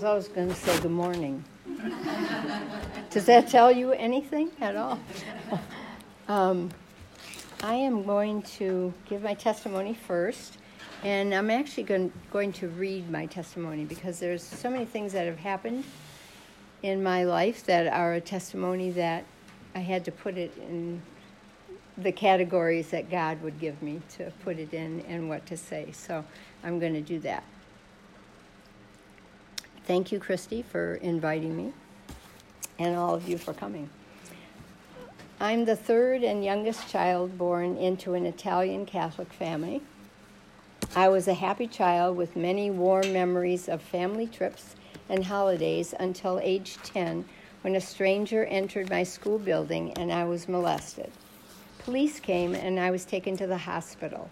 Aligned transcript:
was 0.00 0.06
always 0.06 0.28
going 0.28 0.48
to 0.48 0.54
say 0.54 0.80
good 0.80 0.90
morning. 0.90 1.44
Does 3.10 3.26
that 3.26 3.50
tell 3.50 3.70
you 3.70 3.92
anything 3.92 4.50
at 4.58 4.74
all? 4.74 4.98
um, 6.28 6.70
I 7.62 7.74
am 7.74 8.04
going 8.04 8.40
to 8.56 8.94
give 9.10 9.22
my 9.22 9.34
testimony 9.34 9.92
first, 9.92 10.56
and 11.04 11.34
I'm 11.34 11.50
actually 11.50 11.82
going, 11.82 12.10
going 12.30 12.50
to 12.54 12.68
read 12.68 13.10
my 13.10 13.26
testimony 13.26 13.84
because 13.84 14.18
there's 14.18 14.42
so 14.42 14.70
many 14.70 14.86
things 14.86 15.12
that 15.12 15.26
have 15.26 15.36
happened 15.36 15.84
in 16.82 17.02
my 17.02 17.24
life 17.24 17.66
that 17.66 17.86
are 17.86 18.14
a 18.14 18.22
testimony 18.22 18.90
that 18.92 19.24
I 19.74 19.80
had 19.80 20.06
to 20.06 20.12
put 20.12 20.38
it 20.38 20.56
in 20.56 21.02
the 21.98 22.12
categories 22.12 22.88
that 22.88 23.10
God 23.10 23.42
would 23.42 23.60
give 23.60 23.82
me 23.82 24.00
to 24.16 24.32
put 24.44 24.58
it 24.58 24.72
in 24.72 25.02
and 25.02 25.28
what 25.28 25.44
to 25.44 25.58
say. 25.58 25.90
So 25.92 26.24
I'm 26.64 26.78
going 26.78 26.94
to 26.94 27.02
do 27.02 27.18
that. 27.18 27.44
Thank 29.90 30.12
you, 30.12 30.20
Christy, 30.20 30.62
for 30.62 30.94
inviting 30.94 31.56
me, 31.56 31.72
and 32.78 32.94
all 32.94 33.12
of 33.12 33.28
you 33.28 33.36
for 33.36 33.52
coming. 33.52 33.90
I'm 35.40 35.64
the 35.64 35.74
third 35.74 36.22
and 36.22 36.44
youngest 36.44 36.88
child 36.88 37.36
born 37.36 37.76
into 37.76 38.14
an 38.14 38.24
Italian 38.24 38.86
Catholic 38.86 39.32
family. 39.32 39.82
I 40.94 41.08
was 41.08 41.26
a 41.26 41.34
happy 41.34 41.66
child 41.66 42.16
with 42.16 42.36
many 42.36 42.70
warm 42.70 43.12
memories 43.12 43.68
of 43.68 43.82
family 43.82 44.28
trips 44.28 44.76
and 45.08 45.24
holidays 45.24 45.92
until 45.98 46.38
age 46.38 46.76
10 46.84 47.24
when 47.62 47.74
a 47.74 47.80
stranger 47.80 48.44
entered 48.44 48.90
my 48.90 49.02
school 49.02 49.40
building 49.40 49.92
and 49.94 50.12
I 50.12 50.22
was 50.22 50.48
molested. 50.48 51.10
Police 51.80 52.20
came 52.20 52.54
and 52.54 52.78
I 52.78 52.92
was 52.92 53.04
taken 53.04 53.36
to 53.38 53.48
the 53.48 53.58
hospital. 53.58 54.30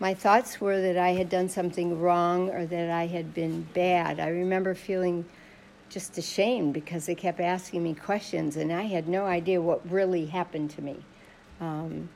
My 0.00 0.14
thoughts 0.14 0.60
were 0.60 0.80
that 0.80 0.96
I 0.96 1.10
had 1.10 1.28
done 1.28 1.48
something 1.48 2.00
wrong 2.00 2.50
or 2.50 2.66
that 2.66 2.90
I 2.90 3.06
had 3.06 3.34
been 3.34 3.62
bad. 3.74 4.20
I 4.20 4.28
remember 4.28 4.74
feeling 4.74 5.24
just 5.88 6.18
ashamed 6.18 6.74
because 6.74 7.06
they 7.06 7.16
kept 7.16 7.40
asking 7.40 7.82
me 7.82 7.94
questions, 7.94 8.56
and 8.56 8.72
I 8.72 8.82
had 8.82 9.08
no 9.08 9.24
idea 9.24 9.60
what 9.60 9.90
really 9.90 10.26
happened 10.26 10.70
to 10.70 10.82
me. 10.82 11.04
Um, 11.60 12.08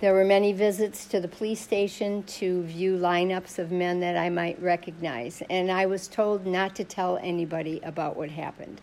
there 0.00 0.14
were 0.14 0.24
many 0.24 0.52
visits 0.52 1.04
to 1.06 1.20
the 1.20 1.28
police 1.28 1.60
station 1.60 2.22
to 2.24 2.62
view 2.62 2.96
lineups 2.96 3.58
of 3.58 3.70
men 3.70 4.00
that 4.00 4.16
I 4.16 4.28
might 4.30 4.60
recognize, 4.60 5.42
and 5.50 5.70
I 5.70 5.86
was 5.86 6.08
told 6.08 6.46
not 6.46 6.74
to 6.76 6.84
tell 6.84 7.18
anybody 7.18 7.80
about 7.84 8.16
what 8.16 8.30
happened. 8.30 8.80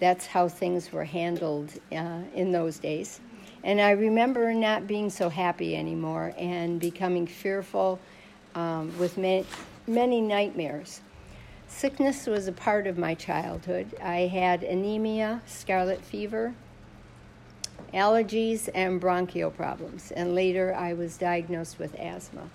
That's 0.00 0.26
how 0.26 0.48
things 0.48 0.92
were 0.92 1.04
handled 1.04 1.72
uh, 1.92 2.20
in 2.34 2.52
those 2.52 2.78
days. 2.78 3.20
And 3.64 3.80
I 3.80 3.92
remember 3.92 4.52
not 4.52 4.86
being 4.86 5.08
so 5.08 5.30
happy 5.30 5.74
anymore 5.74 6.34
and 6.36 6.78
becoming 6.78 7.26
fearful 7.26 7.98
um, 8.54 8.96
with 8.98 9.16
many, 9.16 9.46
many 9.86 10.20
nightmares. 10.20 11.00
Sickness 11.66 12.26
was 12.26 12.46
a 12.46 12.52
part 12.52 12.86
of 12.86 12.98
my 12.98 13.14
childhood. 13.14 13.96
I 14.02 14.26
had 14.26 14.62
anemia, 14.62 15.40
scarlet 15.46 16.04
fever, 16.04 16.54
allergies, 17.94 18.68
and 18.74 19.00
bronchial 19.00 19.50
problems, 19.50 20.12
and 20.12 20.34
later 20.34 20.74
I 20.74 20.92
was 20.92 21.16
diagnosed 21.16 21.78
with 21.78 21.94
asthma. 21.98 22.50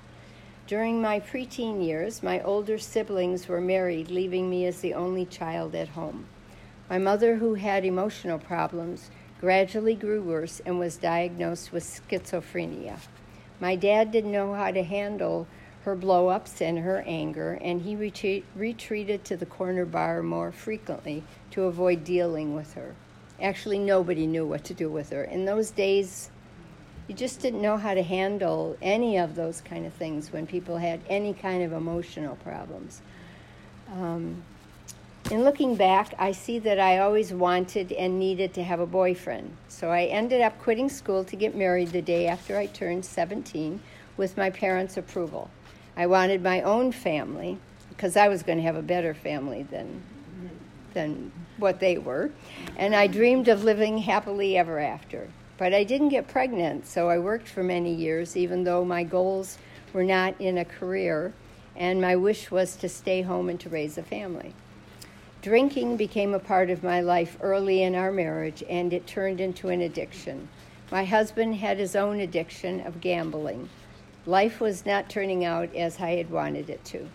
During 0.67 1.01
my 1.01 1.19
preteen 1.19 1.83
years, 1.83 2.21
my 2.21 2.39
older 2.41 2.77
siblings 2.77 3.47
were 3.47 3.59
married, 3.59 4.11
leaving 4.11 4.47
me 4.47 4.67
as 4.67 4.79
the 4.81 4.93
only 4.93 5.25
child 5.25 5.73
at 5.73 5.89
home. 5.89 6.27
My 6.87 6.99
mother, 6.99 7.37
who 7.37 7.55
had 7.55 7.83
emotional 7.83 8.37
problems, 8.37 9.09
gradually 9.39 9.95
grew 9.95 10.21
worse 10.21 10.61
and 10.65 10.77
was 10.77 10.97
diagnosed 10.97 11.71
with 11.71 11.83
schizophrenia. 11.83 12.99
My 13.59 13.75
dad 13.75 14.11
didn't 14.11 14.31
know 14.31 14.53
how 14.53 14.71
to 14.71 14.83
handle 14.83 15.47
her 15.83 15.95
blow 15.95 16.27
ups 16.27 16.61
and 16.61 16.79
her 16.79 17.03
anger, 17.05 17.57
and 17.61 17.81
he 17.81 17.95
retreat, 17.95 18.45
retreated 18.55 19.23
to 19.25 19.37
the 19.37 19.45
corner 19.45 19.85
bar 19.85 20.21
more 20.21 20.51
frequently 20.51 21.23
to 21.51 21.63
avoid 21.63 22.03
dealing 22.03 22.53
with 22.53 22.73
her. 22.73 22.95
Actually, 23.41 23.79
nobody 23.79 24.27
knew 24.27 24.45
what 24.45 24.65
to 24.65 24.73
do 24.73 24.89
with 24.89 25.09
her. 25.11 25.23
In 25.23 25.45
those 25.45 25.71
days, 25.71 26.29
you 27.07 27.15
just 27.15 27.39
didn't 27.39 27.61
know 27.61 27.77
how 27.77 27.93
to 27.93 28.03
handle 28.03 28.77
any 28.81 29.17
of 29.17 29.35
those 29.35 29.61
kind 29.61 29.85
of 29.85 29.93
things 29.93 30.31
when 30.31 30.45
people 30.45 30.77
had 30.77 30.99
any 31.07 31.33
kind 31.33 31.63
of 31.63 31.71
emotional 31.71 32.35
problems. 32.37 33.01
Um, 33.91 34.43
in 35.31 35.43
looking 35.43 35.75
back, 35.75 36.15
I 36.17 36.31
see 36.31 36.57
that 36.59 36.79
I 36.79 36.97
always 36.97 37.31
wanted 37.31 37.91
and 37.91 38.17
needed 38.17 38.51
to 38.55 38.63
have 38.63 38.79
a 38.79 38.87
boyfriend. 38.87 39.55
So 39.67 39.89
I 39.89 40.05
ended 40.05 40.41
up 40.41 40.57
quitting 40.59 40.89
school 40.89 41.23
to 41.25 41.35
get 41.35 41.55
married 41.55 41.89
the 41.89 42.01
day 42.01 42.25
after 42.25 42.57
I 42.57 42.65
turned 42.65 43.05
17 43.05 43.79
with 44.17 44.37
my 44.37 44.49
parents' 44.49 44.97
approval. 44.97 45.51
I 45.95 46.07
wanted 46.07 46.41
my 46.41 46.61
own 46.61 46.91
family 46.91 47.59
because 47.89 48.17
I 48.17 48.27
was 48.27 48.41
going 48.41 48.57
to 48.57 48.63
have 48.63 48.75
a 48.75 48.81
better 48.81 49.13
family 49.13 49.63
than 49.63 50.01
than 50.95 51.31
what 51.57 51.79
they 51.79 51.99
were, 51.99 52.31
and 52.75 52.95
I 52.95 53.05
dreamed 53.05 53.47
of 53.47 53.63
living 53.63 53.99
happily 53.99 54.57
ever 54.57 54.79
after. 54.79 55.27
But 55.59 55.71
I 55.71 55.83
didn't 55.83 56.09
get 56.09 56.27
pregnant, 56.27 56.87
so 56.87 57.09
I 57.09 57.19
worked 57.19 57.47
for 57.47 57.63
many 57.63 57.93
years 57.93 58.35
even 58.35 58.63
though 58.63 58.83
my 58.83 59.03
goals 59.03 59.59
were 59.93 60.03
not 60.03 60.33
in 60.41 60.57
a 60.57 60.65
career 60.65 61.33
and 61.75 62.01
my 62.01 62.15
wish 62.15 62.49
was 62.49 62.75
to 62.77 62.89
stay 62.89 63.21
home 63.21 63.49
and 63.49 63.59
to 63.59 63.69
raise 63.69 63.99
a 63.99 64.03
family. 64.03 64.55
Drinking 65.41 65.95
became 65.95 66.33
a 66.33 66.39
part 66.39 66.69
of 66.69 66.83
my 66.83 66.99
life 66.99 67.37
early 67.39 67.81
in 67.81 67.95
our 67.95 68.11
marriage 68.11 68.61
and 68.69 68.91
it 68.91 69.07
turned 69.07 69.39
into 69.39 69.69
an 69.69 69.79
addiction. 69.79 70.49
My 70.91 71.05
husband 71.05 71.55
had 71.55 71.77
his 71.77 71.95
own 71.95 72.19
addiction 72.19 72.81
of 72.81 72.99
gambling. 72.99 73.69
Life 74.25 74.59
was 74.59 74.85
not 74.85 75.09
turning 75.09 75.45
out 75.45 75.73
as 75.73 76.01
I 76.01 76.17
had 76.17 76.29
wanted 76.29 76.69
it 76.69 76.83
to. 76.85 77.07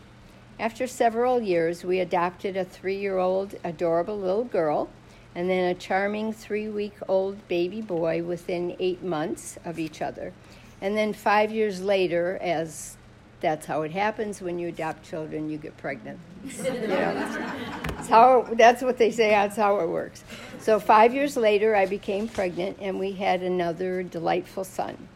After 0.59 0.87
several 0.87 1.43
years, 1.43 1.85
we 1.85 2.01
adopted 2.01 2.57
a 2.57 2.65
three 2.65 2.97
year 2.97 3.19
old, 3.19 3.57
adorable 3.63 4.19
little 4.19 4.45
girl, 4.45 4.89
and 5.35 5.51
then 5.51 5.69
a 5.69 5.75
charming 5.75 6.33
three 6.33 6.69
week 6.69 6.95
old 7.07 7.47
baby 7.47 7.83
boy 7.83 8.23
within 8.23 8.75
eight 8.79 9.03
months 9.03 9.59
of 9.67 9.79
each 9.79 10.01
other. 10.01 10.33
And 10.81 10.97
then 10.97 11.13
five 11.13 11.51
years 11.51 11.83
later, 11.83 12.39
as 12.41 12.97
that's 13.41 13.67
how 13.67 13.83
it 13.83 13.91
happens 13.91 14.41
when 14.41 14.59
you 14.59 14.69
adopt 14.69 15.05
children, 15.05 15.51
you 15.51 15.59
get 15.59 15.77
pregnant. 15.77 16.19
you 16.65 16.89
know, 16.89 17.83
that's, 18.05 18.13
how, 18.13 18.55
that's 18.55 18.83
what 18.83 18.99
they 18.99 19.11
say, 19.11 19.31
that's 19.31 19.57
how 19.57 19.81
it 19.81 19.89
works. 19.89 20.25
So, 20.59 20.79
five 20.79 21.15
years 21.15 21.37
later, 21.37 21.75
I 21.75 21.87
became 21.87 22.29
pregnant, 22.29 22.79
and 22.81 22.99
we 22.99 23.13
had 23.13 23.43
another 23.43 24.03
delightful 24.03 24.65
son. 24.65 25.09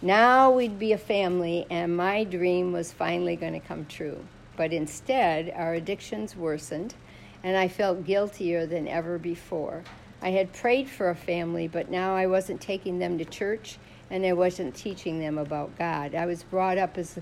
Now 0.00 0.50
we'd 0.50 0.78
be 0.78 0.92
a 0.92 0.98
family, 0.98 1.66
and 1.70 1.96
my 1.96 2.24
dream 2.24 2.72
was 2.72 2.92
finally 2.92 3.36
going 3.36 3.54
to 3.54 3.60
come 3.60 3.86
true. 3.86 4.24
But 4.56 4.72
instead, 4.72 5.52
our 5.56 5.74
addictions 5.74 6.36
worsened, 6.36 6.94
and 7.42 7.56
I 7.56 7.66
felt 7.66 8.04
guiltier 8.04 8.66
than 8.66 8.86
ever 8.86 9.18
before. 9.18 9.82
I 10.22 10.30
had 10.30 10.52
prayed 10.52 10.88
for 10.88 11.10
a 11.10 11.14
family, 11.16 11.66
but 11.66 11.90
now 11.90 12.14
I 12.14 12.26
wasn't 12.26 12.60
taking 12.60 12.98
them 12.98 13.18
to 13.18 13.24
church 13.24 13.78
and 14.10 14.24
I 14.24 14.32
wasn't 14.32 14.74
teaching 14.74 15.18
them 15.18 15.38
about 15.38 15.76
God. 15.76 16.14
I 16.14 16.26
was 16.26 16.42
brought 16.44 16.78
up 16.78 16.96
as 16.96 17.18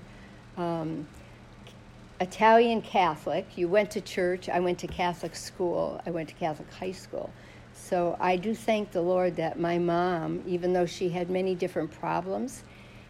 um, 0.57 1.07
Italian 2.19 2.81
Catholic. 2.81 3.57
You 3.57 3.67
went 3.67 3.91
to 3.91 4.01
church. 4.01 4.49
I 4.49 4.59
went 4.59 4.79
to 4.79 4.87
Catholic 4.87 5.35
school. 5.35 6.01
I 6.05 6.11
went 6.11 6.29
to 6.29 6.35
Catholic 6.35 6.71
high 6.73 6.91
school. 6.91 7.29
So 7.73 8.15
I 8.19 8.37
do 8.37 8.53
thank 8.53 8.91
the 8.91 9.01
Lord 9.01 9.35
that 9.37 9.59
my 9.59 9.77
mom, 9.77 10.43
even 10.45 10.73
though 10.73 10.85
she 10.85 11.09
had 11.09 11.29
many 11.29 11.55
different 11.55 11.91
problems, 11.91 12.63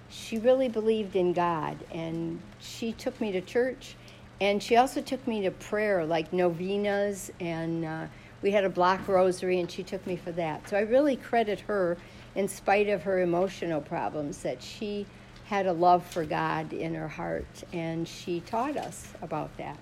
she 0.10 0.38
really 0.38 0.70
believed 0.70 1.16
in 1.16 1.34
God 1.34 1.78
and 1.92 2.40
she 2.60 2.92
took 2.94 3.20
me 3.20 3.32
to 3.32 3.42
church 3.42 3.96
and 4.42 4.62
she 4.62 4.76
also 4.76 5.02
took 5.02 5.26
me 5.28 5.42
to 5.42 5.52
prayer 5.52 6.06
like 6.06 6.32
novenas 6.34 7.32
and 7.40 7.86
uh, 7.86 8.06
we 8.42 8.52
had 8.52 8.64
a 8.64 8.70
block 8.70 9.08
rosary 9.08 9.60
and 9.60 9.72
she 9.72 9.84
took 9.84 10.06
me 10.06 10.16
for 10.16 10.32
that 10.32 10.68
so 10.68 10.78
i 10.78 10.82
really 10.82 11.16
credit 11.16 11.60
her 11.62 11.98
in 12.36 12.48
spite 12.48 12.90
of 12.90 13.02
her 13.04 13.22
emotional 13.22 13.82
problems 13.82 14.40
that 14.40 14.62
she 14.62 15.06
had 15.46 15.66
a 15.66 15.74
love 15.74 16.06
for 16.06 16.26
god 16.26 16.72
in 16.74 16.94
her 16.96 17.08
heart 17.08 17.64
and 17.72 18.08
she 18.08 18.40
taught 18.42 18.78
us 18.78 19.14
about 19.22 19.56
that 19.58 19.78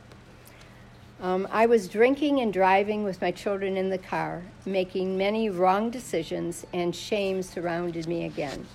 um, 1.22 1.48
i 1.52 1.66
was 1.66 1.88
drinking 1.88 2.40
and 2.40 2.54
driving 2.54 3.04
with 3.04 3.22
my 3.22 3.32
children 3.32 3.78
in 3.78 3.90
the 3.90 3.98
car 3.98 4.44
making 4.66 5.18
many 5.18 5.50
wrong 5.50 5.90
decisions 5.90 6.66
and 6.74 6.96
shame 6.96 7.42
surrounded 7.42 8.08
me 8.08 8.26
again 8.26 8.66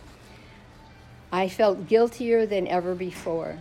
I 1.33 1.49
felt 1.49 1.89
guiltier 1.89 2.47
than 2.47 2.69
ever 2.69 2.95
before. 2.95 3.59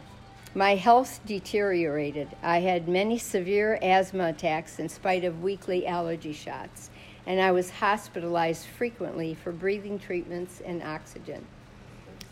My 0.54 0.76
health 0.76 1.20
deteriorated. 1.26 2.30
I 2.44 2.60
had 2.60 2.88
many 2.88 3.18
severe 3.18 3.80
asthma 3.82 4.30
attacks 4.30 4.80
in 4.80 4.88
spite 4.88 5.26
of 5.26 5.42
weekly 5.42 5.88
allergy 5.88 6.32
shots, 6.32 6.92
and 7.26 7.42
I 7.42 7.52
was 7.52 7.72
hospitalized 7.72 8.68
frequently 8.68 9.34
for 9.34 9.52
breathing 9.52 9.98
treatments 9.98 10.62
and 10.64 10.84
oxygen. 10.84 11.46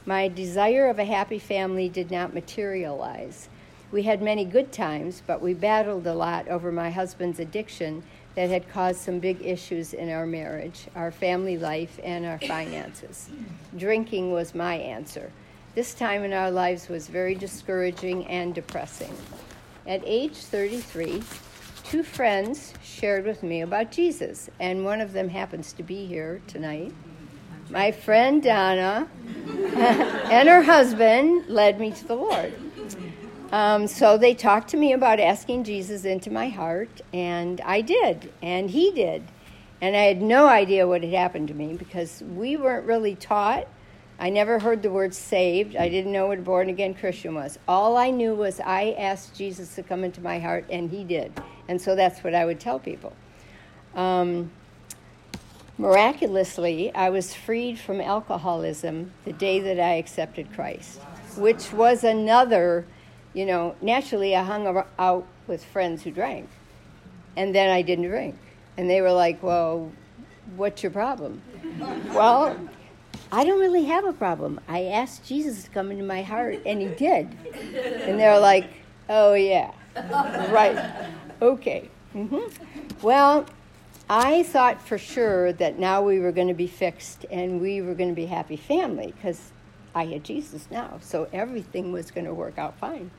My 0.05 0.27
desire 0.27 0.89
of 0.89 0.99
a 0.99 1.05
happy 1.05 1.39
family 1.39 1.87
did 1.87 2.11
not 2.11 2.33
materialize. 2.33 3.47
We 3.89 4.03
had 4.03 4.21
many 4.21 4.43
good 4.43 4.73
times, 4.73 5.23
but 5.25 5.41
we 5.41 5.53
battled 5.53 6.05
a 6.07 6.13
lot 6.13 6.49
over 6.49 6.71
my 6.71 6.89
husband's 6.89 7.39
addiction 7.39 8.03
that 8.35 8.49
had 8.49 8.67
caused 8.67 8.99
some 8.99 9.19
big 9.19 9.45
issues 9.45 9.93
in 9.93 10.09
our 10.09 10.25
marriage, 10.25 10.87
our 10.95 11.11
family 11.11 11.57
life, 11.57 11.99
and 12.03 12.25
our 12.25 12.39
finances. 12.39 13.29
Drinking 13.77 14.31
was 14.31 14.53
my 14.53 14.75
answer. 14.75 15.31
This 15.73 15.93
time 15.93 16.23
in 16.23 16.33
our 16.33 16.51
lives 16.51 16.89
was 16.89 17.07
very 17.07 17.35
discouraging 17.35 18.25
and 18.27 18.53
depressing. 18.53 19.15
At 19.87 20.01
age 20.05 20.35
33, 20.35 21.23
two 21.85 22.03
friends 22.03 22.73
shared 22.83 23.25
with 23.25 23.41
me 23.41 23.61
about 23.61 23.91
Jesus, 23.91 24.49
and 24.59 24.83
one 24.83 24.99
of 24.99 25.13
them 25.13 25.29
happens 25.29 25.71
to 25.73 25.83
be 25.83 26.05
here 26.05 26.41
tonight. 26.47 26.93
My 27.73 27.91
friend 27.91 28.43
Donna 28.43 29.07
and 29.75 30.47
her 30.47 30.61
husband 30.61 31.47
led 31.47 31.79
me 31.79 31.89
to 31.89 32.07
the 32.07 32.15
Lord. 32.15 32.53
Um, 33.51 33.87
so 33.87 34.15
they 34.15 34.35
talked 34.35 34.69
to 34.69 34.77
me 34.77 34.93
about 34.93 35.19
asking 35.19 35.63
Jesus 35.63 36.05
into 36.05 36.29
my 36.29 36.49
heart, 36.49 37.01
and 37.11 37.59
I 37.61 37.81
did, 37.81 38.31
and 38.43 38.69
he 38.69 38.91
did. 38.91 39.23
And 39.81 39.95
I 39.95 40.01
had 40.01 40.21
no 40.21 40.45
idea 40.45 40.87
what 40.87 41.01
had 41.03 41.13
happened 41.13 41.47
to 41.47 41.55
me 41.55 41.73
because 41.73 42.21
we 42.21 42.57
weren't 42.57 42.85
really 42.85 43.15
taught. 43.15 43.67
I 44.19 44.29
never 44.29 44.59
heard 44.59 44.83
the 44.83 44.91
word 44.91 45.15
saved. 45.15 45.75
I 45.75 45.89
didn't 45.89 46.11
know 46.11 46.27
what 46.27 46.37
a 46.37 46.41
born 46.43 46.69
again 46.69 46.93
Christian 46.93 47.33
was. 47.33 47.57
All 47.67 47.97
I 47.97 48.11
knew 48.11 48.35
was 48.35 48.59
I 48.59 48.95
asked 48.99 49.35
Jesus 49.35 49.73
to 49.73 49.81
come 49.81 50.03
into 50.03 50.21
my 50.21 50.37
heart, 50.37 50.65
and 50.69 50.91
he 50.91 51.03
did. 51.03 51.33
And 51.67 51.81
so 51.81 51.95
that's 51.95 52.23
what 52.23 52.35
I 52.35 52.45
would 52.45 52.59
tell 52.59 52.77
people. 52.77 53.13
Um, 53.95 54.51
miraculously, 55.77 56.93
I 56.93 57.09
was 57.09 57.33
freed 57.33 57.79
from 57.79 57.99
alcoholism 57.99 59.11
the 59.25 59.33
day 59.33 59.59
that 59.59 59.79
I 59.79 59.93
accepted 59.93 60.53
Christ, 60.53 60.99
which 61.35 61.73
was 61.73 62.03
another, 62.03 62.85
you 63.33 63.45
know, 63.45 63.75
naturally 63.81 64.35
I 64.35 64.43
hung 64.43 64.83
out 64.99 65.27
with 65.47 65.63
friends 65.65 66.03
who 66.03 66.11
drank, 66.11 66.49
and 67.35 67.53
then 67.53 67.69
I 67.69 67.81
didn't 67.81 68.07
drink. 68.07 68.35
And 68.77 68.89
they 68.89 69.01
were 69.01 69.11
like, 69.11 69.43
Well, 69.43 69.91
what's 70.55 70.83
your 70.83 70.91
problem? 70.91 71.41
well, 72.13 72.57
I 73.31 73.43
don't 73.43 73.59
really 73.59 73.85
have 73.85 74.05
a 74.05 74.13
problem. 74.13 74.59
I 74.67 74.85
asked 74.85 75.25
Jesus 75.25 75.63
to 75.63 75.69
come 75.69 75.91
into 75.91 76.03
my 76.03 76.21
heart, 76.21 76.59
and 76.65 76.81
he 76.81 76.87
did. 76.87 77.27
And 77.83 78.19
they're 78.19 78.39
like, 78.39 78.69
Oh, 79.09 79.33
yeah. 79.33 79.71
right. 80.51 81.07
Okay. 81.41 81.89
Mm-hmm. 82.15 83.05
Well, 83.05 83.45
I 84.09 84.43
thought 84.43 84.81
for 84.81 84.97
sure 84.97 85.53
that 85.53 85.79
now 85.79 86.01
we 86.01 86.19
were 86.19 86.31
going 86.31 86.49
to 86.49 86.53
be 86.53 86.67
fixed 86.67 87.25
and 87.31 87.61
we 87.61 87.81
were 87.81 87.95
going 87.95 88.09
to 88.09 88.15
be 88.15 88.25
happy 88.25 88.57
family 88.57 89.13
because 89.15 89.51
I 89.95 90.05
had 90.05 90.23
Jesus 90.23 90.67
now. 90.69 90.99
So 91.01 91.27
everything 91.31 91.91
was 91.91 92.11
going 92.11 92.25
to 92.25 92.33
work 92.33 92.57
out 92.57 92.77
fine. 92.77 93.11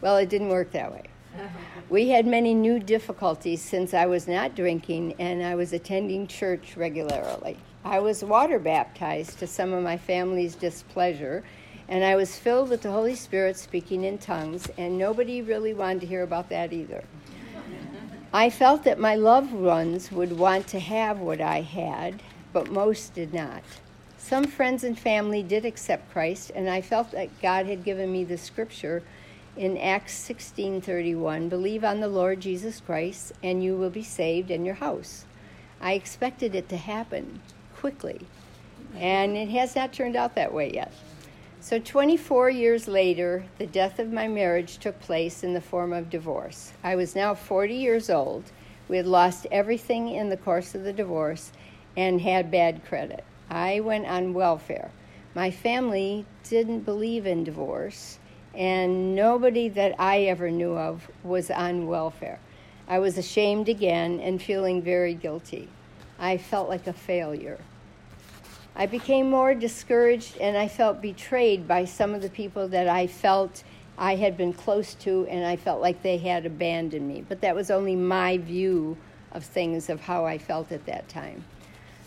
Well, 0.00 0.16
it 0.16 0.28
didn't 0.28 0.48
work 0.48 0.72
that 0.72 0.92
way. 0.92 1.04
We 1.90 2.08
had 2.08 2.26
many 2.26 2.54
new 2.54 2.78
difficulties 2.80 3.60
since 3.60 3.92
I 3.92 4.06
was 4.06 4.26
not 4.26 4.54
drinking 4.56 5.16
and 5.18 5.42
I 5.42 5.54
was 5.54 5.72
attending 5.72 6.26
church 6.26 6.76
regularly. 6.76 7.58
I 7.84 7.98
was 7.98 8.24
water 8.24 8.58
baptized 8.58 9.38
to 9.40 9.46
some 9.46 9.74
of 9.74 9.82
my 9.82 9.98
family's 9.98 10.54
displeasure, 10.54 11.44
and 11.86 12.02
I 12.02 12.16
was 12.16 12.38
filled 12.38 12.70
with 12.70 12.80
the 12.80 12.90
Holy 12.90 13.14
Spirit 13.14 13.58
speaking 13.58 14.04
in 14.04 14.16
tongues, 14.16 14.66
and 14.78 14.96
nobody 14.96 15.42
really 15.42 15.74
wanted 15.74 16.00
to 16.00 16.06
hear 16.06 16.22
about 16.22 16.48
that 16.48 16.72
either. 16.72 17.04
I 18.34 18.50
felt 18.50 18.82
that 18.82 18.98
my 18.98 19.14
loved 19.14 19.52
ones 19.52 20.10
would 20.10 20.36
want 20.36 20.66
to 20.66 20.80
have 20.80 21.20
what 21.20 21.40
I 21.40 21.60
had, 21.60 22.20
but 22.52 22.68
most 22.68 23.14
did 23.14 23.32
not. 23.32 23.62
Some 24.18 24.42
friends 24.42 24.82
and 24.82 24.98
family 24.98 25.40
did 25.40 25.64
accept 25.64 26.10
Christ, 26.10 26.50
and 26.52 26.68
I 26.68 26.80
felt 26.80 27.12
that 27.12 27.40
God 27.40 27.66
had 27.66 27.84
given 27.84 28.10
me 28.10 28.24
the 28.24 28.36
scripture 28.36 29.04
in 29.56 29.78
Acts 29.78 30.14
16:31, 30.14 31.48
"Believe 31.48 31.84
on 31.84 32.00
the 32.00 32.08
Lord 32.08 32.40
Jesus 32.40 32.80
Christ, 32.80 33.34
and 33.40 33.62
you 33.62 33.76
will 33.76 33.88
be 33.88 34.02
saved 34.02 34.50
in 34.50 34.64
your 34.64 34.74
house." 34.74 35.26
I 35.80 35.92
expected 35.92 36.56
it 36.56 36.68
to 36.70 36.76
happen 36.76 37.40
quickly, 37.76 38.22
and 38.98 39.36
it 39.36 39.50
has 39.50 39.76
not 39.76 39.92
turned 39.92 40.16
out 40.16 40.34
that 40.34 40.52
way 40.52 40.72
yet. 40.74 40.90
So 41.64 41.78
24 41.78 42.50
years 42.50 42.88
later, 42.88 43.46
the 43.56 43.66
death 43.66 43.98
of 43.98 44.12
my 44.12 44.28
marriage 44.28 44.76
took 44.76 45.00
place 45.00 45.42
in 45.42 45.54
the 45.54 45.62
form 45.62 45.94
of 45.94 46.10
divorce. 46.10 46.74
I 46.84 46.94
was 46.94 47.16
now 47.16 47.34
40 47.34 47.72
years 47.72 48.10
old. 48.10 48.44
We 48.86 48.98
had 48.98 49.06
lost 49.06 49.46
everything 49.50 50.10
in 50.10 50.28
the 50.28 50.36
course 50.36 50.74
of 50.74 50.84
the 50.84 50.92
divorce 50.92 51.52
and 51.96 52.20
had 52.20 52.50
bad 52.50 52.84
credit. 52.84 53.24
I 53.48 53.80
went 53.80 54.04
on 54.04 54.34
welfare. 54.34 54.90
My 55.34 55.50
family 55.50 56.26
didn't 56.42 56.80
believe 56.80 57.24
in 57.24 57.44
divorce 57.44 58.18
and 58.52 59.16
nobody 59.16 59.70
that 59.70 59.94
I 59.98 60.24
ever 60.24 60.50
knew 60.50 60.76
of 60.76 61.10
was 61.22 61.50
on 61.50 61.86
welfare. 61.86 62.40
I 62.86 62.98
was 62.98 63.16
ashamed 63.16 63.70
again 63.70 64.20
and 64.20 64.42
feeling 64.42 64.82
very 64.82 65.14
guilty. 65.14 65.70
I 66.18 66.36
felt 66.36 66.68
like 66.68 66.86
a 66.86 66.92
failure. 66.92 67.58
I 68.76 68.86
became 68.86 69.30
more 69.30 69.54
discouraged 69.54 70.38
and 70.38 70.56
I 70.56 70.68
felt 70.68 71.00
betrayed 71.00 71.68
by 71.68 71.84
some 71.84 72.14
of 72.14 72.22
the 72.22 72.30
people 72.30 72.68
that 72.68 72.88
I 72.88 73.06
felt 73.06 73.62
I 73.96 74.16
had 74.16 74.36
been 74.36 74.52
close 74.52 74.94
to 74.94 75.26
and 75.30 75.46
I 75.46 75.56
felt 75.56 75.80
like 75.80 76.02
they 76.02 76.18
had 76.18 76.44
abandoned 76.44 77.06
me. 77.06 77.24
But 77.28 77.40
that 77.42 77.54
was 77.54 77.70
only 77.70 77.94
my 77.94 78.38
view 78.38 78.96
of 79.34 79.44
things, 79.44 79.90
of 79.90 80.00
how 80.00 80.24
I 80.24 80.38
felt 80.38 80.72
at 80.72 80.86
that 80.86 81.08
time. 81.08 81.44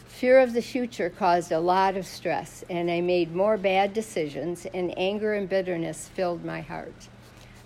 Fear 0.07 0.39
of 0.39 0.53
the 0.53 0.61
future 0.61 1.09
caused 1.09 1.51
a 1.51 1.59
lot 1.59 1.95
of 1.95 2.07
stress, 2.07 2.63
and 2.69 2.89
I 2.89 3.01
made 3.01 3.35
more 3.35 3.57
bad 3.57 3.93
decisions, 3.93 4.65
and 4.73 4.97
anger 4.97 5.35
and 5.35 5.47
bitterness 5.47 6.07
filled 6.07 6.43
my 6.43 6.61
heart. 6.61 7.07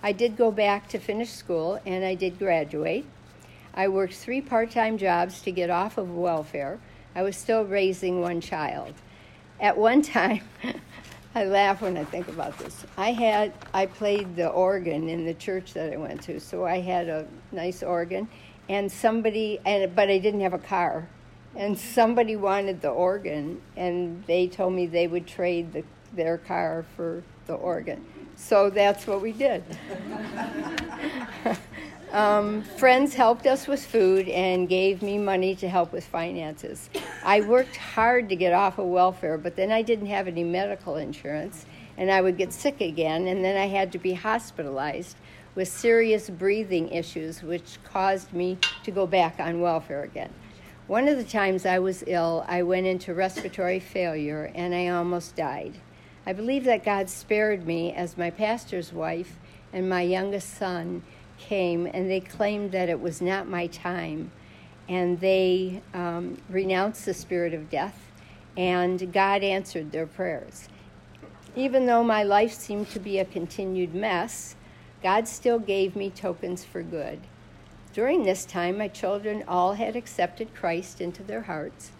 I 0.02 0.12
did 0.12 0.36
go 0.36 0.50
back 0.50 0.88
to 0.88 0.98
finish 0.98 1.30
school, 1.30 1.80
and 1.86 2.04
I 2.04 2.14
did 2.14 2.38
graduate. 2.38 3.06
I 3.72 3.88
worked 3.88 4.14
three 4.14 4.42
part 4.42 4.70
time 4.70 4.98
jobs 4.98 5.40
to 5.42 5.52
get 5.52 5.70
off 5.70 5.96
of 5.96 6.14
welfare. 6.14 6.78
I 7.14 7.22
was 7.22 7.36
still 7.36 7.64
raising 7.64 8.20
one 8.20 8.40
child. 8.40 8.94
At 9.60 9.76
one 9.76 10.02
time, 10.02 10.42
I 11.34 11.44
laugh 11.44 11.82
when 11.82 11.96
I 11.96 12.04
think 12.04 12.28
about 12.28 12.58
this. 12.58 12.84
I 12.96 13.12
had 13.12 13.52
I 13.72 13.86
played 13.86 14.36
the 14.36 14.48
organ 14.48 15.08
in 15.08 15.24
the 15.24 15.34
church 15.34 15.72
that 15.74 15.92
I 15.92 15.96
went 15.96 16.22
to, 16.22 16.40
so 16.40 16.64
I 16.64 16.80
had 16.80 17.08
a 17.08 17.26
nice 17.52 17.82
organ, 17.82 18.28
and 18.68 18.90
somebody 18.90 19.60
and 19.64 19.94
but 19.94 20.10
I 20.10 20.18
didn't 20.18 20.40
have 20.40 20.54
a 20.54 20.58
car, 20.58 21.08
and 21.54 21.78
somebody 21.78 22.36
wanted 22.36 22.80
the 22.80 22.90
organ, 22.90 23.60
and 23.76 24.24
they 24.26 24.46
told 24.46 24.72
me 24.74 24.86
they 24.86 25.06
would 25.06 25.26
trade 25.26 25.72
the, 25.72 25.84
their 26.14 26.38
car 26.38 26.84
for 26.96 27.22
the 27.46 27.54
organ. 27.54 28.04
So 28.36 28.70
that's 28.70 29.06
what 29.06 29.20
we 29.20 29.32
did. 29.32 29.64
um, 32.12 32.62
friends 32.62 33.14
helped 33.14 33.46
us 33.46 33.66
with 33.66 33.84
food 33.84 34.28
and 34.28 34.68
gave 34.68 35.02
me 35.02 35.18
money 35.18 35.54
to 35.56 35.68
help 35.68 35.92
with 35.92 36.04
finances. 36.04 36.90
I 37.24 37.40
worked 37.40 37.76
hard 37.76 38.28
to 38.28 38.36
get 38.36 38.52
off 38.52 38.78
of 38.78 38.86
welfare, 38.86 39.38
but 39.38 39.56
then 39.56 39.72
I 39.72 39.82
didn't 39.82 40.06
have 40.06 40.28
any 40.28 40.44
medical 40.44 40.96
insurance, 40.96 41.66
and 41.96 42.10
I 42.10 42.20
would 42.20 42.36
get 42.36 42.52
sick 42.52 42.80
again, 42.80 43.26
and 43.26 43.42
then 43.42 43.56
I 43.56 43.66
had 43.66 43.92
to 43.92 43.98
be 43.98 44.12
hospitalized 44.12 45.16
with 45.54 45.68
serious 45.68 46.30
breathing 46.30 46.88
issues, 46.90 47.42
which 47.42 47.78
caused 47.84 48.32
me 48.32 48.58
to 48.84 48.90
go 48.90 49.06
back 49.06 49.40
on 49.40 49.60
welfare 49.60 50.02
again. 50.02 50.32
One 50.86 51.08
of 51.08 51.16
the 51.16 51.24
times 51.24 51.64
I 51.64 51.78
was 51.78 52.04
ill, 52.06 52.44
I 52.48 52.62
went 52.62 52.86
into 52.86 53.14
respiratory 53.14 53.80
failure 53.80 54.50
and 54.54 54.74
I 54.74 54.88
almost 54.88 55.36
died. 55.36 55.74
I 56.26 56.32
believe 56.32 56.64
that 56.64 56.84
God 56.84 57.08
spared 57.08 57.66
me 57.66 57.92
as 57.92 58.18
my 58.18 58.30
pastor's 58.30 58.92
wife 58.92 59.38
and 59.72 59.88
my 59.88 60.02
youngest 60.02 60.54
son 60.54 61.02
came 61.48 61.86
and 61.86 62.10
they 62.10 62.20
claimed 62.20 62.72
that 62.72 62.88
it 62.88 63.00
was 63.00 63.20
not 63.20 63.48
my 63.48 63.66
time 63.66 64.30
and 64.88 65.20
they 65.20 65.82
um, 65.94 66.36
renounced 66.48 67.04
the 67.04 67.14
spirit 67.14 67.54
of 67.54 67.70
death 67.70 68.10
and 68.56 69.12
God 69.12 69.42
answered 69.42 69.92
their 69.92 70.06
prayers. 70.06 70.68
Even 71.54 71.86
though 71.86 72.02
my 72.04 72.22
life 72.22 72.52
seemed 72.52 72.88
to 72.90 73.00
be 73.00 73.18
a 73.18 73.24
continued 73.24 73.94
mess, 73.94 74.56
God 75.02 75.26
still 75.28 75.58
gave 75.58 75.96
me 75.96 76.10
tokens 76.10 76.64
for 76.64 76.82
good. 76.82 77.20
During 77.92 78.22
this 78.22 78.44
time, 78.44 78.78
my 78.78 78.88
children 78.88 79.44
all 79.46 79.74
had 79.74 79.96
accepted 79.96 80.54
Christ 80.54 81.00
into 81.00 81.22
their 81.22 81.42
hearts. 81.42 81.92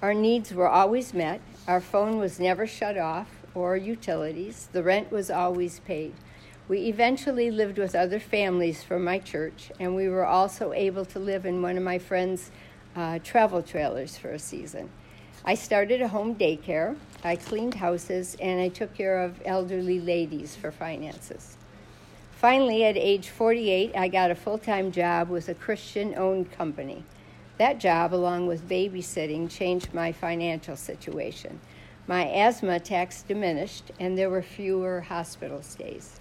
Our 0.00 0.14
needs 0.14 0.54
were 0.54 0.68
always 0.68 1.12
met. 1.12 1.40
Our 1.66 1.80
phone 1.80 2.18
was 2.18 2.40
never 2.40 2.66
shut 2.66 2.96
off, 2.96 3.28
or 3.54 3.76
utilities. 3.76 4.68
The 4.72 4.82
rent 4.82 5.10
was 5.10 5.30
always 5.30 5.80
paid. 5.80 6.14
We 6.68 6.80
eventually 6.80 7.50
lived 7.50 7.78
with 7.78 7.94
other 7.94 8.20
families 8.20 8.82
from 8.82 9.02
my 9.02 9.20
church, 9.20 9.72
and 9.80 9.96
we 9.96 10.06
were 10.06 10.26
also 10.26 10.74
able 10.74 11.06
to 11.06 11.18
live 11.18 11.46
in 11.46 11.62
one 11.62 11.78
of 11.78 11.82
my 11.82 11.98
friend's 11.98 12.50
uh, 12.94 13.20
travel 13.20 13.62
trailers 13.62 14.18
for 14.18 14.32
a 14.32 14.38
season. 14.38 14.90
I 15.46 15.54
started 15.54 16.02
a 16.02 16.08
home 16.08 16.34
daycare, 16.34 16.94
I 17.24 17.36
cleaned 17.36 17.72
houses, 17.72 18.36
and 18.38 18.60
I 18.60 18.68
took 18.68 18.94
care 18.94 19.22
of 19.22 19.40
elderly 19.46 19.98
ladies 19.98 20.56
for 20.56 20.70
finances. 20.70 21.56
Finally, 22.32 22.84
at 22.84 22.98
age 22.98 23.30
48, 23.30 23.96
I 23.96 24.08
got 24.08 24.30
a 24.30 24.34
full 24.34 24.58
time 24.58 24.92
job 24.92 25.30
with 25.30 25.48
a 25.48 25.54
Christian 25.54 26.14
owned 26.18 26.52
company. 26.52 27.02
That 27.56 27.80
job, 27.80 28.12
along 28.12 28.46
with 28.46 28.68
babysitting, 28.68 29.50
changed 29.50 29.94
my 29.94 30.12
financial 30.12 30.76
situation. 30.76 31.60
My 32.06 32.28
asthma 32.28 32.72
attacks 32.72 33.22
diminished, 33.22 33.90
and 33.98 34.18
there 34.18 34.28
were 34.28 34.42
fewer 34.42 35.00
hospital 35.00 35.62
stays. 35.62 36.20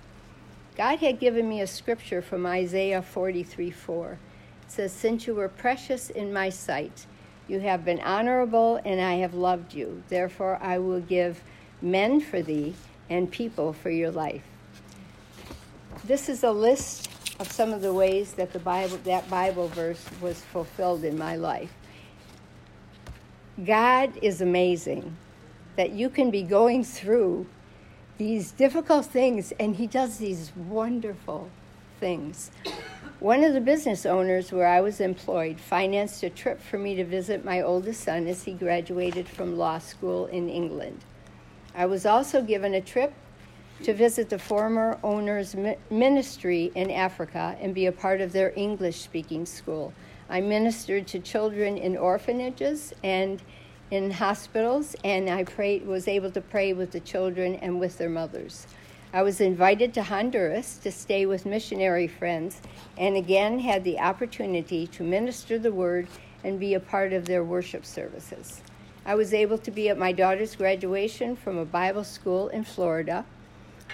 God 0.78 1.00
had 1.00 1.20
given 1.20 1.50
me 1.50 1.60
a 1.62 1.68
scripture 1.68 2.22
from 2.22 2.46
Isaiah 2.46 3.02
43 3.02 3.72
4. 3.72 4.12
It 4.12 4.72
says, 4.72 4.94
Since 4.94 5.26
you 5.26 5.34
were 5.34 5.50
precious 5.50 6.12
in 6.12 6.32
my 6.32 6.50
sight, 6.50 7.08
you 7.48 7.60
have 7.62 7.84
been 7.84 8.00
honorable, 8.00 8.80
and 8.86 9.02
I 9.02 9.16
have 9.16 9.34
loved 9.34 9.74
you. 9.74 10.04
Therefore, 10.10 10.60
I 10.62 10.78
will 10.78 11.00
give 11.02 11.42
men 11.82 12.22
for 12.22 12.44
thee 12.44 12.76
and 13.10 13.32
people 13.32 13.74
for 13.74 13.90
your 13.90 14.12
life. 14.12 14.44
This 16.04 16.30
is 16.30 16.44
a 16.44 16.52
list 16.52 17.10
of 17.40 17.52
some 17.52 17.74
of 17.74 17.82
the 17.82 17.94
ways 17.94 18.34
that 18.34 18.54
the 18.54 18.60
Bible, 18.60 18.98
that 19.06 19.28
Bible 19.32 19.70
verse 19.70 20.06
was 20.22 20.40
fulfilled 20.42 21.04
in 21.04 21.18
my 21.18 21.38
life. 21.38 21.74
God 23.66 24.14
is 24.22 24.42
amazing 24.42 25.18
that 25.76 25.92
you 25.92 26.12
can 26.12 26.30
be 26.30 26.44
going 26.44 26.84
through 26.84 27.48
these 28.18 28.52
difficult 28.52 29.06
things 29.06 29.54
and 29.60 29.76
He 29.76 29.88
does 29.88 30.18
these 30.18 30.52
wonderful 30.56 31.50
things. 32.00 32.52
One 33.20 33.44
of 33.44 33.54
the 33.54 33.62
business 33.62 34.06
owners 34.06 34.52
where 34.52 34.68
I 34.68 34.82
was 34.82 35.00
employed 35.00 35.60
financed 35.60 36.22
a 36.22 36.30
trip 36.30 36.62
for 36.62 36.78
me 36.78 36.94
to 36.96 37.04
visit 37.04 37.44
my 37.44 37.62
oldest 37.62 38.04
son 38.04 38.28
as 38.28 38.44
he 38.44 38.54
graduated 38.54 39.28
from 39.28 39.58
law 39.58 39.80
school 39.80 40.28
in 40.28 40.50
England. 40.50 41.04
I 41.74 41.88
was 41.88 42.06
also 42.06 42.44
given 42.44 42.76
a 42.76 42.82
trip 42.82 43.14
to 43.84 43.94
visit 43.94 44.30
the 44.30 44.40
former 44.40 45.00
owner's 45.04 45.56
ministry 45.90 46.72
in 46.76 46.92
Africa 46.92 47.58
and 47.60 47.74
be 47.74 47.88
a 47.88 47.92
part 47.92 48.22
of 48.22 48.34
their 48.34 48.54
English 48.56 49.02
speaking 49.02 49.46
school. 49.46 49.94
I 50.30 50.42
ministered 50.42 51.08
to 51.08 51.20
children 51.20 51.78
in 51.78 51.98
orphanages 51.98 52.94
and 53.04 53.42
in 53.90 54.12
hospitals, 54.12 54.96
and 55.04 55.30
I 55.30 55.44
prayed, 55.44 55.86
was 55.86 56.08
able 56.08 56.32
to 56.32 56.42
pray 56.42 56.74
with 56.74 56.92
the 56.92 57.00
children 57.00 57.56
and 57.56 57.80
with 57.80 57.98
their 57.98 58.10
mothers. 58.10 58.68
I 59.14 59.22
was 59.22 59.40
invited 59.40 59.94
to 59.94 60.04
Honduras 60.04 60.78
to 60.80 60.92
stay 60.92 61.26
with 61.26 61.46
missionary 61.46 62.08
friends 62.08 62.62
and 62.98 63.16
again 63.16 63.60
had 63.60 63.84
the 63.84 64.00
opportunity 64.00 64.86
to 64.88 65.04
minister 65.04 65.58
the 65.58 65.72
word 65.72 66.08
and 66.44 66.60
be 66.60 66.74
a 66.74 66.80
part 66.80 67.14
of 67.14 67.26
their 67.26 67.44
worship 67.44 67.86
services. 67.86 68.62
I 69.06 69.16
was 69.16 69.34
able 69.34 69.58
to 69.60 69.72
be 69.72 69.88
at 69.88 69.98
my 69.98 70.12
daughter's 70.12 70.58
graduation 70.58 71.38
from 71.38 71.58
a 71.58 71.66
Bible 71.66 72.04
school 72.04 72.50
in 72.50 72.66
Florida. 72.66 73.26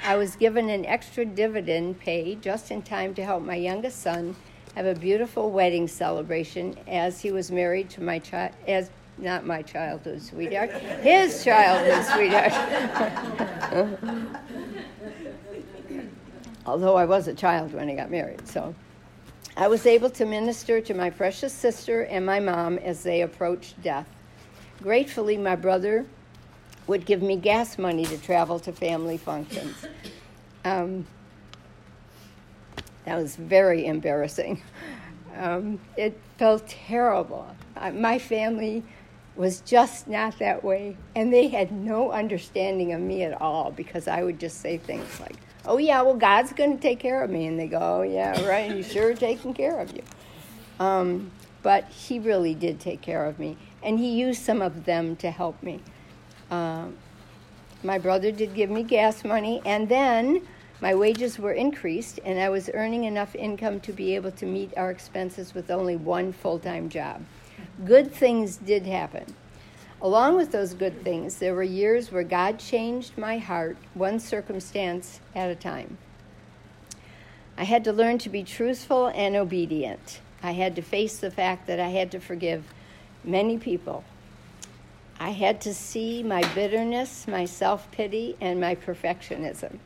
I 0.03 0.15
was 0.15 0.35
given 0.35 0.69
an 0.69 0.85
extra 0.87 1.23
dividend 1.23 1.99
pay 1.99 2.33
just 2.33 2.71
in 2.71 2.81
time 2.81 3.13
to 3.13 3.23
help 3.23 3.43
my 3.43 3.55
youngest 3.55 4.01
son 4.01 4.35
have 4.75 4.87
a 4.87 4.95
beautiful 4.95 5.51
wedding 5.51 5.87
celebration 5.87 6.75
as 6.87 7.21
he 7.21 7.31
was 7.31 7.51
married 7.51 7.91
to 7.91 8.01
my 8.01 8.17
child 8.17 8.53
as 8.67 8.89
not 9.17 9.45
my 9.45 9.61
childhood 9.61 10.21
sweetheart, 10.21 10.71
his 10.71 11.43
childhood 11.43 12.05
sweetheart. 12.05 12.53
although 16.65 16.95
I 16.95 17.05
was 17.05 17.27
a 17.27 17.33
child 17.33 17.73
when 17.73 17.89
I 17.89 17.95
got 17.95 18.09
married. 18.09 18.47
So 18.47 18.73
I 19.55 19.67
was 19.67 19.85
able 19.85 20.09
to 20.11 20.25
minister 20.25 20.81
to 20.81 20.93
my 20.93 21.09
precious 21.09 21.53
sister 21.53 22.03
and 22.03 22.25
my 22.25 22.39
mom 22.39 22.77
as 22.79 23.03
they 23.03 23.21
approached 23.21 23.81
death. 23.83 24.07
Gratefully, 24.81 25.37
my 25.37 25.55
brother 25.55 26.05
would 26.87 27.05
give 27.05 27.21
me 27.21 27.37
gas 27.37 27.77
money 27.77 28.05
to 28.05 28.17
travel 28.17 28.59
to 28.59 28.73
family 28.73 29.17
functions. 29.17 29.75
Um, 30.65 31.05
that 33.05 33.15
was 33.15 33.35
very 33.35 33.85
embarrassing. 33.85 34.61
Um, 35.37 35.79
it 35.97 36.19
felt 36.37 36.67
terrible. 36.67 37.47
Uh, 37.75 37.91
my 37.91 38.19
family 38.19 38.83
was 39.35 39.61
just 39.61 40.07
not 40.07 40.37
that 40.39 40.63
way, 40.63 40.95
and 41.15 41.33
they 41.33 41.47
had 41.47 41.71
no 41.71 42.11
understanding 42.11 42.93
of 42.93 43.01
me 43.01 43.23
at 43.23 43.39
all 43.41 43.71
because 43.71 44.07
I 44.07 44.23
would 44.23 44.39
just 44.39 44.61
say 44.61 44.77
things 44.77 45.19
like, 45.19 45.35
oh 45.65 45.77
yeah, 45.77 46.01
well 46.01 46.15
God's 46.15 46.53
going 46.53 46.75
to 46.75 46.81
take 46.81 46.99
care 46.99 47.23
of 47.23 47.29
me, 47.29 47.47
and 47.47 47.59
they 47.59 47.67
go, 47.67 47.79
oh 47.79 48.01
yeah, 48.03 48.45
right, 48.45 48.71
He's 48.71 48.91
sure 48.91 49.13
taking 49.13 49.53
care 49.53 49.79
of 49.79 49.93
you. 49.93 50.03
Um, 50.79 51.31
but 51.63 51.85
He 51.85 52.19
really 52.19 52.53
did 52.53 52.79
take 52.79 53.01
care 53.01 53.25
of 53.25 53.39
me, 53.39 53.57
and 53.81 53.97
He 53.97 54.11
used 54.11 54.41
some 54.41 54.61
of 54.61 54.85
them 54.85 55.15
to 55.17 55.31
help 55.31 55.61
me. 55.63 55.81
Um, 56.51 56.97
my 57.81 57.97
brother 57.97 58.31
did 58.31 58.53
give 58.53 58.69
me 58.69 58.83
gas 58.83 59.23
money, 59.23 59.61
and 59.65 59.89
then 59.89 60.47
my 60.79 60.93
wages 60.93 61.39
were 61.39 61.53
increased, 61.53 62.19
and 62.23 62.39
I 62.39 62.49
was 62.49 62.69
earning 62.73 63.05
enough 63.05 63.35
income 63.35 63.79
to 63.81 63.93
be 63.93 64.15
able 64.15 64.31
to 64.31 64.45
meet 64.45 64.77
our 64.77 64.91
expenses 64.91 65.53
with 65.53 65.71
only 65.71 65.95
one 65.95 66.33
full 66.33 66.59
time 66.59 66.89
job. 66.89 67.23
Good 67.83 68.13
things 68.13 68.57
did 68.57 68.85
happen. 68.85 69.35
Along 70.01 70.35
with 70.35 70.51
those 70.51 70.73
good 70.73 71.03
things, 71.03 71.37
there 71.37 71.55
were 71.55 71.63
years 71.63 72.11
where 72.11 72.23
God 72.23 72.59
changed 72.59 73.17
my 73.17 73.37
heart, 73.37 73.77
one 73.93 74.19
circumstance 74.19 75.19
at 75.33 75.49
a 75.49 75.55
time. 75.55 75.97
I 77.57 77.63
had 77.63 77.83
to 77.85 77.93
learn 77.93 78.17
to 78.19 78.29
be 78.29 78.43
truthful 78.43 79.07
and 79.07 79.35
obedient. 79.35 80.19
I 80.41 80.51
had 80.51 80.75
to 80.75 80.81
face 80.81 81.17
the 81.17 81.31
fact 81.31 81.67
that 81.67 81.79
I 81.79 81.89
had 81.89 82.11
to 82.11 82.19
forgive 82.19 82.65
many 83.23 83.57
people. 83.57 84.03
I 85.19 85.29
had 85.29 85.61
to 85.61 85.73
see 85.73 86.21
my 86.21 86.41
bitterness, 86.53 87.27
my 87.27 87.45
self 87.45 87.89
pity, 87.91 88.35
and 88.41 88.59
my 88.59 88.75
perfectionism. 88.75 89.79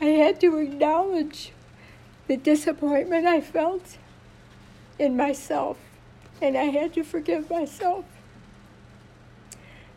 I 0.00 0.06
had 0.06 0.40
to 0.40 0.56
acknowledge 0.56 1.52
the 2.26 2.36
disappointment 2.36 3.26
I 3.26 3.40
felt 3.40 3.98
in 4.98 5.16
myself, 5.16 5.78
and 6.40 6.56
I 6.56 6.64
had 6.64 6.94
to 6.94 7.02
forgive 7.02 7.50
myself. 7.50 8.04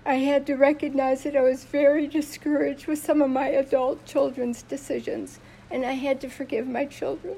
I 0.05 0.15
had 0.15 0.45
to 0.47 0.55
recognize 0.55 1.23
that 1.23 1.37
I 1.37 1.41
was 1.41 1.63
very 1.63 2.07
discouraged 2.07 2.87
with 2.87 2.99
some 2.99 3.21
of 3.21 3.29
my 3.29 3.47
adult 3.47 4.05
children's 4.05 4.61
decisions, 4.61 5.39
and 5.71 5.85
I 5.85 5.93
had 5.93 6.19
to 6.21 6.29
forgive 6.29 6.67
my 6.67 6.85
children. 6.85 7.37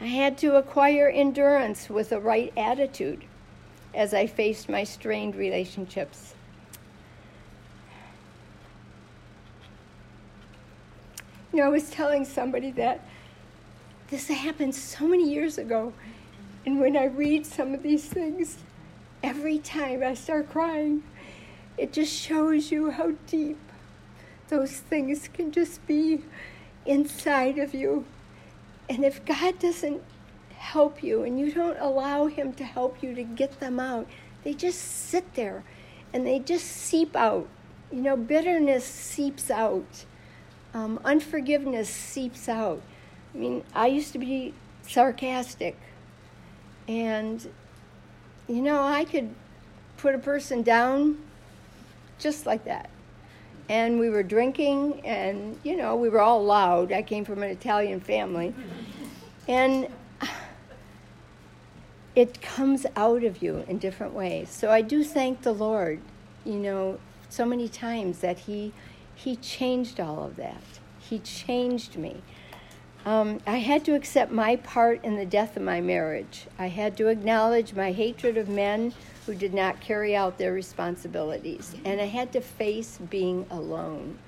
I 0.00 0.06
had 0.06 0.38
to 0.38 0.56
acquire 0.56 1.08
endurance 1.08 1.90
with 1.90 2.08
the 2.08 2.20
right 2.20 2.52
attitude 2.56 3.24
as 3.94 4.14
I 4.14 4.26
faced 4.26 4.68
my 4.70 4.84
strained 4.84 5.36
relationships. 5.36 6.34
You 11.54 11.60
know, 11.60 11.66
I 11.66 11.70
was 11.70 11.88
telling 11.88 12.24
somebody 12.24 12.72
that 12.72 13.06
this 14.08 14.26
happened 14.26 14.74
so 14.74 15.06
many 15.06 15.32
years 15.32 15.56
ago. 15.56 15.92
And 16.66 16.80
when 16.80 16.96
I 16.96 17.04
read 17.04 17.46
some 17.46 17.74
of 17.74 17.84
these 17.84 18.06
things, 18.06 18.58
every 19.22 19.60
time 19.60 20.02
I 20.02 20.14
start 20.14 20.50
crying, 20.50 21.04
it 21.78 21.92
just 21.92 22.12
shows 22.12 22.72
you 22.72 22.90
how 22.90 23.12
deep 23.28 23.60
those 24.48 24.72
things 24.72 25.28
can 25.32 25.52
just 25.52 25.86
be 25.86 26.22
inside 26.86 27.60
of 27.60 27.72
you. 27.72 28.04
And 28.88 29.04
if 29.04 29.24
God 29.24 29.60
doesn't 29.60 30.02
help 30.56 31.04
you 31.04 31.22
and 31.22 31.38
you 31.38 31.52
don't 31.52 31.78
allow 31.78 32.26
Him 32.26 32.52
to 32.54 32.64
help 32.64 33.00
you 33.00 33.14
to 33.14 33.22
get 33.22 33.60
them 33.60 33.78
out, 33.78 34.08
they 34.42 34.54
just 34.54 34.80
sit 34.80 35.34
there 35.34 35.62
and 36.12 36.26
they 36.26 36.40
just 36.40 36.66
seep 36.66 37.14
out. 37.14 37.46
You 37.92 38.02
know, 38.02 38.16
bitterness 38.16 38.84
seeps 38.84 39.52
out 39.52 40.04
um, 40.74 41.00
unforgiveness 41.04 41.88
seeps 41.88 42.48
out. 42.48 42.82
I 43.34 43.38
mean, 43.38 43.64
I 43.74 43.86
used 43.86 44.12
to 44.12 44.18
be 44.18 44.52
sarcastic, 44.82 45.78
and 46.86 47.48
you 48.48 48.60
know, 48.60 48.82
I 48.82 49.04
could 49.04 49.34
put 49.96 50.14
a 50.14 50.18
person 50.18 50.62
down 50.62 51.18
just 52.18 52.44
like 52.44 52.64
that. 52.64 52.90
And 53.68 53.98
we 53.98 54.10
were 54.10 54.22
drinking, 54.22 55.00
and 55.06 55.58
you 55.62 55.76
know, 55.76 55.96
we 55.96 56.10
were 56.10 56.20
all 56.20 56.44
loud. 56.44 56.92
I 56.92 57.02
came 57.02 57.24
from 57.24 57.42
an 57.42 57.50
Italian 57.50 58.00
family, 58.00 58.52
and 59.48 59.88
it 62.14 62.42
comes 62.42 62.84
out 62.96 63.24
of 63.24 63.42
you 63.42 63.64
in 63.68 63.78
different 63.78 64.12
ways. 64.12 64.50
So 64.50 64.70
I 64.70 64.82
do 64.82 65.02
thank 65.02 65.42
the 65.42 65.52
Lord, 65.52 66.00
you 66.44 66.54
know, 66.54 66.98
so 67.28 67.44
many 67.44 67.68
times 67.68 68.18
that 68.18 68.40
He 68.40 68.72
he 69.24 69.36
changed 69.36 70.00
all 70.00 70.22
of 70.22 70.36
that. 70.36 70.62
He 70.98 71.18
changed 71.18 71.96
me. 71.96 72.22
Um, 73.06 73.40
I 73.46 73.56
had 73.56 73.82
to 73.86 73.94
accept 73.94 74.30
my 74.30 74.56
part 74.56 75.02
in 75.02 75.16
the 75.16 75.24
death 75.24 75.56
of 75.56 75.62
my 75.62 75.80
marriage. 75.80 76.46
I 76.58 76.68
had 76.68 76.94
to 76.98 77.08
acknowledge 77.08 77.72
my 77.72 77.92
hatred 77.92 78.36
of 78.36 78.50
men 78.50 78.92
who 79.24 79.34
did 79.34 79.54
not 79.54 79.80
carry 79.80 80.14
out 80.14 80.36
their 80.36 80.52
responsibilities. 80.52 81.74
And 81.86 82.02
I 82.02 82.06
had 82.06 82.32
to 82.32 82.42
face 82.42 82.98
being 83.08 83.46
alone. 83.50 84.18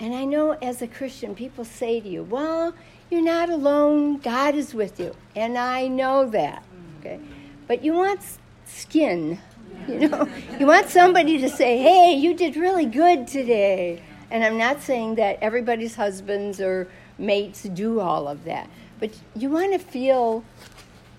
And 0.00 0.12
I 0.14 0.24
know 0.24 0.52
as 0.52 0.82
a 0.82 0.88
Christian, 0.88 1.36
people 1.36 1.64
say 1.64 2.00
to 2.00 2.08
you, 2.08 2.24
well, 2.24 2.74
you're 3.10 3.22
not 3.22 3.50
alone, 3.50 4.18
God 4.18 4.56
is 4.56 4.74
with 4.74 4.98
you. 4.98 5.14
And 5.36 5.56
I 5.56 5.86
know 5.86 6.28
that. 6.30 6.64
Okay? 7.00 7.20
But 7.68 7.84
you 7.84 7.94
want 7.94 8.20
skin 8.64 9.38
you 9.86 10.08
know, 10.08 10.28
you 10.58 10.66
want 10.66 10.88
somebody 10.88 11.38
to 11.38 11.48
say, 11.48 11.78
"Hey, 11.78 12.14
you 12.14 12.34
did 12.34 12.56
really 12.56 12.86
good 12.86 13.26
today." 13.26 14.02
And 14.30 14.44
I'm 14.44 14.58
not 14.58 14.82
saying 14.82 15.14
that 15.16 15.38
everybody's 15.40 15.94
husbands 15.94 16.60
or 16.60 16.88
mates 17.18 17.62
do 17.62 18.00
all 18.00 18.28
of 18.28 18.44
that, 18.44 18.68
but 19.00 19.10
you 19.34 19.50
want 19.50 19.72
to 19.72 19.78
feel, 19.78 20.44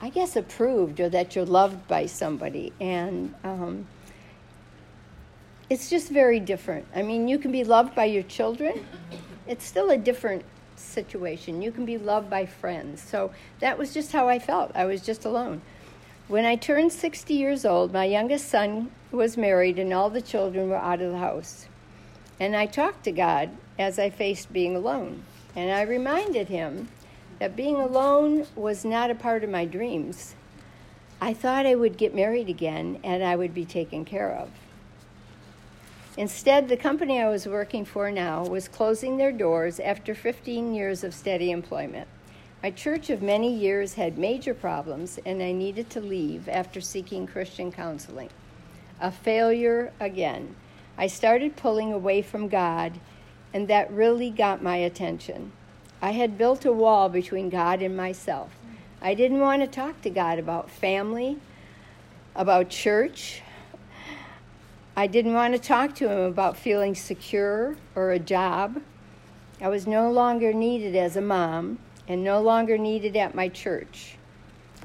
I 0.02 0.10
guess, 0.10 0.36
approved 0.36 1.00
or 1.00 1.10
that 1.10 1.36
you're 1.36 1.46
loved 1.46 1.88
by 1.88 2.06
somebody, 2.06 2.72
and 2.80 3.34
um, 3.44 3.88
it's 5.70 5.90
just 5.90 6.10
very 6.10 6.40
different. 6.40 6.86
I 6.96 7.02
mean, 7.02 7.28
you 7.28 7.40
can 7.40 7.52
be 7.52 7.64
loved 7.64 7.96
by 7.96 8.06
your 8.06 8.24
children; 8.24 8.86
it's 9.48 9.66
still 9.66 9.90
a 9.90 9.98
different 9.98 10.46
situation. 10.76 11.62
You 11.62 11.72
can 11.72 11.86
be 11.86 11.98
loved 11.98 12.30
by 12.30 12.46
friends. 12.46 13.02
So 13.02 13.32
that 13.60 13.78
was 13.78 13.94
just 13.94 14.12
how 14.12 14.30
I 14.30 14.40
felt. 14.40 14.72
I 14.76 14.86
was 14.86 15.02
just 15.02 15.26
alone. 15.26 15.62
When 16.28 16.46
I 16.46 16.56
turned 16.56 16.94
60 16.94 17.34
years 17.34 17.66
old, 17.66 17.92
my 17.92 18.06
youngest 18.06 18.50
son 18.50 18.92
was 19.12 19.36
married 19.36 19.80
and 19.80 19.92
all 19.92 20.10
the 20.10 20.22
children 20.22 20.70
were 20.70 20.78
out 20.78 21.02
of 21.02 21.12
the 21.12 21.18
house. 21.18 21.66
And 22.40 22.56
I 22.56 22.66
talked 22.66 23.04
to 23.04 23.12
God 23.12 23.50
as 23.78 24.00
I 24.00 24.10
faced 24.10 24.54
being 24.54 24.76
alone. 24.76 25.24
And 25.56 25.72
I 25.72 25.82
reminded 25.82 26.48
him 26.48 26.90
that 27.40 27.56
being 27.56 27.76
alone 27.76 28.46
was 28.56 28.86
not 28.86 29.12
a 29.12 29.16
part 29.16 29.44
of 29.44 29.50
my 29.50 29.66
dreams. 29.66 30.36
I 31.22 31.34
thought 31.34 31.66
I 31.66 31.76
would 31.76 31.98
get 31.98 32.16
married 32.16 32.50
again 32.50 33.00
and 33.04 33.24
I 33.24 33.36
would 33.36 33.54
be 33.54 33.66
taken 33.66 34.06
care 34.06 34.32
of. 34.32 34.50
Instead, 36.18 36.68
the 36.68 36.78
company 36.78 37.22
I 37.22 37.30
was 37.30 37.48
working 37.48 37.86
for 37.86 38.12
now 38.12 38.46
was 38.46 38.68
closing 38.68 39.18
their 39.18 39.32
doors 39.32 39.80
after 39.80 40.14
15 40.14 40.74
years 40.74 41.04
of 41.04 41.14
steady 41.14 41.52
employment. 41.52 42.08
My 42.62 42.72
church 42.72 43.10
of 43.10 43.22
many 43.22 43.56
years 43.56 43.94
had 43.94 44.18
major 44.18 44.54
problems, 44.54 45.18
and 45.26 45.42
I 45.42 45.54
needed 45.54 45.90
to 45.92 46.02
leave 46.02 46.50
after 46.50 46.82
seeking 46.82 47.26
Christian 47.26 47.72
counseling. 47.72 48.30
A 49.00 49.12
failure 49.12 49.94
again. 50.02 50.56
I 51.00 51.08
started 51.08 51.56
pulling 51.56 51.94
away 51.94 52.22
from 52.22 52.50
God, 52.50 53.00
and 53.54 53.70
that 53.70 53.90
really 53.90 54.30
got 54.30 54.62
my 54.62 54.76
attention. 54.76 55.54
I 56.02 56.12
had 56.12 56.38
built 56.38 56.66
a 56.66 56.74
wall 56.74 57.08
between 57.08 57.50
God 57.50 57.82
and 57.82 57.96
myself. 57.96 58.52
I 59.02 59.14
didn't 59.14 59.40
want 59.40 59.62
to 59.62 59.68
talk 59.68 60.02
to 60.02 60.10
God 60.10 60.40
about 60.40 60.70
family, 60.70 61.38
about 62.36 62.70
church. 62.70 63.42
I 64.98 65.08
didn't 65.08 65.36
want 65.36 65.54
to 65.54 65.60
talk 65.60 65.96
to 65.96 66.10
Him 66.10 66.20
about 66.20 66.58
feeling 66.58 66.96
secure 66.96 67.78
or 67.96 68.12
a 68.12 68.20
job. 68.20 68.82
I 69.62 69.70
was 69.70 69.88
no 69.88 70.12
longer 70.12 70.52
needed 70.52 70.98
as 70.98 71.16
a 71.16 71.22
mom 71.22 71.80
and 72.10 72.26
no 72.26 72.42
longer 72.42 72.78
needed 72.78 73.16
at 73.16 73.34
my 73.34 73.48
church. 73.48 74.18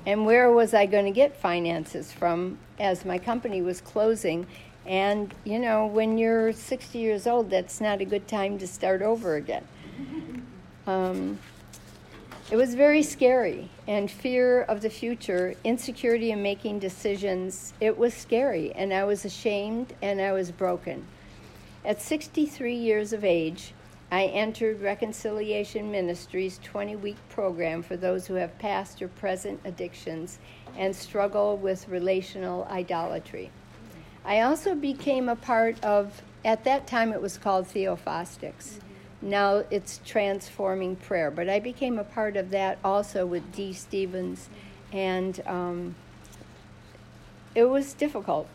And 0.06 0.24
where 0.24 0.48
was 0.48 0.74
I 0.74 0.86
going 0.86 1.06
to 1.06 1.10
get 1.10 1.36
finances 1.36 2.12
from 2.12 2.58
as 2.78 3.04
my 3.04 3.18
company 3.18 3.62
was 3.62 3.80
closing? 3.80 4.46
And, 4.86 5.34
you 5.44 5.58
know, 5.58 5.86
when 5.86 6.18
you're 6.18 6.52
60 6.52 6.98
years 6.98 7.26
old, 7.26 7.50
that's 7.50 7.80
not 7.80 8.00
a 8.00 8.04
good 8.04 8.28
time 8.28 8.58
to 8.58 8.66
start 8.66 9.02
over 9.02 9.36
again. 9.36 9.66
Um, 10.86 11.38
it 12.50 12.56
was 12.56 12.74
very 12.74 13.02
scary, 13.02 13.70
and 13.88 14.10
fear 14.10 14.64
of 14.64 14.82
the 14.82 14.90
future, 14.90 15.54
insecurity 15.64 16.30
in 16.30 16.42
making 16.42 16.78
decisions, 16.78 17.72
it 17.80 17.96
was 17.96 18.12
scary, 18.12 18.70
and 18.72 18.92
I 18.92 19.04
was 19.04 19.24
ashamed 19.24 19.94
and 20.02 20.20
I 20.20 20.32
was 20.32 20.50
broken. 20.50 21.06
At 21.86 22.02
63 22.02 22.74
years 22.74 23.14
of 23.14 23.24
age, 23.24 23.72
I 24.12 24.26
entered 24.26 24.82
Reconciliation 24.82 25.90
Ministries' 25.90 26.60
20 26.62 26.96
week 26.96 27.16
program 27.30 27.82
for 27.82 27.96
those 27.96 28.26
who 28.26 28.34
have 28.34 28.58
past 28.58 29.00
or 29.00 29.08
present 29.08 29.60
addictions 29.64 30.38
and 30.76 30.94
struggle 30.94 31.56
with 31.56 31.88
relational 31.88 32.64
idolatry. 32.70 33.50
I 34.24 34.40
also 34.40 34.74
became 34.74 35.28
a 35.28 35.36
part 35.36 35.82
of, 35.84 36.22
at 36.44 36.64
that 36.64 36.86
time 36.86 37.12
it 37.12 37.20
was 37.20 37.36
called 37.36 37.66
Theophostics. 37.66 38.78
Now 39.20 39.64
it's 39.70 40.00
Transforming 40.04 40.96
Prayer, 40.96 41.30
but 41.30 41.48
I 41.48 41.60
became 41.60 41.98
a 41.98 42.04
part 42.04 42.36
of 42.36 42.50
that 42.50 42.78
also 42.84 43.26
with 43.26 43.52
Dee 43.52 43.72
Stevens, 43.72 44.48
and 44.92 45.42
um, 45.46 45.94
it 47.54 47.64
was 47.64 47.94
difficult. 47.94 48.48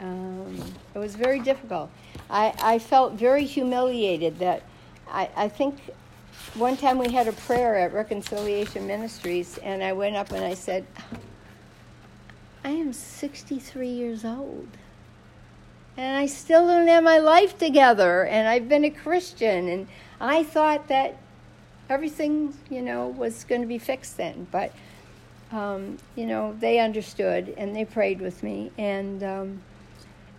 Um, 0.00 0.62
it 0.94 0.98
was 0.98 1.16
very 1.16 1.40
difficult. 1.40 1.90
I, 2.30 2.54
I 2.60 2.78
felt 2.78 3.14
very 3.14 3.44
humiliated 3.44 4.38
that 4.38 4.62
I, 5.10 5.28
I 5.36 5.48
think 5.48 5.76
one 6.54 6.76
time 6.76 6.98
we 6.98 7.12
had 7.12 7.26
a 7.26 7.32
prayer 7.32 7.76
at 7.76 7.92
Reconciliation 7.92 8.86
Ministries, 8.86 9.58
and 9.58 9.82
I 9.82 9.92
went 9.92 10.16
up 10.16 10.30
and 10.32 10.44
I 10.44 10.54
said, 10.54 10.86
I 12.68 12.72
am 12.72 12.92
63 12.92 13.88
years 13.88 14.26
old. 14.26 14.68
And 15.96 16.18
I 16.18 16.26
still 16.26 16.66
don't 16.66 16.86
have 16.86 17.02
my 17.02 17.16
life 17.16 17.56
together, 17.56 18.26
and 18.26 18.46
I've 18.46 18.68
been 18.68 18.84
a 18.84 18.90
Christian, 18.90 19.70
and 19.70 19.88
I 20.20 20.44
thought 20.44 20.88
that 20.88 21.16
everything, 21.88 22.52
you 22.68 22.82
know, 22.82 23.08
was 23.08 23.44
going 23.44 23.62
to 23.62 23.66
be 23.66 23.78
fixed 23.78 24.18
then. 24.18 24.48
But, 24.50 24.74
um, 25.50 25.96
you 26.14 26.26
know, 26.26 26.54
they 26.60 26.78
understood 26.78 27.54
and 27.56 27.74
they 27.74 27.86
prayed 27.86 28.20
with 28.20 28.42
me, 28.42 28.70
and 28.76 29.22
um, 29.22 29.62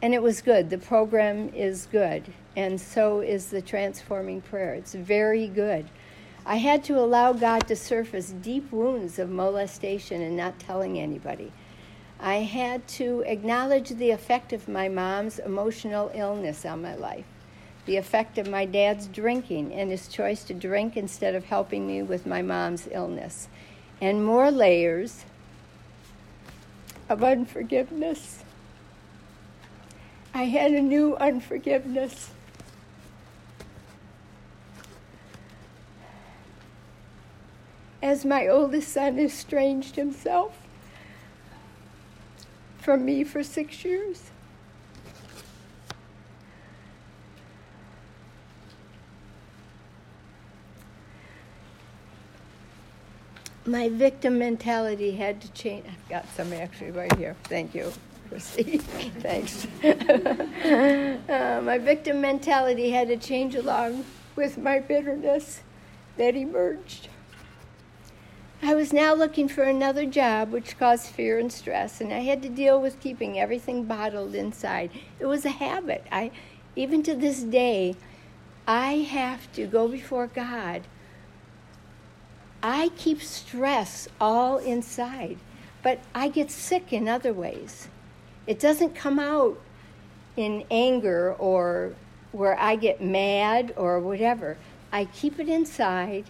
and 0.03 0.13
it 0.13 0.21
was 0.21 0.43
good. 0.43 0.69
The 0.69 0.77
program 0.77 1.49
is 1.55 1.87
good, 1.91 2.31
and 2.55 2.79
so 2.79 3.21
is 3.21 3.49
the 3.49 3.63
transforming 3.63 4.41
prayer. 4.41 4.75
It's 4.75 4.93
very 4.93 5.47
good. 5.47 5.87
I 6.45 6.57
had 6.57 6.83
to 6.83 6.99
allow 6.99 7.33
God 7.33 7.67
to 7.69 7.75
surface 7.75 8.29
deep 8.29 8.71
wounds 8.71 9.17
of 9.17 9.31
molestation 9.31 10.21
and 10.21 10.37
not 10.37 10.59
telling 10.59 10.99
anybody. 10.99 11.51
I 12.19 12.37
had 12.37 12.85
to 12.89 13.21
acknowledge 13.25 13.89
the 13.89 14.11
effect 14.11 14.51
of 14.51 14.67
my 14.67 14.89
mom's 14.89 15.39
emotional 15.39 16.11
illness 16.13 16.65
on 16.65 16.81
my 16.81 16.93
life, 16.95 17.25
the 17.85 17.95
effect 17.95 18.37
of 18.37 18.49
my 18.49 18.65
dad's 18.65 19.07
drinking 19.07 19.73
and 19.73 19.89
his 19.89 20.09
choice 20.09 20.43
to 20.45 20.53
drink 20.53 20.97
instead 20.97 21.33
of 21.33 21.45
helping 21.45 21.87
me 21.87 22.01
with 22.01 22.25
my 22.25 22.41
mom's 22.41 22.89
illness, 22.91 23.47
and 24.01 24.25
more 24.25 24.51
layers 24.51 25.23
of 27.07 27.23
unforgiveness. 27.23 28.43
I 30.33 30.43
had 30.43 30.71
a 30.73 30.81
new 30.81 31.15
unforgiveness. 31.15 32.31
As 38.01 38.25
my 38.25 38.47
oldest 38.47 38.91
son 38.91 39.17
estranged 39.19 39.95
himself 39.95 40.57
from 42.89 43.05
me 43.05 43.23
for 43.23 43.43
six 43.43 43.85
years. 43.85 44.31
My 53.63 53.89
victim 53.89 54.39
mentality 54.39 55.11
had 55.11 55.39
to 55.41 55.51
change. 55.51 55.85
I've 55.85 56.09
got 56.09 56.27
some 56.35 56.51
actually 56.51 56.89
right 56.89 57.15
here. 57.15 57.35
Thank 57.43 57.75
you. 57.75 57.93
Thanks. 58.31 59.67
uh, 59.83 61.61
my 61.63 61.77
victim 61.77 62.19
mentality 62.21 62.89
had 62.89 63.07
to 63.09 63.17
change 63.17 63.53
along 63.53 64.03
with 64.35 64.57
my 64.57 64.79
bitterness 64.79 65.61
that 66.17 66.35
emerged. 66.35 67.09
I 68.61 68.75
was 68.75 68.91
now 68.91 69.13
looking 69.13 69.47
for 69.47 69.63
another 69.63 70.05
job, 70.05 70.51
which 70.51 70.77
caused 70.77 71.07
fear 71.07 71.39
and 71.39 71.51
stress, 71.51 72.01
and 72.01 72.11
I 72.13 72.19
had 72.19 72.41
to 72.41 72.49
deal 72.49 72.81
with 72.81 72.99
keeping 72.99 73.39
everything 73.39 73.85
bottled 73.85 74.35
inside. 74.35 74.91
It 75.17 75.27
was 75.27 75.45
a 75.45 75.49
habit. 75.49 76.05
I, 76.11 76.31
even 76.75 77.01
to 77.03 77.15
this 77.15 77.41
day, 77.41 77.95
I 78.67 78.97
have 78.97 79.51
to 79.53 79.65
go 79.65 79.87
before 79.87 80.27
God. 80.27 80.83
I 82.61 82.89
keep 82.97 83.21
stress 83.21 84.09
all 84.19 84.57
inside, 84.57 85.37
but 85.81 85.99
I 86.13 86.27
get 86.27 86.51
sick 86.51 86.91
in 86.91 87.07
other 87.07 87.33
ways. 87.33 87.87
It 88.45 88.59
doesn't 88.59 88.93
come 88.93 89.19
out 89.19 89.57
in 90.35 90.65
anger 90.69 91.33
or 91.33 91.95
where 92.33 92.59
I 92.59 92.75
get 92.75 93.01
mad 93.01 93.73
or 93.77 94.01
whatever. 94.01 94.57
I 94.91 95.05
keep 95.05 95.39
it 95.39 95.47
inside 95.47 96.25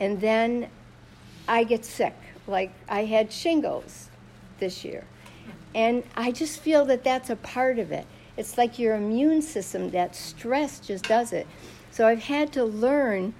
and 0.00 0.20
then 0.20 0.70
I 1.46 1.64
get 1.64 1.84
sick. 1.84 2.14
Like 2.46 2.72
I 2.88 3.04
had 3.04 3.32
shingles 3.32 4.08
this 4.58 4.84
year. 4.84 5.04
And 5.74 6.04
I 6.16 6.30
just 6.30 6.60
feel 6.60 6.84
that 6.86 7.02
that's 7.02 7.30
a 7.30 7.36
part 7.36 7.78
of 7.78 7.90
it. 7.90 8.06
It's 8.36 8.56
like 8.58 8.78
your 8.78 8.94
immune 8.94 9.42
system, 9.42 9.90
that 9.90 10.14
stress 10.14 10.80
just 10.80 11.04
does 11.06 11.32
it. 11.32 11.46
So 11.90 12.06
I've 12.06 12.24
had 12.24 12.52
to 12.54 12.64
learn 12.64 13.34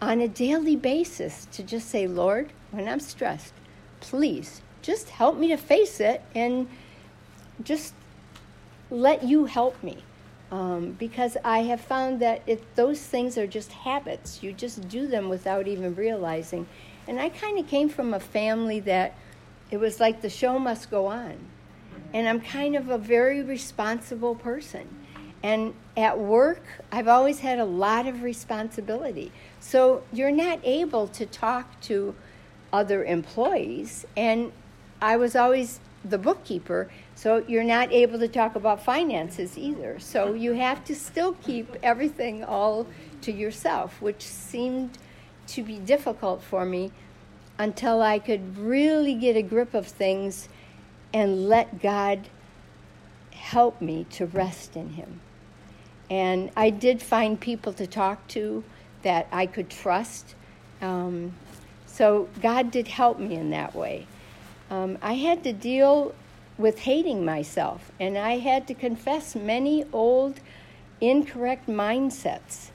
on 0.00 0.20
a 0.20 0.28
daily 0.28 0.76
basis 0.76 1.46
to 1.52 1.62
just 1.62 1.88
say, 1.88 2.06
Lord, 2.06 2.52
when 2.70 2.88
I'm 2.88 3.00
stressed, 3.00 3.54
please 4.00 4.60
just 4.82 5.10
help 5.10 5.36
me 5.38 5.48
to 5.48 5.56
face 5.56 6.00
it 6.00 6.22
and 6.34 6.68
just 7.62 7.94
let 8.90 9.22
you 9.22 9.46
help 9.46 9.80
me. 9.82 9.98
Um, 10.52 10.92
because 10.92 11.36
I 11.44 11.60
have 11.60 11.80
found 11.80 12.20
that 12.20 12.42
it, 12.46 12.76
those 12.76 13.00
things 13.00 13.36
are 13.36 13.48
just 13.48 13.72
habits. 13.72 14.42
You 14.42 14.52
just 14.52 14.88
do 14.88 15.08
them 15.08 15.28
without 15.28 15.66
even 15.66 15.94
realizing. 15.96 16.66
And 17.06 17.20
I 17.20 17.28
kind 17.28 17.58
of 17.58 17.66
came 17.68 17.88
from 17.88 18.14
a 18.14 18.20
family 18.20 18.80
that 18.80 19.14
it 19.70 19.78
was 19.78 20.00
like 20.00 20.22
the 20.22 20.30
show 20.30 20.58
must 20.58 20.90
go 20.90 21.06
on. 21.06 21.36
And 22.12 22.28
I'm 22.28 22.40
kind 22.40 22.76
of 22.76 22.88
a 22.88 22.98
very 22.98 23.42
responsible 23.42 24.34
person. 24.34 24.88
And 25.42 25.74
at 25.96 26.18
work, 26.18 26.62
I've 26.90 27.08
always 27.08 27.40
had 27.40 27.58
a 27.58 27.64
lot 27.64 28.06
of 28.06 28.22
responsibility. 28.22 29.32
So 29.60 30.02
you're 30.12 30.30
not 30.30 30.60
able 30.64 31.08
to 31.08 31.26
talk 31.26 31.80
to 31.82 32.14
other 32.72 33.04
employees. 33.04 34.06
And 34.16 34.52
I 35.00 35.16
was 35.16 35.36
always 35.36 35.80
the 36.04 36.18
bookkeeper, 36.18 36.88
so 37.14 37.44
you're 37.48 37.64
not 37.64 37.92
able 37.92 38.18
to 38.18 38.28
talk 38.28 38.54
about 38.54 38.82
finances 38.82 39.58
either. 39.58 39.98
So 39.98 40.34
you 40.34 40.52
have 40.52 40.84
to 40.84 40.94
still 40.94 41.32
keep 41.34 41.74
everything 41.82 42.44
all 42.44 42.86
to 43.22 43.32
yourself, 43.32 44.00
which 44.00 44.22
seemed 44.22 44.98
to 45.48 45.62
be 45.62 45.78
difficult 45.78 46.42
for 46.42 46.64
me 46.64 46.92
until 47.58 48.02
I 48.02 48.18
could 48.18 48.58
really 48.58 49.14
get 49.14 49.36
a 49.36 49.42
grip 49.42 49.74
of 49.74 49.86
things 49.86 50.48
and 51.12 51.48
let 51.48 51.80
God 51.80 52.28
help 53.32 53.80
me 53.80 54.06
to 54.10 54.26
rest 54.26 54.76
in 54.76 54.90
Him. 54.90 55.20
And 56.10 56.50
I 56.56 56.70
did 56.70 57.02
find 57.02 57.40
people 57.40 57.72
to 57.74 57.86
talk 57.86 58.26
to 58.28 58.62
that 59.02 59.26
I 59.32 59.46
could 59.46 59.70
trust. 59.70 60.34
Um, 60.80 61.34
so 61.86 62.28
God 62.42 62.70
did 62.70 62.88
help 62.88 63.18
me 63.18 63.34
in 63.34 63.50
that 63.50 63.74
way. 63.74 64.06
Um, 64.70 64.98
I 65.00 65.14
had 65.14 65.44
to 65.44 65.52
deal 65.52 66.14
with 66.58 66.80
hating 66.80 67.24
myself, 67.24 67.90
and 68.00 68.16
I 68.18 68.38
had 68.38 68.66
to 68.68 68.74
confess 68.74 69.34
many 69.34 69.84
old, 69.92 70.40
incorrect 71.00 71.68
mindsets. 71.68 72.70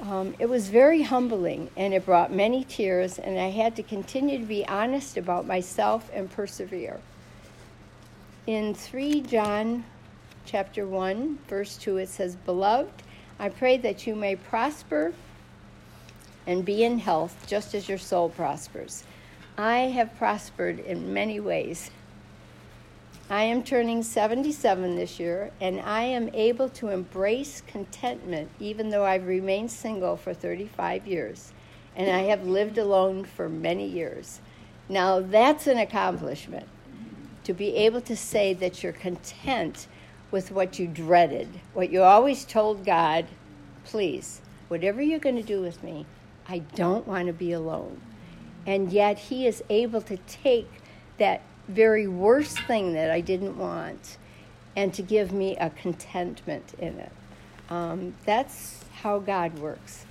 Um, 0.00 0.34
it 0.38 0.48
was 0.48 0.68
very 0.68 1.02
humbling, 1.02 1.70
and 1.76 1.92
it 1.92 2.06
brought 2.06 2.32
many 2.32 2.62
tears, 2.62 3.18
and 3.18 3.38
I 3.38 3.48
had 3.50 3.74
to 3.76 3.82
continue 3.82 4.38
to 4.38 4.44
be 4.44 4.66
honest 4.66 5.16
about 5.16 5.46
myself 5.46 6.08
and 6.12 6.30
persevere. 6.30 7.00
In 8.46 8.74
3 8.74 9.22
John 9.22 9.84
chapter 10.46 10.86
1, 10.86 11.40
verse 11.48 11.76
2, 11.76 11.96
it 11.96 12.08
says, 12.08 12.36
Beloved, 12.36 13.02
I 13.40 13.48
pray 13.48 13.76
that 13.78 14.06
you 14.06 14.14
may 14.14 14.36
prosper 14.36 15.14
and 16.46 16.64
be 16.64 16.84
in 16.84 16.98
health 16.98 17.46
just 17.48 17.74
as 17.74 17.88
your 17.88 17.98
soul 17.98 18.30
prospers. 18.30 19.02
I 19.58 19.78
have 19.78 20.16
prospered 20.16 20.78
in 20.78 21.12
many 21.12 21.40
ways. 21.40 21.90
I 23.30 23.42
am 23.42 23.62
turning 23.62 24.02
77 24.02 24.96
this 24.96 25.20
year, 25.20 25.50
and 25.60 25.80
I 25.80 26.02
am 26.04 26.30
able 26.32 26.70
to 26.70 26.88
embrace 26.88 27.62
contentment 27.66 28.50
even 28.58 28.88
though 28.88 29.04
I've 29.04 29.26
remained 29.26 29.70
single 29.70 30.16
for 30.16 30.32
35 30.32 31.06
years 31.06 31.52
and 31.94 32.10
I 32.10 32.20
have 32.30 32.46
lived 32.46 32.78
alone 32.78 33.24
for 33.24 33.48
many 33.48 33.86
years. 33.86 34.40
Now, 34.88 35.20
that's 35.20 35.66
an 35.66 35.76
accomplishment 35.76 36.66
to 37.44 37.52
be 37.52 37.74
able 37.76 38.00
to 38.02 38.16
say 38.16 38.54
that 38.54 38.82
you're 38.82 38.92
content 38.92 39.88
with 40.30 40.50
what 40.50 40.78
you 40.78 40.86
dreaded, 40.86 41.48
what 41.74 41.90
you 41.90 42.02
always 42.02 42.46
told 42.46 42.84
God, 42.84 43.26
please, 43.84 44.40
whatever 44.68 45.02
you're 45.02 45.18
going 45.18 45.36
to 45.36 45.42
do 45.42 45.60
with 45.60 45.82
me, 45.82 46.06
I 46.48 46.60
don't 46.60 47.06
want 47.06 47.26
to 47.26 47.32
be 47.34 47.52
alone. 47.52 48.00
And 48.66 48.92
yet, 48.92 49.18
He 49.18 49.46
is 49.46 49.62
able 49.68 50.02
to 50.02 50.16
take 50.28 50.70
that 51.18 51.42
very 51.68 52.08
worst 52.08 52.58
thing 52.60 52.94
that 52.94 53.10
I 53.10 53.20
didn't 53.20 53.56
want 53.56 54.16
and 54.76 54.92
to 54.94 55.02
give 55.02 55.32
me 55.32 55.56
a 55.56 55.70
contentment 55.70 56.74
in 56.78 56.98
it. 56.98 57.12
Um, 57.70 58.14
that's 58.24 58.84
how 59.02 59.18
God 59.18 59.58
works. 59.58 60.06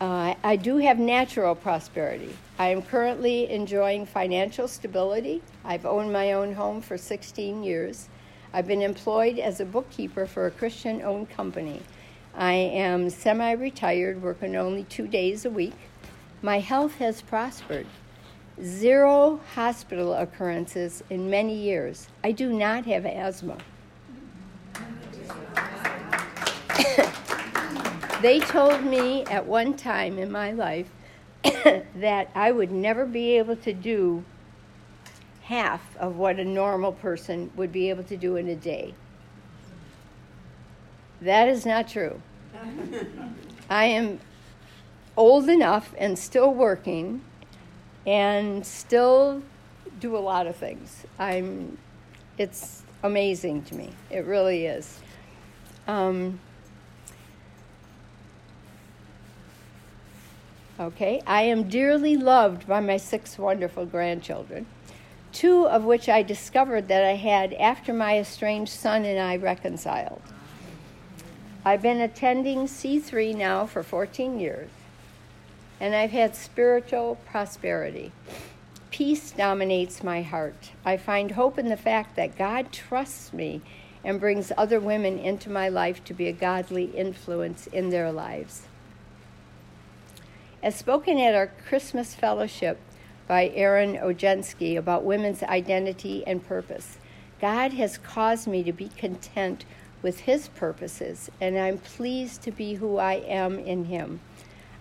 Uh, 0.00 0.34
I 0.44 0.56
do 0.56 0.76
have 0.78 0.98
natural 0.98 1.54
prosperity. 1.54 2.36
I 2.58 2.68
am 2.68 2.82
currently 2.82 3.50
enjoying 3.50 4.06
financial 4.06 4.68
stability. 4.68 5.42
I've 5.64 5.86
owned 5.86 6.12
my 6.12 6.32
own 6.32 6.54
home 6.54 6.80
for 6.80 6.98
16 6.98 7.62
years. 7.62 8.08
I've 8.52 8.66
been 8.66 8.82
employed 8.82 9.38
as 9.38 9.60
a 9.60 9.64
bookkeeper 9.64 10.26
for 10.26 10.46
a 10.46 10.50
Christian 10.50 11.02
owned 11.02 11.30
company. 11.30 11.82
I 12.34 12.52
am 12.52 13.08
semi 13.08 13.52
retired, 13.52 14.22
working 14.22 14.56
only 14.56 14.84
two 14.84 15.06
days 15.06 15.44
a 15.44 15.50
week. 15.50 15.74
My 16.42 16.60
health 16.60 16.96
has 16.96 17.22
prospered. 17.22 17.86
Zero 18.62 19.40
hospital 19.54 20.14
occurrences 20.14 21.02
in 21.10 21.28
many 21.28 21.54
years. 21.54 22.08
I 22.24 22.32
do 22.32 22.52
not 22.52 22.86
have 22.86 23.04
asthma. 23.04 23.58
They 28.22 28.40
told 28.40 28.82
me 28.82 29.24
at 29.24 29.44
one 29.44 29.74
time 29.74 30.18
in 30.18 30.32
my 30.32 30.50
life 30.50 30.88
that 31.44 32.30
I 32.34 32.50
would 32.50 32.72
never 32.72 33.04
be 33.04 33.36
able 33.36 33.56
to 33.56 33.74
do 33.74 34.24
half 35.42 35.96
of 35.98 36.16
what 36.16 36.40
a 36.40 36.44
normal 36.44 36.92
person 36.92 37.50
would 37.56 37.70
be 37.72 37.90
able 37.90 38.04
to 38.04 38.16
do 38.16 38.36
in 38.36 38.48
a 38.48 38.56
day. 38.56 38.94
That 41.20 41.46
is 41.48 41.66
not 41.66 41.88
true. 41.88 42.22
I 43.70 43.84
am 43.84 44.18
old 45.14 45.50
enough 45.50 45.94
and 45.98 46.18
still 46.18 46.52
working 46.52 47.20
and 48.06 48.64
still 48.64 49.42
do 50.00 50.16
a 50.16 50.18
lot 50.18 50.46
of 50.46 50.56
things. 50.56 51.04
I'm 51.18 51.78
it's 52.38 52.82
amazing 53.02 53.62
to 53.64 53.74
me. 53.74 53.90
It 54.10 54.24
really 54.24 54.66
is. 54.66 55.00
Um, 55.88 56.38
Okay, 60.78 61.22
I 61.26 61.40
am 61.42 61.70
dearly 61.70 62.18
loved 62.18 62.68
by 62.68 62.80
my 62.80 62.98
six 62.98 63.38
wonderful 63.38 63.86
grandchildren, 63.86 64.66
two 65.32 65.66
of 65.66 65.84
which 65.84 66.06
I 66.06 66.22
discovered 66.22 66.88
that 66.88 67.02
I 67.02 67.14
had 67.14 67.54
after 67.54 67.94
my 67.94 68.18
estranged 68.18 68.72
son 68.72 69.06
and 69.06 69.18
I 69.18 69.36
reconciled. 69.36 70.20
I've 71.64 71.80
been 71.80 72.02
attending 72.02 72.66
C3 72.66 73.34
now 73.34 73.64
for 73.64 73.82
14 73.82 74.38
years, 74.38 74.68
and 75.80 75.94
I've 75.94 76.10
had 76.10 76.34
spiritual 76.34 77.18
prosperity. 77.26 78.12
Peace 78.90 79.30
dominates 79.30 80.02
my 80.02 80.22
heart. 80.22 80.70
I 80.84 80.96
find 80.96 81.32
hope 81.32 81.58
in 81.58 81.68
the 81.68 81.76
fact 81.76 82.16
that 82.16 82.38
God 82.38 82.72
trusts 82.72 83.32
me 83.32 83.60
and 84.02 84.20
brings 84.20 84.52
other 84.56 84.80
women 84.80 85.18
into 85.18 85.50
my 85.50 85.68
life 85.68 86.02
to 86.04 86.14
be 86.14 86.28
a 86.28 86.32
godly 86.32 86.84
influence 86.86 87.66
in 87.66 87.90
their 87.90 88.10
lives. 88.10 88.62
As 90.62 90.76
spoken 90.76 91.18
at 91.18 91.34
our 91.34 91.48
Christmas 91.68 92.14
fellowship 92.14 92.78
by 93.28 93.48
Aaron 93.48 93.96
Ojensky 93.96 94.76
about 94.78 95.04
women's 95.04 95.42
identity 95.42 96.26
and 96.26 96.46
purpose, 96.46 96.98
God 97.40 97.72
has 97.74 97.98
caused 97.98 98.46
me 98.46 98.62
to 98.62 98.72
be 98.72 98.88
content 98.96 99.64
with 100.00 100.20
His 100.20 100.48
purposes, 100.48 101.30
and 101.40 101.58
I'm 101.58 101.78
pleased 101.78 102.42
to 102.42 102.50
be 102.50 102.74
who 102.74 102.96
I 102.96 103.14
am 103.14 103.58
in 103.58 103.86
Him. 103.86 104.20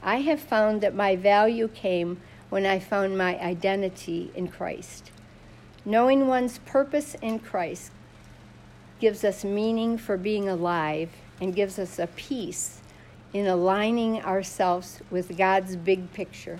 I 0.05 0.17
have 0.17 0.39
found 0.39 0.81
that 0.81 0.93
my 0.93 1.15
value 1.15 1.67
came 1.67 2.21
when 2.51 2.63
I 2.63 2.77
found 2.77 3.17
my 3.17 3.39
identity 3.41 4.31
in 4.35 4.49
Christ. 4.49 5.09
Knowing 5.83 6.27
one's 6.27 6.59
purpose 6.59 7.15
in 7.23 7.39
Christ 7.39 7.91
gives 8.99 9.23
us 9.23 9.43
meaning 9.43 9.97
for 9.97 10.15
being 10.15 10.47
alive 10.47 11.09
and 11.41 11.55
gives 11.55 11.79
us 11.79 11.97
a 11.97 12.05
peace 12.05 12.81
in 13.33 13.47
aligning 13.47 14.21
ourselves 14.21 15.01
with 15.09 15.35
God's 15.39 15.75
big 15.75 16.13
picture. 16.13 16.59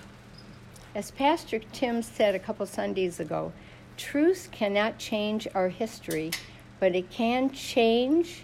As 0.92 1.12
Pastor 1.12 1.60
Tim 1.72 2.02
said 2.02 2.34
a 2.34 2.40
couple 2.40 2.66
Sundays 2.66 3.20
ago, 3.20 3.52
truth 3.96 4.48
cannot 4.50 4.98
change 4.98 5.46
our 5.54 5.68
history, 5.68 6.32
but 6.80 6.96
it 6.96 7.10
can 7.10 7.50
change 7.50 8.42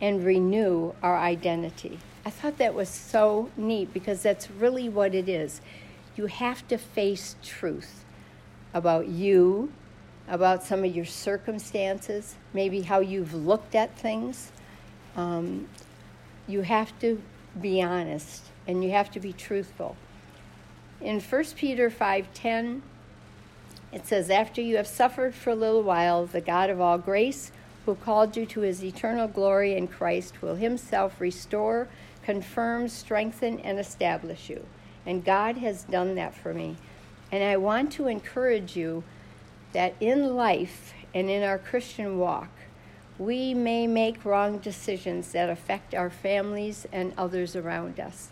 and 0.00 0.24
renew 0.24 0.94
our 1.02 1.18
identity. 1.18 1.98
I 2.24 2.30
thought 2.30 2.58
that 2.58 2.74
was 2.74 2.88
so 2.88 3.50
neat 3.56 3.94
because 3.94 4.22
that's 4.22 4.50
really 4.50 4.88
what 4.88 5.14
it 5.14 5.28
is. 5.28 5.60
You 6.16 6.26
have 6.26 6.66
to 6.68 6.76
face 6.76 7.36
truth 7.42 8.04
about 8.74 9.08
you, 9.08 9.72
about 10.28 10.62
some 10.62 10.84
of 10.84 10.94
your 10.94 11.06
circumstances, 11.06 12.36
maybe 12.52 12.82
how 12.82 13.00
you've 13.00 13.34
looked 13.34 13.74
at 13.74 13.96
things. 13.98 14.52
Um, 15.16 15.68
you 16.46 16.62
have 16.62 16.98
to 17.00 17.20
be 17.60 17.82
honest 17.82 18.44
and 18.66 18.84
you 18.84 18.90
have 18.90 19.10
to 19.12 19.20
be 19.20 19.32
truthful. 19.32 19.96
In 21.00 21.20
1 21.20 21.56
Peter 21.56 21.90
5:10 21.90 22.82
it 23.92 24.06
says 24.06 24.30
after 24.30 24.60
you 24.60 24.76
have 24.76 24.86
suffered 24.86 25.34
for 25.34 25.50
a 25.50 25.54
little 25.54 25.82
while 25.82 26.26
the 26.26 26.40
God 26.40 26.70
of 26.70 26.80
all 26.80 26.98
grace 26.98 27.50
who 27.86 27.94
called 27.94 28.36
you 28.36 28.46
to 28.46 28.60
his 28.60 28.84
eternal 28.84 29.26
glory 29.26 29.74
in 29.74 29.88
Christ 29.88 30.42
will 30.42 30.54
himself 30.54 31.20
restore, 31.20 31.88
confirm, 32.22 32.88
strengthen 32.88 33.60
and 33.60 33.78
establish 33.78 34.48
you. 34.50 34.64
And 35.06 35.24
God 35.24 35.56
has 35.58 35.84
done 35.84 36.14
that 36.16 36.34
for 36.34 36.52
me. 36.52 36.76
And 37.32 37.42
I 37.42 37.56
want 37.56 37.92
to 37.92 38.06
encourage 38.06 38.76
you 38.76 39.04
that 39.72 39.94
in 40.00 40.34
life 40.34 40.94
and 41.14 41.30
in 41.30 41.42
our 41.42 41.58
Christian 41.58 42.18
walk 42.18 42.48
we 43.20 43.52
may 43.52 43.86
make 43.86 44.24
wrong 44.24 44.56
decisions 44.58 45.32
that 45.32 45.50
affect 45.50 45.94
our 45.94 46.08
families 46.08 46.86
and 46.90 47.12
others 47.18 47.54
around 47.54 48.00
us. 48.00 48.30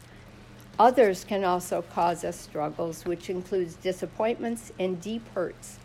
Others 0.78 1.24
can 1.24 1.44
also 1.44 1.82
cause 1.82 2.24
us 2.24 2.40
struggles, 2.40 3.04
which 3.04 3.28
includes 3.28 3.74
disappointments 3.74 4.72
and 4.78 4.98
deep 4.98 5.22
hurts. 5.34 5.78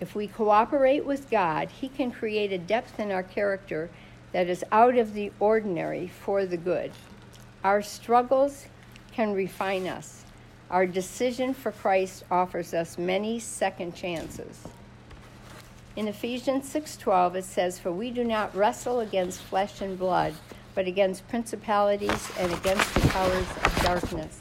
If 0.00 0.14
we 0.14 0.28
cooperate 0.28 1.04
with 1.04 1.28
God, 1.28 1.68
He 1.68 1.90
can 1.90 2.10
create 2.10 2.52
a 2.52 2.58
depth 2.58 2.98
in 2.98 3.12
our 3.12 3.22
character 3.22 3.90
that 4.32 4.48
is 4.48 4.64
out 4.72 4.96
of 4.96 5.14
the 5.14 5.32
ordinary 5.40 6.08
for 6.08 6.46
the 6.46 6.56
good. 6.56 6.92
Our 7.64 7.82
struggles 7.82 8.66
can 9.12 9.32
refine 9.32 9.86
us. 9.86 10.24
Our 10.70 10.86
decision 10.86 11.54
for 11.54 11.72
Christ 11.72 12.24
offers 12.30 12.74
us 12.74 12.98
many 12.98 13.38
second 13.38 13.94
chances. 13.94 14.66
In 15.94 16.08
Ephesians 16.08 16.68
6:12 16.68 17.36
it 17.36 17.44
says, 17.44 17.78
"For 17.78 17.90
we 17.90 18.10
do 18.10 18.24
not 18.24 18.54
wrestle 18.54 19.00
against 19.00 19.40
flesh 19.40 19.80
and 19.80 19.98
blood, 19.98 20.34
but 20.74 20.86
against 20.86 21.26
principalities 21.28 22.28
and 22.38 22.52
against 22.52 22.92
the 22.94 23.08
powers 23.08 23.46
of 23.64 23.82
darkness." 23.82 24.40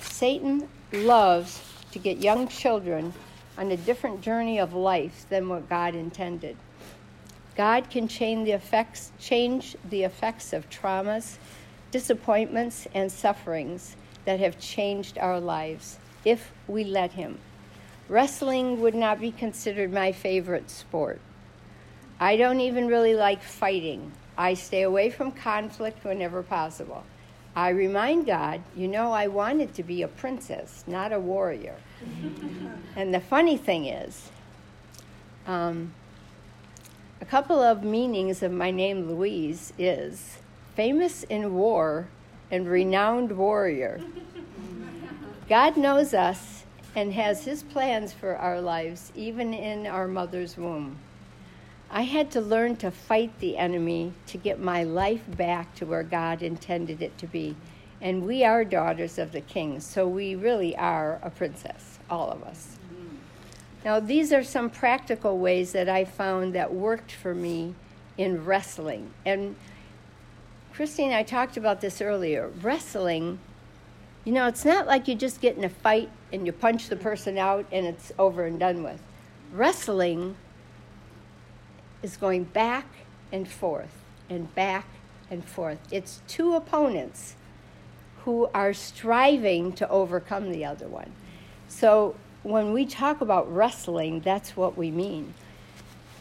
Satan 0.00 0.68
loves 0.92 1.60
to 1.92 1.98
get 1.98 2.18
young 2.18 2.48
children 2.48 3.12
on 3.56 3.70
a 3.70 3.76
different 3.76 4.20
journey 4.20 4.58
of 4.58 4.74
life 4.74 5.26
than 5.28 5.48
what 5.48 5.68
God 5.68 5.94
intended. 5.94 6.56
God 7.60 7.90
can 7.90 8.08
change 8.08 8.46
the 8.46 8.52
effects, 8.52 9.12
change 9.18 9.76
the 9.90 10.04
effects 10.04 10.54
of 10.54 10.70
traumas, 10.70 11.36
disappointments, 11.90 12.88
and 12.94 13.12
sufferings 13.12 13.96
that 14.24 14.40
have 14.40 14.58
changed 14.58 15.18
our 15.18 15.38
lives 15.38 15.98
if 16.24 16.52
we 16.66 16.84
let 16.84 17.12
Him. 17.12 17.38
Wrestling 18.08 18.80
would 18.80 18.94
not 18.94 19.20
be 19.20 19.30
considered 19.30 19.92
my 19.92 20.10
favorite 20.10 20.70
sport. 20.70 21.20
I 22.18 22.38
don't 22.38 22.60
even 22.60 22.86
really 22.86 23.12
like 23.12 23.42
fighting. 23.42 24.10
I 24.38 24.54
stay 24.54 24.80
away 24.80 25.10
from 25.10 25.30
conflict 25.30 26.02
whenever 26.02 26.42
possible. 26.42 27.04
I 27.54 27.68
remind 27.68 28.24
God, 28.24 28.62
you 28.74 28.88
know, 28.88 29.12
I 29.12 29.26
wanted 29.26 29.74
to 29.74 29.82
be 29.82 30.00
a 30.00 30.08
princess, 30.08 30.82
not 30.86 31.12
a 31.12 31.20
warrior. 31.20 31.76
and 32.96 33.12
the 33.12 33.20
funny 33.20 33.58
thing 33.58 33.84
is, 33.84 34.30
um, 35.46 35.92
a 37.20 37.24
couple 37.26 37.60
of 37.60 37.84
meanings 37.84 38.42
of 38.42 38.50
my 38.50 38.70
name, 38.70 39.08
Louise, 39.08 39.74
is 39.78 40.38
famous 40.74 41.22
in 41.24 41.54
war 41.54 42.08
and 42.50 42.66
renowned 42.66 43.36
warrior. 43.36 44.00
God 45.48 45.76
knows 45.76 46.14
us 46.14 46.64
and 46.96 47.12
has 47.12 47.44
his 47.44 47.62
plans 47.62 48.12
for 48.12 48.36
our 48.36 48.60
lives, 48.60 49.12
even 49.14 49.52
in 49.52 49.86
our 49.86 50.08
mother's 50.08 50.56
womb. 50.56 50.96
I 51.90 52.02
had 52.02 52.30
to 52.32 52.40
learn 52.40 52.76
to 52.76 52.90
fight 52.90 53.38
the 53.38 53.58
enemy 53.58 54.14
to 54.28 54.38
get 54.38 54.58
my 54.58 54.84
life 54.84 55.24
back 55.36 55.74
to 55.74 55.86
where 55.86 56.02
God 56.02 56.42
intended 56.42 57.02
it 57.02 57.18
to 57.18 57.26
be. 57.26 57.54
And 58.00 58.24
we 58.24 58.44
are 58.44 58.64
daughters 58.64 59.18
of 59.18 59.32
the 59.32 59.42
king, 59.42 59.80
so 59.80 60.08
we 60.08 60.36
really 60.36 60.74
are 60.76 61.20
a 61.22 61.30
princess, 61.30 61.98
all 62.08 62.30
of 62.30 62.42
us. 62.44 62.79
Now, 63.84 63.98
these 63.98 64.32
are 64.32 64.44
some 64.44 64.68
practical 64.68 65.38
ways 65.38 65.72
that 65.72 65.88
I 65.88 66.04
found 66.04 66.54
that 66.54 66.72
worked 66.72 67.12
for 67.12 67.34
me 67.34 67.74
in 68.18 68.44
wrestling. 68.44 69.10
And 69.24 69.56
Christine, 70.72 71.12
I 71.12 71.22
talked 71.22 71.56
about 71.56 71.80
this 71.80 72.02
earlier. 72.02 72.48
Wrestling, 72.60 73.38
you 74.24 74.32
know, 74.32 74.46
it's 74.46 74.64
not 74.64 74.86
like 74.86 75.08
you 75.08 75.14
just 75.14 75.40
get 75.40 75.56
in 75.56 75.64
a 75.64 75.70
fight 75.70 76.10
and 76.32 76.44
you 76.44 76.52
punch 76.52 76.88
the 76.88 76.96
person 76.96 77.38
out 77.38 77.66
and 77.72 77.86
it's 77.86 78.12
over 78.18 78.44
and 78.44 78.58
done 78.58 78.82
with. 78.82 79.00
Wrestling 79.52 80.36
is 82.02 82.16
going 82.16 82.44
back 82.44 82.86
and 83.32 83.48
forth 83.48 84.02
and 84.28 84.54
back 84.54 84.86
and 85.30 85.44
forth. 85.44 85.78
It's 85.90 86.20
two 86.28 86.54
opponents 86.54 87.34
who 88.24 88.48
are 88.52 88.74
striving 88.74 89.72
to 89.72 89.88
overcome 89.88 90.52
the 90.52 90.64
other 90.64 90.86
one. 90.86 91.12
So 91.68 92.14
when 92.42 92.72
we 92.72 92.86
talk 92.86 93.20
about 93.20 93.52
wrestling, 93.54 94.20
that's 94.20 94.56
what 94.56 94.76
we 94.76 94.90
mean. 94.90 95.34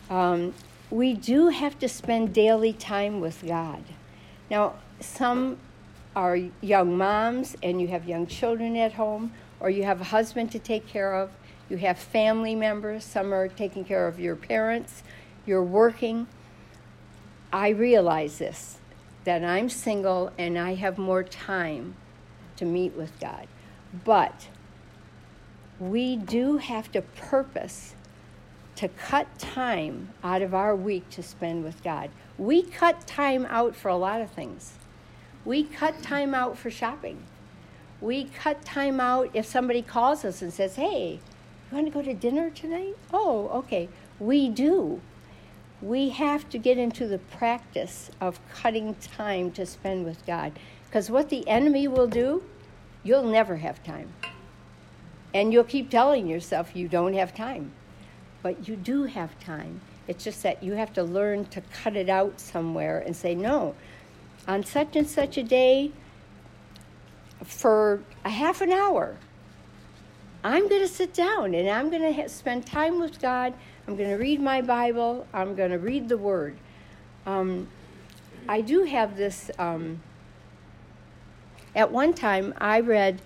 Um, 0.09 0.53
we 0.89 1.13
do 1.13 1.49
have 1.49 1.77
to 1.79 1.87
spend 1.87 2.33
daily 2.33 2.73
time 2.73 3.21
with 3.21 3.45
God. 3.45 3.83
Now, 4.49 4.75
some 4.99 5.57
are 6.15 6.37
young 6.61 6.97
moms 6.97 7.55
and 7.61 7.79
you 7.79 7.87
have 7.87 8.07
young 8.07 8.27
children 8.27 8.75
at 8.75 8.93
home, 8.93 9.31
or 9.59 9.69
you 9.69 9.83
have 9.83 10.01
a 10.01 10.05
husband 10.05 10.51
to 10.51 10.59
take 10.59 10.87
care 10.87 11.13
of, 11.13 11.29
you 11.69 11.77
have 11.77 11.99
family 11.99 12.55
members, 12.55 13.03
some 13.03 13.33
are 13.33 13.47
taking 13.47 13.85
care 13.85 14.07
of 14.07 14.19
your 14.19 14.35
parents, 14.35 15.03
you're 15.45 15.63
working. 15.63 16.27
I 17.53 17.69
realize 17.69 18.39
this 18.39 18.77
that 19.25 19.43
I'm 19.43 19.69
single 19.69 20.31
and 20.37 20.57
I 20.57 20.75
have 20.75 20.97
more 20.97 21.23
time 21.23 21.95
to 22.55 22.65
meet 22.65 22.93
with 22.93 23.19
God. 23.19 23.47
But 24.03 24.47
we 25.79 26.17
do 26.17 26.57
have 26.57 26.91
to 26.91 27.01
purpose 27.01 27.95
to 28.75 28.87
cut 28.87 29.27
time 29.39 30.09
out 30.23 30.41
of 30.41 30.53
our 30.53 30.75
week 30.75 31.09
to 31.09 31.23
spend 31.23 31.63
with 31.63 31.83
God. 31.83 32.09
We 32.37 32.63
cut 32.63 33.07
time 33.07 33.45
out 33.49 33.75
for 33.75 33.89
a 33.89 33.97
lot 33.97 34.21
of 34.21 34.31
things. 34.31 34.73
We 35.45 35.63
cut 35.63 36.01
time 36.01 36.33
out 36.33 36.57
for 36.57 36.69
shopping. 36.69 37.23
We 38.01 38.25
cut 38.25 38.63
time 38.63 38.99
out 38.99 39.29
if 39.33 39.45
somebody 39.45 39.81
calls 39.81 40.23
us 40.23 40.41
and 40.41 40.53
says, 40.53 40.75
Hey, 40.75 41.19
you 41.69 41.75
want 41.75 41.87
to 41.87 41.91
go 41.91 42.01
to 42.01 42.13
dinner 42.13 42.49
tonight? 42.49 42.95
Oh, 43.11 43.49
okay. 43.49 43.89
We 44.19 44.49
do. 44.49 45.01
We 45.81 46.09
have 46.09 46.49
to 46.49 46.57
get 46.57 46.77
into 46.77 47.07
the 47.07 47.19
practice 47.19 48.11
of 48.19 48.39
cutting 48.53 48.95
time 48.95 49.51
to 49.51 49.65
spend 49.65 50.05
with 50.05 50.25
God. 50.25 50.57
Because 50.85 51.09
what 51.09 51.29
the 51.29 51.47
enemy 51.47 51.87
will 51.87 52.07
do, 52.07 52.43
you'll 53.03 53.23
never 53.23 53.57
have 53.57 53.83
time. 53.83 54.13
And 55.33 55.53
you'll 55.53 55.63
keep 55.63 55.89
telling 55.89 56.27
yourself 56.27 56.75
you 56.75 56.87
don't 56.87 57.13
have 57.13 57.35
time. 57.35 57.71
But 58.41 58.67
you 58.67 58.75
do 58.75 59.03
have 59.03 59.37
time. 59.39 59.81
It's 60.07 60.23
just 60.23 60.41
that 60.43 60.63
you 60.63 60.73
have 60.73 60.93
to 60.93 61.03
learn 61.03 61.45
to 61.45 61.61
cut 61.61 61.95
it 61.95 62.09
out 62.09 62.39
somewhere 62.39 62.99
and 62.99 63.15
say, 63.15 63.35
no, 63.35 63.75
on 64.47 64.63
such 64.63 64.95
and 64.95 65.07
such 65.07 65.37
a 65.37 65.43
day, 65.43 65.91
for 67.43 68.01
a 68.25 68.29
half 68.29 68.61
an 68.61 68.71
hour, 68.71 69.17
I'm 70.43 70.67
going 70.69 70.81
to 70.81 70.87
sit 70.87 71.13
down 71.13 71.53
and 71.53 71.69
I'm 71.69 71.89
going 71.89 72.01
to 72.01 72.13
ha- 72.13 72.27
spend 72.27 72.65
time 72.65 72.99
with 72.99 73.21
God. 73.21 73.53
I'm 73.87 73.95
going 73.95 74.09
to 74.09 74.15
read 74.15 74.41
my 74.41 74.61
Bible. 74.61 75.27
I'm 75.33 75.55
going 75.55 75.71
to 75.71 75.79
read 75.79 76.09
the 76.09 76.17
Word. 76.17 76.57
Um, 77.25 77.67
I 78.47 78.61
do 78.61 78.83
have 78.83 79.17
this. 79.17 79.51
Um, 79.59 80.01
at 81.75 81.91
one 81.91 82.13
time, 82.13 82.53
I 82.57 82.79
read 82.79 83.21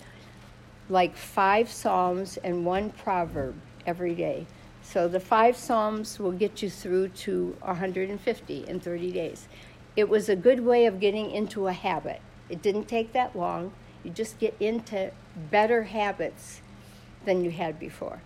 like 0.89 1.15
five 1.15 1.69
Psalms 1.69 2.37
and 2.37 2.65
one 2.65 2.89
proverb 2.91 3.55
every 3.85 4.15
day. 4.15 4.45
So 4.81 5.07
the 5.07 5.19
five 5.19 5.55
Psalms 5.55 6.19
will 6.19 6.31
get 6.31 6.61
you 6.61 6.69
through 6.69 7.09
to 7.09 7.55
150 7.61 8.65
in 8.67 8.79
30 8.79 9.11
days. 9.11 9.47
It 9.95 10.09
was 10.09 10.27
a 10.27 10.35
good 10.35 10.59
way 10.59 10.85
of 10.85 10.99
getting 10.99 11.31
into 11.31 11.67
a 11.67 11.73
habit. 11.73 12.21
It 12.49 12.61
didn't 12.61 12.85
take 12.85 13.13
that 13.13 13.35
long. 13.35 13.71
You 14.03 14.11
just 14.11 14.39
get 14.39 14.55
into 14.59 15.11
better 15.49 15.83
habits 15.83 16.61
than 17.25 17.43
you 17.43 17.51
had 17.51 17.79
before. 17.79 18.21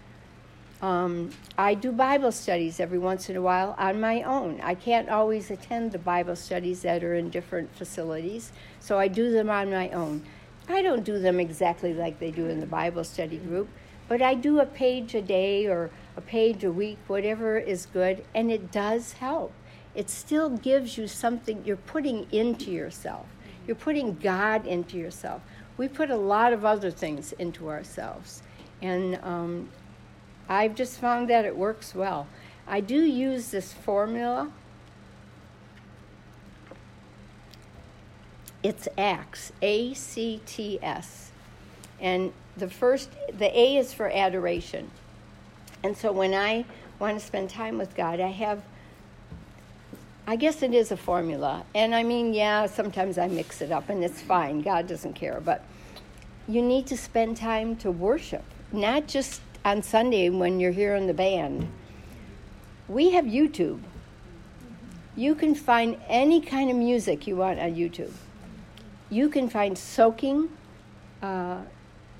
Um, 0.81 1.31
I 1.57 1.73
do 1.73 1.91
Bible 1.91 2.31
studies 2.31 2.79
every 2.79 2.99
once 2.99 3.29
in 3.29 3.35
a 3.35 3.41
while 3.41 3.75
on 3.79 3.99
my 3.99 4.21
own. 4.21 4.61
I 4.61 4.75
can't 4.75 5.09
always 5.09 5.49
attend 5.49 5.91
the 5.91 5.97
Bible 5.97 6.35
studies 6.35 6.83
that 6.83 7.03
are 7.03 7.15
in 7.15 7.29
different 7.29 7.75
facilities, 7.75 8.51
so 8.79 8.99
I 8.99 9.07
do 9.07 9.31
them 9.31 9.49
on 9.49 9.71
my 9.71 9.89
own. 9.89 10.23
I 10.69 10.81
don't 10.81 11.03
do 11.03 11.19
them 11.19 11.39
exactly 11.39 11.93
like 11.93 12.19
they 12.19 12.31
do 12.31 12.47
in 12.47 12.59
the 12.59 12.65
Bible 12.65 13.03
study 13.03 13.37
group, 13.37 13.69
but 14.07 14.21
I 14.21 14.33
do 14.35 14.59
a 14.59 14.65
page 14.65 15.15
a 15.15 15.21
day 15.21 15.65
or 15.65 15.89
a 16.15 16.21
page 16.21 16.63
a 16.63 16.71
week, 16.71 16.97
whatever 17.07 17.57
is 17.57 17.85
good, 17.85 18.23
and 18.35 18.51
it 18.51 18.71
does 18.71 19.13
help. 19.13 19.53
It 19.95 20.09
still 20.09 20.49
gives 20.49 20.97
you 20.97 21.07
something 21.07 21.63
you're 21.65 21.77
putting 21.77 22.27
into 22.31 22.71
yourself. 22.71 23.25
You're 23.65 23.75
putting 23.75 24.15
God 24.15 24.65
into 24.65 24.97
yourself. 24.97 25.41
We 25.77 25.87
put 25.87 26.09
a 26.09 26.17
lot 26.17 26.53
of 26.53 26.65
other 26.65 26.91
things 26.91 27.33
into 27.33 27.69
ourselves. 27.69 28.41
And 28.81 29.19
um, 29.23 29.69
I've 30.49 30.75
just 30.75 30.99
found 30.99 31.29
that 31.29 31.45
it 31.45 31.55
works 31.55 31.95
well. 31.95 32.27
I 32.67 32.81
do 32.81 33.03
use 33.03 33.51
this 33.51 33.73
formula 33.73 34.51
It's 38.67 38.89
acts, 38.97 39.53
A 39.61 39.93
C 39.93 40.41
T 40.45 40.77
S. 40.83 41.31
And 42.01 42.33
the 42.57 42.69
first, 42.69 43.09
the 43.31 43.57
A 43.57 43.77
is 43.77 43.93
for 43.93 44.09
adoration. 44.09 44.91
And 45.83 45.95
so 45.95 46.11
when 46.11 46.33
I 46.33 46.65
want 46.99 47.17
to 47.17 47.25
spend 47.25 47.49
time 47.49 47.77
with 47.77 47.95
God, 47.95 48.19
I 48.19 48.27
have, 48.27 48.61
I 50.27 50.35
guess 50.35 50.63
it 50.63 50.73
is 50.73 50.91
a 50.91 50.97
formula. 50.97 51.63
And 51.73 51.95
I 51.95 52.03
mean, 52.03 52.33
yeah, 52.33 52.65
sometimes 52.65 53.17
I 53.17 53.29
mix 53.29 53.61
it 53.61 53.71
up 53.71 53.87
and 53.87 54.03
it's 54.03 54.21
fine. 54.21 54.59
God 54.63 54.85
doesn't 54.85 55.13
care. 55.13 55.39
But 55.39 55.63
you 56.45 56.61
need 56.61 56.87
to 56.87 56.97
spend 56.97 57.37
time 57.37 57.77
to 57.77 57.89
worship, 57.89 58.43
not 58.73 59.07
just 59.07 59.39
on 59.63 59.81
Sunday 59.81 60.29
when 60.29 60.59
you're 60.59 60.71
here 60.71 60.95
in 60.95 61.07
the 61.07 61.13
band. 61.13 61.71
We 62.89 63.11
have 63.11 63.23
YouTube. 63.23 63.79
You 65.15 65.35
can 65.35 65.55
find 65.55 65.95
any 66.09 66.41
kind 66.41 66.69
of 66.69 66.75
music 66.75 67.27
you 67.27 67.37
want 67.37 67.59
on 67.59 67.73
YouTube 67.73 68.11
you 69.09 69.29
can 69.29 69.49
find 69.49 69.77
soaking 69.77 70.49
uh, 71.21 71.61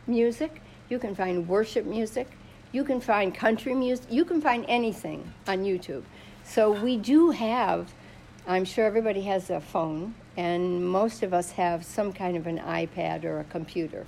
music, 0.06 0.62
you 0.89 1.00
can 1.00 1.15
find 1.15 1.47
worship 1.47 1.86
music, 1.86 2.30
you 2.71 2.84
can 2.84 3.02
find 3.02 3.34
country 3.34 3.73
music, 3.73 4.06
you 4.10 4.26
can 4.26 4.41
find 4.41 4.65
anything 4.67 5.32
on 5.47 5.63
YouTube. 5.63 6.04
So 6.43 6.71
we 6.71 6.97
do 6.97 7.32
have, 7.32 7.93
I'm 8.47 8.63
sure 8.65 8.86
everybody 8.86 9.21
has 9.23 9.50
a 9.50 9.60
phone, 9.60 10.15
and 10.38 10.86
most 10.86 11.23
of 11.23 11.34
us 11.34 11.52
have 11.52 11.84
some 11.84 12.13
kind 12.13 12.38
of 12.38 12.47
an 12.47 12.60
iPad 12.60 13.26
or 13.26 13.39
a 13.39 13.43
computer. 13.45 14.06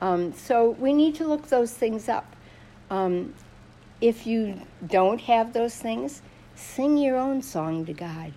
Um, 0.00 0.32
so 0.32 0.70
we 0.70 0.92
need 0.92 1.14
to 1.16 1.26
look 1.26 1.48
those 1.48 1.72
things 1.72 2.08
up. 2.08 2.34
Um, 2.90 3.34
if 4.00 4.26
you 4.26 4.60
don't 4.86 5.20
have 5.22 5.52
those 5.52 5.76
things, 5.76 6.22
sing 6.54 6.98
your 6.98 7.16
own 7.16 7.42
song 7.42 7.86
to 7.86 7.92
God. 7.92 8.32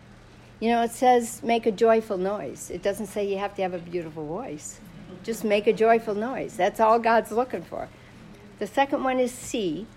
You 0.59 0.69
know, 0.69 0.81
it 0.83 0.91
says 0.91 1.41
make 1.41 1.65
a 1.65 1.71
joyful 1.71 2.17
noise. 2.17 2.69
It 2.69 2.83
doesn't 2.83 3.07
say 3.07 3.27
you 3.27 3.37
have 3.37 3.55
to 3.55 3.61
have 3.61 3.73
a 3.73 3.79
beautiful 3.79 4.25
voice. 4.25 4.79
Just 5.23 5.43
make 5.43 5.67
a 5.67 5.73
joyful 5.73 6.15
noise. 6.15 6.57
That's 6.57 6.79
all 6.79 6.99
God's 6.99 7.31
looking 7.31 7.63
for. 7.63 7.87
The 8.59 8.67
second 8.67 9.03
one 9.03 9.19
is 9.19 9.31
C, 9.31 9.87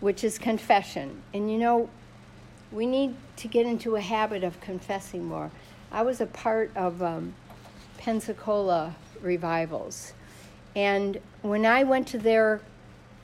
which 0.00 0.24
is 0.24 0.38
confession. 0.38 1.22
And 1.34 1.50
you 1.50 1.58
know, 1.58 1.90
we 2.72 2.86
need 2.86 3.14
to 3.36 3.48
get 3.48 3.66
into 3.66 3.96
a 3.96 4.00
habit 4.00 4.44
of 4.44 4.60
confessing 4.60 5.24
more. 5.24 5.50
I 5.90 6.02
was 6.02 6.20
a 6.20 6.26
part 6.26 6.70
of 6.76 7.02
um, 7.02 7.34
Pensacola 7.96 8.94
revivals, 9.22 10.12
and 10.76 11.18
when 11.42 11.64
I 11.64 11.82
went 11.82 12.06
to 12.08 12.18
their 12.18 12.60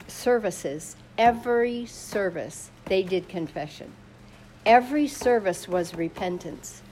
services, 0.07 0.97
every 1.19 1.87
service 1.87 2.71
they 2.87 3.03
did 3.03 3.29
confession. 3.29 3.93
Every 4.67 5.09
service 5.09 5.69
was 5.69 5.95
repentance. 5.95 6.83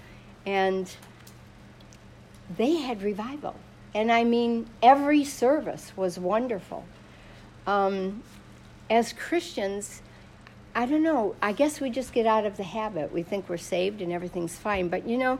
And 0.44 0.90
they 2.56 2.76
had 2.76 3.02
revival. 3.02 3.54
And 3.94 4.10
I 4.10 4.24
mean, 4.24 4.66
every 4.82 5.24
service 5.24 5.92
was 5.96 6.18
wonderful. 6.18 6.84
Um, 7.66 8.22
as 8.90 9.12
Christians, 9.12 10.02
I 10.74 10.86
don't 10.86 11.02
know, 11.02 11.34
I 11.42 11.52
guess 11.52 11.80
we 11.80 11.90
just 11.90 12.12
get 12.12 12.26
out 12.26 12.46
of 12.46 12.56
the 12.56 12.62
habit. 12.62 13.12
We 13.12 13.22
think 13.22 13.48
we're 13.48 13.58
saved 13.58 14.00
and 14.00 14.12
everything's 14.12 14.56
fine. 14.56 14.88
But 14.88 15.06
you 15.06 15.18
know, 15.18 15.38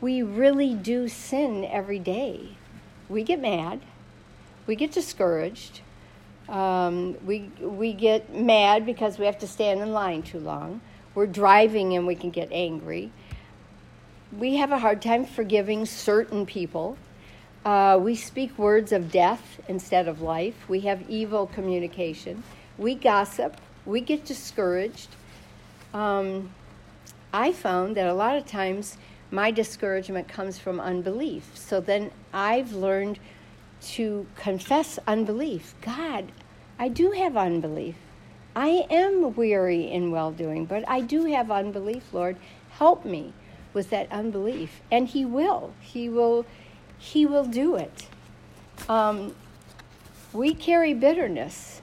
we 0.00 0.22
really 0.22 0.74
do 0.74 1.08
sin 1.08 1.64
every 1.64 1.98
day. 1.98 2.56
We 3.08 3.22
get 3.22 3.40
mad, 3.40 3.80
we 4.66 4.74
get 4.74 4.90
discouraged, 4.90 5.80
um, 6.48 7.16
we, 7.24 7.50
we 7.60 7.92
get 7.92 8.34
mad 8.34 8.84
because 8.84 9.18
we 9.18 9.26
have 9.26 9.38
to 9.38 9.46
stand 9.46 9.80
in 9.80 9.92
line 9.92 10.22
too 10.22 10.40
long. 10.40 10.80
We're 11.16 11.26
driving 11.26 11.96
and 11.96 12.06
we 12.06 12.14
can 12.14 12.28
get 12.28 12.50
angry. 12.52 13.10
We 14.38 14.56
have 14.56 14.70
a 14.70 14.78
hard 14.78 15.00
time 15.00 15.24
forgiving 15.24 15.86
certain 15.86 16.44
people. 16.44 16.98
Uh, 17.64 17.98
we 17.98 18.14
speak 18.14 18.58
words 18.58 18.92
of 18.92 19.10
death 19.10 19.58
instead 19.66 20.08
of 20.08 20.20
life. 20.20 20.68
We 20.68 20.80
have 20.80 21.08
evil 21.08 21.46
communication. 21.46 22.42
We 22.76 22.94
gossip. 22.94 23.56
We 23.86 24.02
get 24.02 24.26
discouraged. 24.26 25.08
Um, 25.94 26.50
I 27.32 27.50
found 27.50 27.96
that 27.96 28.06
a 28.06 28.14
lot 28.14 28.36
of 28.36 28.44
times 28.44 28.98
my 29.30 29.50
discouragement 29.50 30.28
comes 30.28 30.58
from 30.58 30.78
unbelief. 30.78 31.50
So 31.54 31.80
then 31.80 32.10
I've 32.34 32.74
learned 32.74 33.18
to 33.94 34.26
confess 34.36 34.98
unbelief. 35.06 35.74
God, 35.80 36.30
I 36.78 36.88
do 36.88 37.12
have 37.12 37.38
unbelief. 37.38 37.96
I 38.56 38.86
am 38.90 39.36
weary 39.36 39.92
in 39.92 40.10
well 40.10 40.32
doing, 40.32 40.64
but 40.64 40.88
I 40.88 41.02
do 41.02 41.26
have 41.26 41.50
unbelief, 41.50 42.12
Lord. 42.12 42.36
Help 42.70 43.04
me 43.04 43.34
with 43.72 43.90
that 43.90 44.10
unbelief. 44.10 44.80
And 44.90 45.06
He 45.06 45.24
will. 45.24 45.74
He 45.80 46.08
will 46.08 46.46
he 46.98 47.26
will 47.26 47.44
do 47.44 47.76
it. 47.76 48.08
Um, 48.88 49.34
we 50.32 50.54
carry 50.54 50.94
bitterness. 50.94 51.82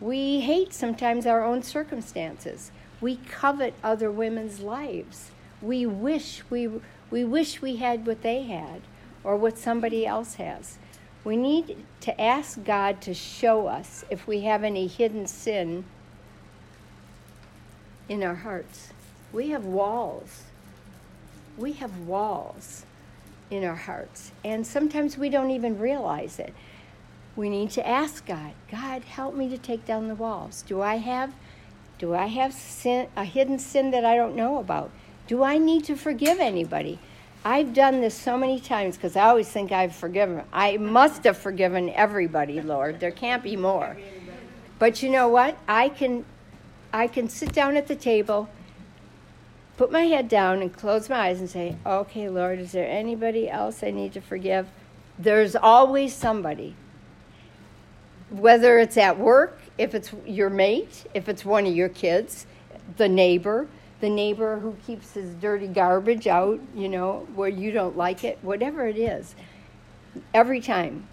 We 0.00 0.40
hate 0.40 0.72
sometimes 0.72 1.26
our 1.26 1.44
own 1.44 1.62
circumstances. 1.62 2.70
We 3.00 3.16
covet 3.28 3.74
other 3.82 4.10
women's 4.10 4.60
lives. 4.60 5.30
We 5.60 5.86
wish 5.86 6.42
we, 6.50 6.70
we 7.10 7.24
wish 7.24 7.62
we 7.62 7.76
had 7.76 8.06
what 8.06 8.22
they 8.22 8.42
had 8.42 8.82
or 9.24 9.36
what 9.36 9.58
somebody 9.58 10.06
else 10.06 10.34
has. 10.34 10.78
We 11.24 11.36
need 11.36 11.84
to 12.02 12.20
ask 12.20 12.62
God 12.62 13.00
to 13.02 13.14
show 13.14 13.66
us 13.66 14.04
if 14.10 14.26
we 14.26 14.42
have 14.42 14.62
any 14.62 14.86
hidden 14.86 15.26
sin 15.26 15.84
in 18.08 18.22
our 18.22 18.34
hearts. 18.34 18.90
We 19.32 19.50
have 19.50 19.64
walls. 19.64 20.44
We 21.56 21.72
have 21.74 21.96
walls 22.00 22.84
in 23.50 23.64
our 23.64 23.74
hearts. 23.74 24.32
And 24.44 24.66
sometimes 24.66 25.16
we 25.16 25.28
don't 25.28 25.50
even 25.50 25.78
realize 25.78 26.38
it. 26.38 26.54
We 27.34 27.50
need 27.50 27.70
to 27.72 27.86
ask 27.86 28.24
God, 28.26 28.52
God, 28.70 29.04
help 29.04 29.34
me 29.34 29.48
to 29.50 29.58
take 29.58 29.84
down 29.84 30.08
the 30.08 30.14
walls. 30.14 30.62
Do 30.62 30.80
I 30.80 30.96
have 30.96 31.34
do 31.98 32.14
I 32.14 32.26
have 32.26 32.52
sin, 32.52 33.08
a 33.16 33.24
hidden 33.24 33.58
sin 33.58 33.90
that 33.92 34.04
I 34.04 34.16
don't 34.16 34.36
know 34.36 34.58
about? 34.58 34.90
Do 35.26 35.42
I 35.42 35.56
need 35.56 35.84
to 35.84 35.96
forgive 35.96 36.40
anybody? 36.40 36.98
I've 37.42 37.72
done 37.72 38.00
this 38.00 38.14
so 38.14 38.36
many 38.36 38.60
times 38.60 38.96
because 38.96 39.16
I 39.16 39.26
always 39.28 39.48
think 39.48 39.72
I've 39.72 39.94
forgiven. 39.94 40.42
I 40.52 40.76
must 40.76 41.24
have 41.24 41.38
forgiven 41.38 41.88
everybody, 41.90 42.60
Lord. 42.60 43.00
There 43.00 43.10
can't 43.10 43.42
be 43.42 43.56
more. 43.56 43.96
But 44.78 45.02
you 45.02 45.08
know 45.08 45.28
what? 45.28 45.56
I 45.66 45.88
can 45.88 46.24
I 46.96 47.06
can 47.06 47.28
sit 47.28 47.52
down 47.52 47.76
at 47.76 47.88
the 47.88 47.96
table 47.96 48.48
put 49.76 49.92
my 49.92 50.02
head 50.02 50.28
down 50.28 50.62
and 50.62 50.72
close 50.72 51.08
my 51.08 51.28
eyes 51.28 51.40
and 51.40 51.48
say, 51.48 51.76
Okay, 51.84 52.28
Lord, 52.28 52.58
is 52.58 52.72
there 52.72 52.88
anybody 52.88 53.48
else 53.48 53.82
I 53.82 53.90
need 53.90 54.12
to 54.14 54.20
forgive? 54.20 54.68
There's 55.18 55.56
always 55.56 56.14
somebody. 56.14 56.74
Whether 58.30 58.78
it's 58.78 58.96
at 58.96 59.18
work, 59.18 59.60
if 59.78 59.94
it's 59.94 60.12
your 60.26 60.50
mate, 60.50 61.04
if 61.14 61.28
it's 61.28 61.44
one 61.44 61.66
of 61.66 61.74
your 61.74 61.88
kids, 61.88 62.46
the 62.96 63.08
neighbor, 63.08 63.68
the 64.00 64.10
neighbor 64.10 64.58
who 64.58 64.76
keeps 64.86 65.12
his 65.12 65.34
dirty 65.34 65.68
garbage 65.68 66.26
out, 66.26 66.60
you 66.74 66.88
know, 66.88 67.26
where 67.34 67.48
you 67.48 67.70
don't 67.70 67.96
like 67.96 68.24
it, 68.24 68.38
whatever 68.42 68.86
it 68.86 68.96
is. 68.96 69.34
Every 70.34 70.60
time. 70.60 71.06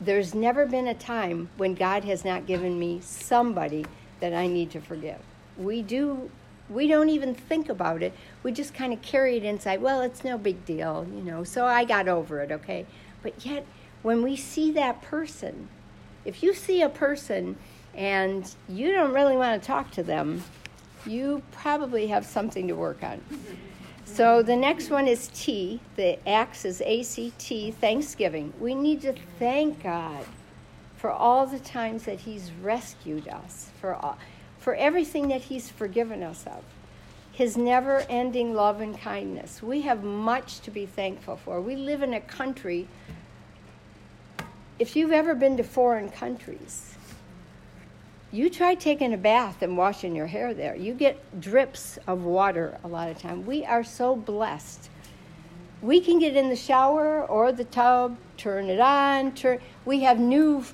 There's 0.00 0.34
never 0.34 0.66
been 0.66 0.88
a 0.88 0.94
time 0.94 1.48
when 1.56 1.74
God 1.74 2.04
has 2.04 2.24
not 2.24 2.46
given 2.46 2.78
me 2.78 3.00
somebody 3.00 3.86
that 4.20 4.32
I 4.32 4.46
need 4.46 4.70
to 4.72 4.80
forgive. 4.80 5.18
We 5.56 5.82
do 5.82 6.30
we 6.68 6.88
don't 6.88 7.10
even 7.10 7.34
think 7.34 7.68
about 7.68 8.02
it. 8.02 8.12
We 8.42 8.52
just 8.52 8.74
kind 8.74 8.92
of 8.92 9.02
carry 9.02 9.36
it 9.36 9.44
inside. 9.44 9.82
Well, 9.82 10.00
it's 10.00 10.24
no 10.24 10.38
big 10.38 10.64
deal, 10.64 11.06
you 11.14 11.22
know. 11.22 11.44
So 11.44 11.66
I 11.66 11.84
got 11.84 12.08
over 12.08 12.40
it, 12.40 12.50
okay? 12.50 12.86
But 13.22 13.44
yet, 13.44 13.66
when 14.02 14.22
we 14.22 14.36
see 14.36 14.70
that 14.72 15.02
person, 15.02 15.68
if 16.24 16.42
you 16.42 16.54
see 16.54 16.82
a 16.82 16.88
person 16.88 17.56
and 17.94 18.54
you 18.68 18.92
don't 18.92 19.12
really 19.12 19.36
want 19.36 19.60
to 19.60 19.66
talk 19.66 19.90
to 19.92 20.02
them, 20.02 20.42
you 21.06 21.42
probably 21.52 22.06
have 22.06 22.24
something 22.24 22.66
to 22.68 22.74
work 22.74 23.02
on. 23.02 23.20
So 24.06 24.42
the 24.42 24.56
next 24.56 24.90
one 24.90 25.06
is 25.06 25.28
T. 25.34 25.80
The 25.96 26.18
Acts 26.28 26.64
is 26.64 26.80
ACT, 26.80 27.78
Thanksgiving. 27.80 28.52
We 28.58 28.74
need 28.74 29.02
to 29.02 29.14
thank 29.38 29.82
God 29.82 30.24
for 31.04 31.10
all 31.10 31.46
the 31.46 31.58
times 31.58 32.04
that 32.04 32.20
He's 32.20 32.50
rescued 32.62 33.28
us, 33.28 33.68
for 33.78 33.94
all 33.94 34.16
for 34.58 34.74
everything 34.74 35.28
that 35.28 35.42
He's 35.42 35.68
forgiven 35.68 36.22
us 36.22 36.46
of. 36.46 36.64
His 37.30 37.58
never 37.58 38.06
ending 38.08 38.54
love 38.54 38.80
and 38.80 38.98
kindness. 38.98 39.62
We 39.62 39.82
have 39.82 40.02
much 40.02 40.60
to 40.60 40.70
be 40.70 40.86
thankful 40.86 41.36
for. 41.36 41.60
We 41.60 41.76
live 41.76 42.02
in 42.02 42.14
a 42.14 42.22
country, 42.22 42.88
if 44.78 44.96
you've 44.96 45.12
ever 45.12 45.34
been 45.34 45.58
to 45.58 45.62
foreign 45.62 46.08
countries, 46.08 46.94
you 48.32 48.48
try 48.48 48.74
taking 48.74 49.12
a 49.12 49.18
bath 49.18 49.60
and 49.60 49.76
washing 49.76 50.16
your 50.16 50.28
hair 50.28 50.54
there. 50.54 50.74
You 50.74 50.94
get 50.94 51.38
drips 51.38 51.98
of 52.06 52.24
water 52.24 52.78
a 52.82 52.88
lot 52.88 53.10
of 53.10 53.18
time. 53.18 53.44
We 53.44 53.62
are 53.66 53.84
so 53.84 54.16
blessed. 54.16 54.88
We 55.82 56.00
can 56.00 56.18
get 56.18 56.34
in 56.34 56.48
the 56.48 56.56
shower 56.56 57.26
or 57.26 57.52
the 57.52 57.64
tub, 57.64 58.16
turn 58.38 58.70
it 58.70 58.80
on, 58.80 59.32
turn. 59.32 59.60
We 59.84 60.00
have 60.00 60.18
new 60.18 60.64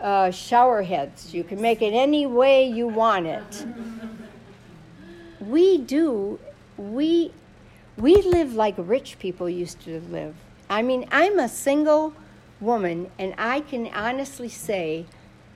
uh, 0.00 0.30
shower 0.30 0.82
heads. 0.82 1.34
You 1.34 1.44
can 1.44 1.60
make 1.60 1.82
it 1.82 1.92
any 1.92 2.26
way 2.26 2.66
you 2.68 2.86
want 2.86 3.26
it. 3.26 3.66
We 5.40 5.78
do, 5.78 6.38
we, 6.76 7.32
we 7.96 8.16
live 8.16 8.54
like 8.54 8.74
rich 8.76 9.18
people 9.18 9.48
used 9.48 9.80
to 9.82 10.00
live. 10.10 10.34
I 10.68 10.82
mean, 10.82 11.06
I'm 11.10 11.38
a 11.38 11.48
single 11.48 12.12
woman, 12.60 13.10
and 13.18 13.34
I 13.38 13.60
can 13.60 13.86
honestly 13.88 14.48
say 14.48 15.06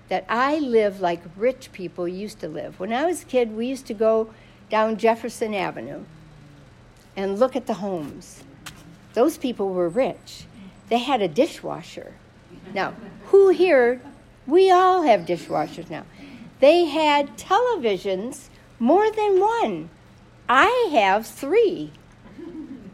that 0.08 0.24
I 0.28 0.58
live 0.58 1.00
like 1.00 1.22
rich 1.36 1.72
people 1.72 2.06
used 2.06 2.40
to 2.40 2.48
live. 2.48 2.78
When 2.78 2.92
I 2.92 3.06
was 3.06 3.22
a 3.22 3.26
kid, 3.26 3.56
we 3.56 3.66
used 3.66 3.86
to 3.86 3.94
go 3.94 4.32
down 4.70 4.96
Jefferson 4.96 5.54
Avenue 5.54 6.04
and 7.16 7.38
look 7.38 7.56
at 7.56 7.66
the 7.66 7.74
homes. 7.74 8.42
Those 9.14 9.36
people 9.36 9.70
were 9.70 9.88
rich. 9.88 10.44
They 10.88 10.98
had 10.98 11.20
a 11.20 11.28
dishwasher. 11.28 12.14
Now, 12.72 12.94
who 13.26 13.50
here 13.50 14.00
we 14.52 14.70
all 14.70 15.00
have 15.00 15.22
dishwashers 15.22 15.88
now. 15.88 16.04
They 16.60 16.84
had 16.84 17.38
televisions, 17.38 18.50
more 18.78 19.10
than 19.10 19.40
one. 19.40 19.88
I 20.46 20.90
have 20.92 21.26
three. 21.26 21.90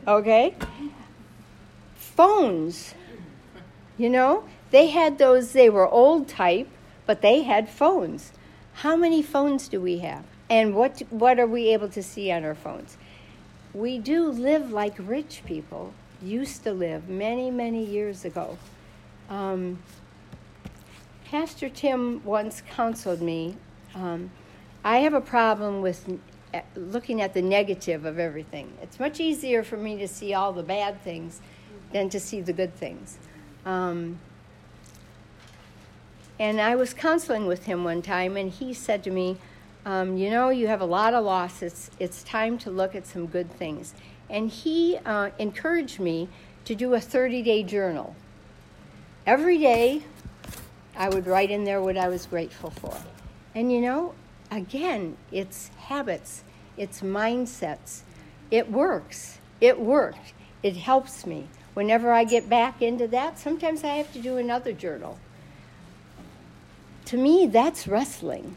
Okay? 0.07 0.55
Phones. 1.97 2.95
You 3.97 4.09
know, 4.09 4.45
they 4.71 4.87
had 4.87 5.19
those, 5.19 5.53
they 5.53 5.69
were 5.69 5.89
old 5.89 6.29
type, 6.29 6.69
but 7.07 7.23
they 7.23 7.43
had 7.43 7.69
phones. 7.69 8.31
How 8.75 8.95
many 8.95 9.21
phones 9.21 9.67
do 9.67 9.81
we 9.81 9.99
have? 9.99 10.25
And 10.49 10.77
what, 10.77 11.03
what 11.11 11.41
are 11.41 11.47
we 11.47 11.73
able 11.73 11.89
to 11.89 12.05
see 12.05 12.31
on 12.31 12.45
our 12.45 12.55
phones? 12.55 12.97
We 13.75 13.99
do 13.99 14.29
live 14.31 14.71
like 14.71 14.95
rich 14.97 15.43
people 15.45 15.93
used 16.23 16.63
to 16.63 16.73
live 16.73 17.09
many, 17.09 17.51
many 17.51 17.85
years 17.85 18.25
ago. 18.25 18.57
Um, 19.29 19.81
Pastor 21.31 21.69
Tim 21.69 22.25
once 22.25 22.63
counseled 22.71 23.21
me. 23.21 23.55
Um, 23.95 24.31
I 24.83 25.01
have 25.01 25.13
a 25.13 25.21
problem 25.21 25.83
with 25.83 26.19
uh, 26.55 26.61
looking 26.75 27.21
at 27.21 27.35
the 27.35 27.43
negative 27.43 28.07
of 28.07 28.19
everything. 28.19 28.73
It's 28.81 28.99
much 28.99 29.21
easier 29.21 29.63
for 29.63 29.77
me 29.77 29.99
to 29.99 30.09
see 30.09 30.33
all 30.33 30.55
the 30.55 30.63
bad 30.63 31.03
things 31.03 31.43
than 31.93 32.09
to 32.09 32.19
see 32.19 32.41
the 32.41 32.55
good 32.55 32.75
things. 32.75 33.19
Um, 33.67 34.19
and 36.39 36.63
I 36.63 36.77
was 36.77 36.95
counseling 36.95 37.45
with 37.45 37.67
him 37.67 37.85
one 37.85 38.01
time, 38.01 38.39
and 38.39 38.51
he 38.51 38.73
said 38.73 39.05
to 39.05 39.11
me, 39.11 39.37
um, 39.85 40.17
you 40.17 40.31
know, 40.31 40.49
you 40.49 40.67
have 40.69 40.81
a 40.81 40.87
lot 40.87 41.13
of 41.13 41.27
loss. 41.27 41.61
It's, 41.61 41.91
it's 41.99 42.23
time 42.23 42.57
to 42.61 42.71
look 42.71 42.95
at 42.95 43.07
some 43.07 43.27
good 43.27 43.53
things. 43.53 43.93
And 44.31 44.49
he 44.49 44.97
uh, 45.05 45.29
encouraged 45.39 46.01
me 46.01 46.31
to 46.65 46.75
do 46.75 46.95
a 46.95 47.01
30 47.03 47.43
day 47.43 47.63
journal. 47.65 48.17
Every 49.27 49.59
day, 49.59 50.05
I 50.99 51.09
would 51.09 51.27
write 51.27 51.51
in 51.51 51.65
there 51.65 51.81
what 51.81 51.97
I 51.97 52.09
was 52.09 52.27
grateful 52.27 52.71
for. 52.71 52.95
And 53.55 53.73
you 53.73 53.81
know, 53.81 54.15
again, 54.51 55.17
it's 55.33 55.69
habits, 55.87 56.43
it's 56.77 57.01
mindsets. 57.01 58.03
It 58.51 58.71
works. 58.71 59.39
It 59.61 59.79
worked. 59.79 60.33
It 60.63 60.77
helps 60.77 61.27
me. 61.27 61.49
Whenever 61.75 62.13
I 62.13 62.25
get 62.25 62.49
back 62.49 62.83
into 62.83 63.07
that, 63.09 63.39
sometimes 63.39 63.85
I 63.85 63.95
have 63.95 64.13
to 64.15 64.21
do 64.21 64.37
another 64.37 64.73
journal. 64.73 65.19
To 67.07 67.17
me, 67.17 67.47
that's 67.47 67.87
wrestling. 67.87 68.57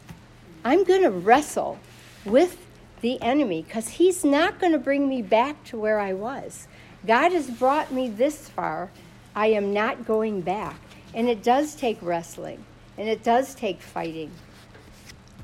I'm 0.64 0.84
going 0.84 1.02
to 1.02 1.10
wrestle 1.10 1.78
with 2.24 2.66
the 3.00 3.20
enemy 3.20 3.62
because 3.62 3.88
he's 3.88 4.24
not 4.24 4.58
going 4.58 4.72
to 4.72 4.78
bring 4.78 5.08
me 5.08 5.22
back 5.22 5.62
to 5.64 5.78
where 5.78 5.98
I 5.98 6.12
was. 6.12 6.68
God 7.06 7.32
has 7.32 7.50
brought 7.50 7.92
me 7.92 8.08
this 8.08 8.48
far. 8.48 8.90
I 9.34 9.48
am 9.48 9.72
not 9.72 10.06
going 10.06 10.40
back. 10.40 10.76
And 11.14 11.28
it 11.28 11.42
does 11.42 11.74
take 11.74 11.98
wrestling 12.00 12.64
and 12.96 13.08
it 13.08 13.22
does 13.22 13.54
take 13.54 13.80
fighting. 13.80 14.30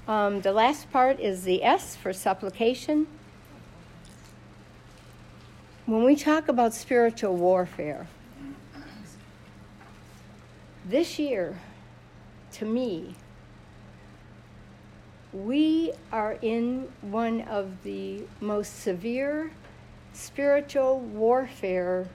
Um, 0.06 0.40
the 0.40 0.52
last 0.52 0.90
part 0.90 1.20
is 1.20 1.44
the 1.44 1.62
S 1.62 1.94
for 1.96 2.12
supplication. 2.12 3.06
When 5.86 6.04
we 6.04 6.16
talk 6.16 6.48
about 6.48 6.74
spiritual 6.74 7.36
warfare, 7.36 8.06
this 10.86 11.18
year, 11.18 11.58
to 12.52 12.64
me, 12.64 13.14
we 15.32 15.92
are 16.10 16.38
in 16.40 16.88
one 17.02 17.42
of 17.42 17.82
the 17.82 18.22
most 18.40 18.80
severe 18.80 19.50
spiritual 20.14 21.00
warfare, 21.00 22.08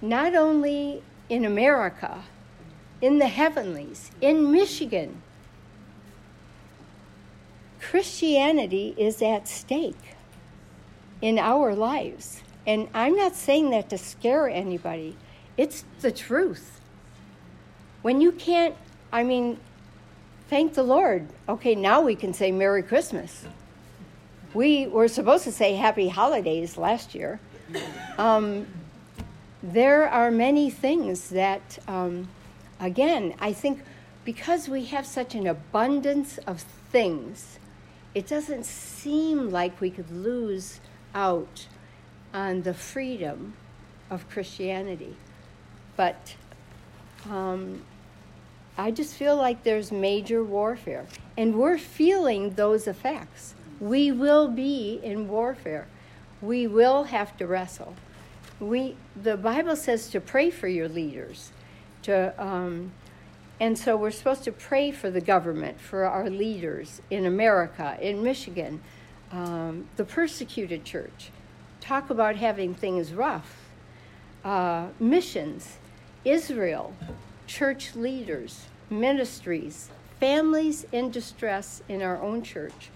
not 0.00 0.34
only 0.34 1.02
in 1.28 1.44
America, 1.44 2.22
in 3.00 3.18
the 3.18 3.28
heavenlies, 3.28 4.10
in 4.20 4.52
Michigan. 4.52 5.22
Christianity 7.80 8.94
is 8.96 9.20
at 9.22 9.48
stake 9.48 10.14
in 11.20 11.38
our 11.38 11.74
lives. 11.74 12.42
And 12.66 12.88
I'm 12.94 13.16
not 13.16 13.34
saying 13.34 13.70
that 13.70 13.90
to 13.90 13.98
scare 13.98 14.48
anybody, 14.48 15.16
it's 15.56 15.84
the 16.00 16.12
truth. 16.12 16.80
When 18.02 18.20
you 18.20 18.32
can't, 18.32 18.74
I 19.12 19.22
mean, 19.22 19.58
thank 20.48 20.74
the 20.74 20.82
Lord. 20.82 21.28
Okay, 21.48 21.74
now 21.74 22.00
we 22.00 22.14
can 22.14 22.32
say 22.32 22.52
Merry 22.52 22.82
Christmas. 22.82 23.44
We 24.54 24.86
were 24.86 25.08
supposed 25.08 25.44
to 25.44 25.52
say 25.52 25.74
Happy 25.74 26.08
Holidays 26.08 26.76
last 26.76 27.14
year. 27.14 27.40
Um, 28.18 28.66
there 29.62 30.08
are 30.08 30.30
many 30.30 30.70
things 30.70 31.30
that, 31.30 31.78
um, 31.86 32.28
again, 32.80 33.34
I 33.38 33.52
think 33.52 33.82
because 34.24 34.68
we 34.68 34.86
have 34.86 35.06
such 35.06 35.34
an 35.34 35.46
abundance 35.46 36.38
of 36.38 36.60
things, 36.90 37.58
it 38.14 38.26
doesn't 38.26 38.66
seem 38.66 39.50
like 39.50 39.80
we 39.80 39.90
could 39.90 40.10
lose 40.10 40.80
out 41.14 41.66
on 42.34 42.62
the 42.62 42.74
freedom 42.74 43.54
of 44.10 44.28
Christianity. 44.28 45.16
But 45.96 46.34
um, 47.30 47.82
I 48.76 48.90
just 48.90 49.14
feel 49.14 49.36
like 49.36 49.64
there's 49.64 49.92
major 49.92 50.42
warfare. 50.42 51.06
And 51.36 51.56
we're 51.56 51.78
feeling 51.78 52.54
those 52.54 52.86
effects. 52.86 53.54
We 53.80 54.12
will 54.12 54.48
be 54.48 55.00
in 55.02 55.28
warfare. 55.28 55.86
We 56.40 56.66
will 56.66 57.04
have 57.04 57.36
to 57.38 57.46
wrestle. 57.46 57.94
We, 58.62 58.94
the 59.20 59.36
Bible 59.36 59.74
says 59.74 60.08
to 60.10 60.20
pray 60.20 60.50
for 60.50 60.68
your 60.68 60.88
leaders. 60.88 61.50
To, 62.02 62.32
um, 62.40 62.92
and 63.58 63.76
so 63.76 63.96
we're 63.96 64.12
supposed 64.12 64.44
to 64.44 64.52
pray 64.52 64.92
for 64.92 65.10
the 65.10 65.20
government, 65.20 65.80
for 65.80 66.04
our 66.04 66.30
leaders 66.30 67.02
in 67.10 67.26
America, 67.26 67.98
in 68.00 68.22
Michigan, 68.22 68.80
um, 69.32 69.88
the 69.96 70.04
persecuted 70.04 70.84
church. 70.84 71.30
Talk 71.80 72.08
about 72.08 72.36
having 72.36 72.72
things 72.72 73.12
rough. 73.12 73.56
Uh, 74.44 74.86
missions, 75.00 75.78
Israel, 76.24 76.94
church 77.48 77.96
leaders, 77.96 78.66
ministries, 78.88 79.88
families 80.20 80.86
in 80.92 81.10
distress 81.10 81.82
in 81.88 82.00
our 82.00 82.22
own 82.22 82.44
church, 82.44 82.90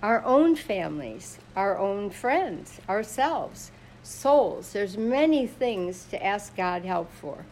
our 0.00 0.24
own 0.24 0.54
families, 0.54 1.38
our 1.56 1.76
own 1.76 2.08
friends, 2.08 2.80
ourselves, 2.88 3.72
souls. 4.08 4.72
There's 4.72 4.96
many 4.96 5.46
things 5.46 6.04
to 6.10 6.24
ask 6.24 6.56
God 6.56 6.84
help 6.84 7.12
for. 7.12 7.44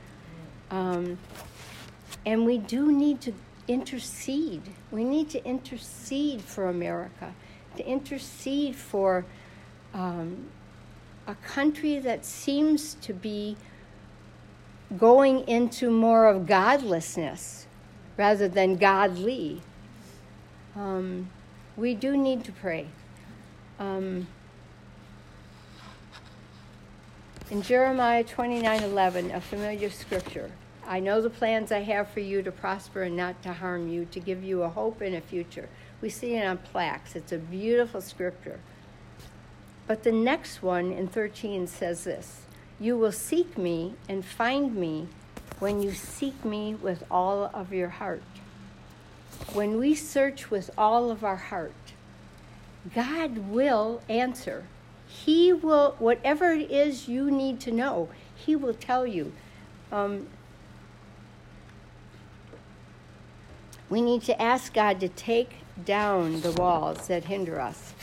Um, 0.71 1.19
and 2.25 2.45
we 2.45 2.59
do 2.59 2.91
need 2.91 3.21
to 3.23 3.33
intercede. 3.69 4.63
We 4.91 5.05
need 5.05 5.31
to 5.31 5.45
intercede 5.45 6.41
for 6.41 6.69
America, 6.69 7.35
to 7.77 7.87
intercede 7.87 8.75
for 8.75 9.25
um, 9.93 10.47
a 11.27 11.35
country 11.37 11.99
that 11.99 12.25
seems 12.25 12.95
to 12.95 13.13
be 13.13 13.57
going 14.97 15.47
into 15.49 15.91
more 15.91 16.27
of 16.27 16.47
godlessness 16.47 17.67
rather 18.17 18.49
than 18.49 18.77
godly. 18.77 19.61
Um, 20.75 21.31
we 21.77 21.95
do 21.95 22.17
need 22.17 22.45
to 22.45 22.53
pray. 22.53 22.87
Um, 23.79 24.29
in 27.51 27.63
Jeremiah 27.63 28.25
29 28.25 28.83
11, 28.83 29.31
a 29.31 29.41
familiar 29.41 29.91
scripture, 29.91 30.51
I 30.87 31.01
know 31.01 31.21
the 31.21 31.31
plans 31.31 31.71
I 31.71 31.81
have 31.81 32.09
for 32.11 32.21
you 32.21 32.43
to 32.43 32.53
prosper 32.53 33.03
and 33.03 33.17
not 33.17 33.43
to 33.43 33.53
harm 33.53 33.89
you, 33.89 34.05
to 34.07 34.21
give 34.21 34.43
you 34.43 34.63
a 34.63 34.69
hope 34.69 35.01
and 35.01 35.15
a 35.15 35.21
future. 35.21 35.69
We 36.01 36.11
see 36.11 36.35
it 36.35 36.45
on 36.45 36.59
plaques. 36.59 37.17
It's 37.17 37.33
a 37.33 37.39
beautiful 37.39 38.01
scripture. 38.01 38.61
But 39.87 40.03
the 40.03 40.13
next 40.13 40.63
one 40.63 40.93
in 40.93 41.09
13 41.09 41.67
says 41.67 42.05
this 42.05 42.43
you 42.79 42.97
will 42.99 43.13
seek 43.13 43.57
me 43.57 43.95
and 44.09 44.25
find 44.25 44.75
me 44.75 45.09
when 45.61 45.83
you 45.83 45.93
seek 45.93 46.45
me 46.45 46.75
with 46.75 47.05
all 47.11 47.51
of 47.55 47.73
your 47.73 47.89
heart. 47.89 48.23
When 49.53 49.79
we 49.79 49.95
search 49.95 50.51
with 50.51 50.71
all 50.77 51.11
of 51.11 51.25
our 51.25 51.37
heart, 51.37 51.73
God 52.95 53.39
will 53.39 54.03
answer. 54.09 54.65
He 55.07 55.53
will, 55.53 55.97
whatever 55.99 56.53
it 56.53 56.71
is 56.71 57.09
you 57.09 57.31
need 57.31 57.61
to 57.61 57.71
know, 57.71 58.09
He 58.35 58.57
will 58.57 58.75
tell 58.75 59.07
you. 59.07 59.33
Um, 59.93 60.29
we 63.89 64.03
need 64.03 64.23
to 64.23 64.41
ask 64.41 64.75
God 64.75 64.99
to 65.01 65.09
take 65.09 65.51
down 65.85 66.41
the 66.41 66.53
walls 66.53 67.07
that 67.07 67.25
hinder 67.25 67.61
us. 67.61 67.95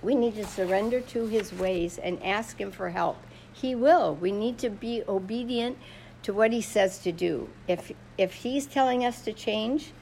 We 0.00 0.14
need 0.14 0.34
to 0.36 0.46
surrender 0.46 1.00
to 1.00 1.26
His 1.26 1.52
ways 1.52 1.98
and 1.98 2.22
ask 2.22 2.58
Him 2.58 2.70
for 2.70 2.90
help 2.90 3.18
he 3.52 3.74
will. 3.74 4.16
We 4.16 4.32
need 4.32 4.58
to 4.58 4.70
be 4.70 5.02
obedient 5.08 5.78
to 6.24 6.32
what 6.32 6.52
he 6.52 6.60
says 6.60 6.98
to 7.00 7.12
do. 7.12 7.48
If 7.68 7.92
if 8.18 8.34
he's 8.34 8.66
telling 8.66 9.04
us 9.04 9.22
to 9.22 9.32
change, 9.32 9.92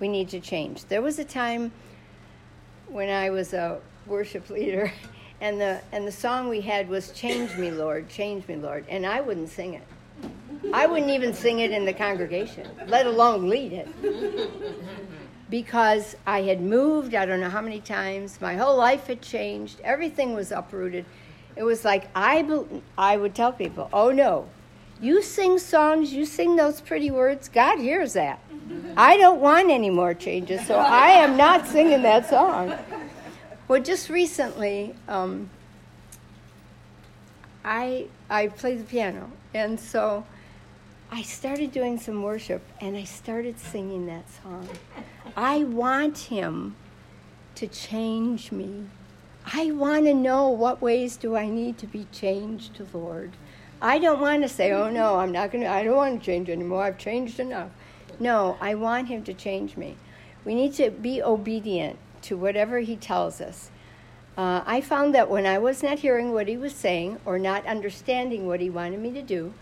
we 0.00 0.08
need 0.08 0.28
to 0.30 0.40
change. 0.40 0.86
There 0.86 1.02
was 1.02 1.18
a 1.18 1.24
time 1.24 1.72
when 2.88 3.08
I 3.08 3.30
was 3.30 3.52
a 3.52 3.80
worship 4.06 4.50
leader 4.50 4.92
and 5.40 5.60
the 5.60 5.80
and 5.92 6.06
the 6.06 6.12
song 6.12 6.48
we 6.48 6.60
had 6.60 6.88
was 6.88 7.10
change 7.10 7.56
me 7.56 7.70
lord 7.70 8.08
change 8.08 8.46
me 8.48 8.56
lord 8.56 8.84
and 8.88 9.06
i 9.06 9.20
wouldn't 9.20 9.48
sing 9.48 9.74
it 9.74 9.86
i 10.72 10.86
wouldn't 10.86 11.10
even 11.10 11.34
sing 11.34 11.60
it 11.60 11.70
in 11.70 11.84
the 11.84 11.92
congregation 11.92 12.68
let 12.86 13.06
alone 13.06 13.48
lead 13.48 13.72
it 13.72 13.88
because 15.50 16.16
i 16.26 16.42
had 16.42 16.60
moved 16.60 17.14
i 17.14 17.26
don't 17.26 17.40
know 17.40 17.50
how 17.50 17.60
many 17.60 17.80
times 17.80 18.40
my 18.40 18.54
whole 18.54 18.76
life 18.76 19.06
had 19.06 19.20
changed 19.20 19.80
everything 19.82 20.34
was 20.34 20.52
uprooted 20.52 21.04
it 21.56 21.62
was 21.62 21.84
like 21.84 22.08
I, 22.14 22.42
be, 22.42 22.82
I 22.98 23.16
would 23.16 23.34
tell 23.34 23.52
people, 23.52 23.88
oh 23.92 24.10
no, 24.10 24.48
you 25.00 25.22
sing 25.22 25.58
songs, 25.58 26.12
you 26.12 26.24
sing 26.24 26.56
those 26.56 26.80
pretty 26.80 27.10
words, 27.10 27.48
God 27.48 27.78
hears 27.78 28.14
that. 28.14 28.40
I 28.96 29.16
don't 29.18 29.40
want 29.40 29.70
any 29.70 29.90
more 29.90 30.14
changes, 30.14 30.66
so 30.66 30.76
I 30.76 31.08
am 31.08 31.36
not 31.36 31.66
singing 31.66 32.02
that 32.02 32.28
song. 32.28 32.74
Well, 33.66 33.80
just 33.80 34.10
recently, 34.10 34.94
um, 35.08 35.48
I 37.64 38.08
I 38.28 38.48
play 38.48 38.76
the 38.76 38.84
piano, 38.84 39.30
and 39.54 39.80
so 39.80 40.26
I 41.10 41.22
started 41.22 41.72
doing 41.72 41.98
some 41.98 42.22
worship, 42.22 42.62
and 42.82 42.94
I 42.94 43.04
started 43.04 43.58
singing 43.58 44.04
that 44.06 44.26
song. 44.42 44.68
I 45.36 45.64
want 45.64 46.18
Him 46.18 46.76
to 47.54 47.66
change 47.66 48.52
me. 48.52 48.84
I 49.54 49.70
want 49.70 50.04
to 50.04 50.14
know 50.14 50.48
what 50.50 50.82
ways 50.82 51.16
do 51.16 51.34
I 51.34 51.48
need 51.48 51.78
to 51.78 51.86
be 51.86 52.06
changed, 52.12 52.78
Lord. 52.92 53.32
I 53.80 53.98
don't 53.98 54.20
want 54.20 54.42
to 54.42 54.48
say, 54.48 54.72
oh 54.72 54.90
no, 54.90 55.18
I'm 55.18 55.32
not 55.32 55.50
going 55.52 55.64
to, 55.64 55.70
I 55.70 55.84
don't 55.84 55.96
want 55.96 56.20
to 56.20 56.24
change 56.24 56.50
anymore. 56.50 56.82
I've 56.82 56.98
changed 56.98 57.40
enough. 57.40 57.70
No, 58.20 58.58
I 58.60 58.74
want 58.74 59.08
Him 59.08 59.24
to 59.24 59.32
change 59.32 59.78
me. 59.78 59.96
We 60.44 60.54
need 60.54 60.74
to 60.74 60.90
be 60.90 61.22
obedient 61.22 61.98
to 62.24 62.36
whatever 62.36 62.80
He 62.80 62.96
tells 62.96 63.40
us. 63.40 63.70
Uh, 64.36 64.62
I 64.66 64.80
found 64.80 65.14
that 65.14 65.30
when 65.30 65.46
I 65.46 65.58
was 65.58 65.82
not 65.82 66.00
hearing 66.00 66.32
what 66.32 66.48
He 66.48 66.56
was 66.56 66.74
saying 66.74 67.20
or 67.24 67.38
not 67.38 67.66
understanding 67.66 68.46
what 68.46 68.60
He 68.60 68.68
wanted 68.70 69.00
me 69.00 69.12
to 69.12 69.22
do, 69.22 69.54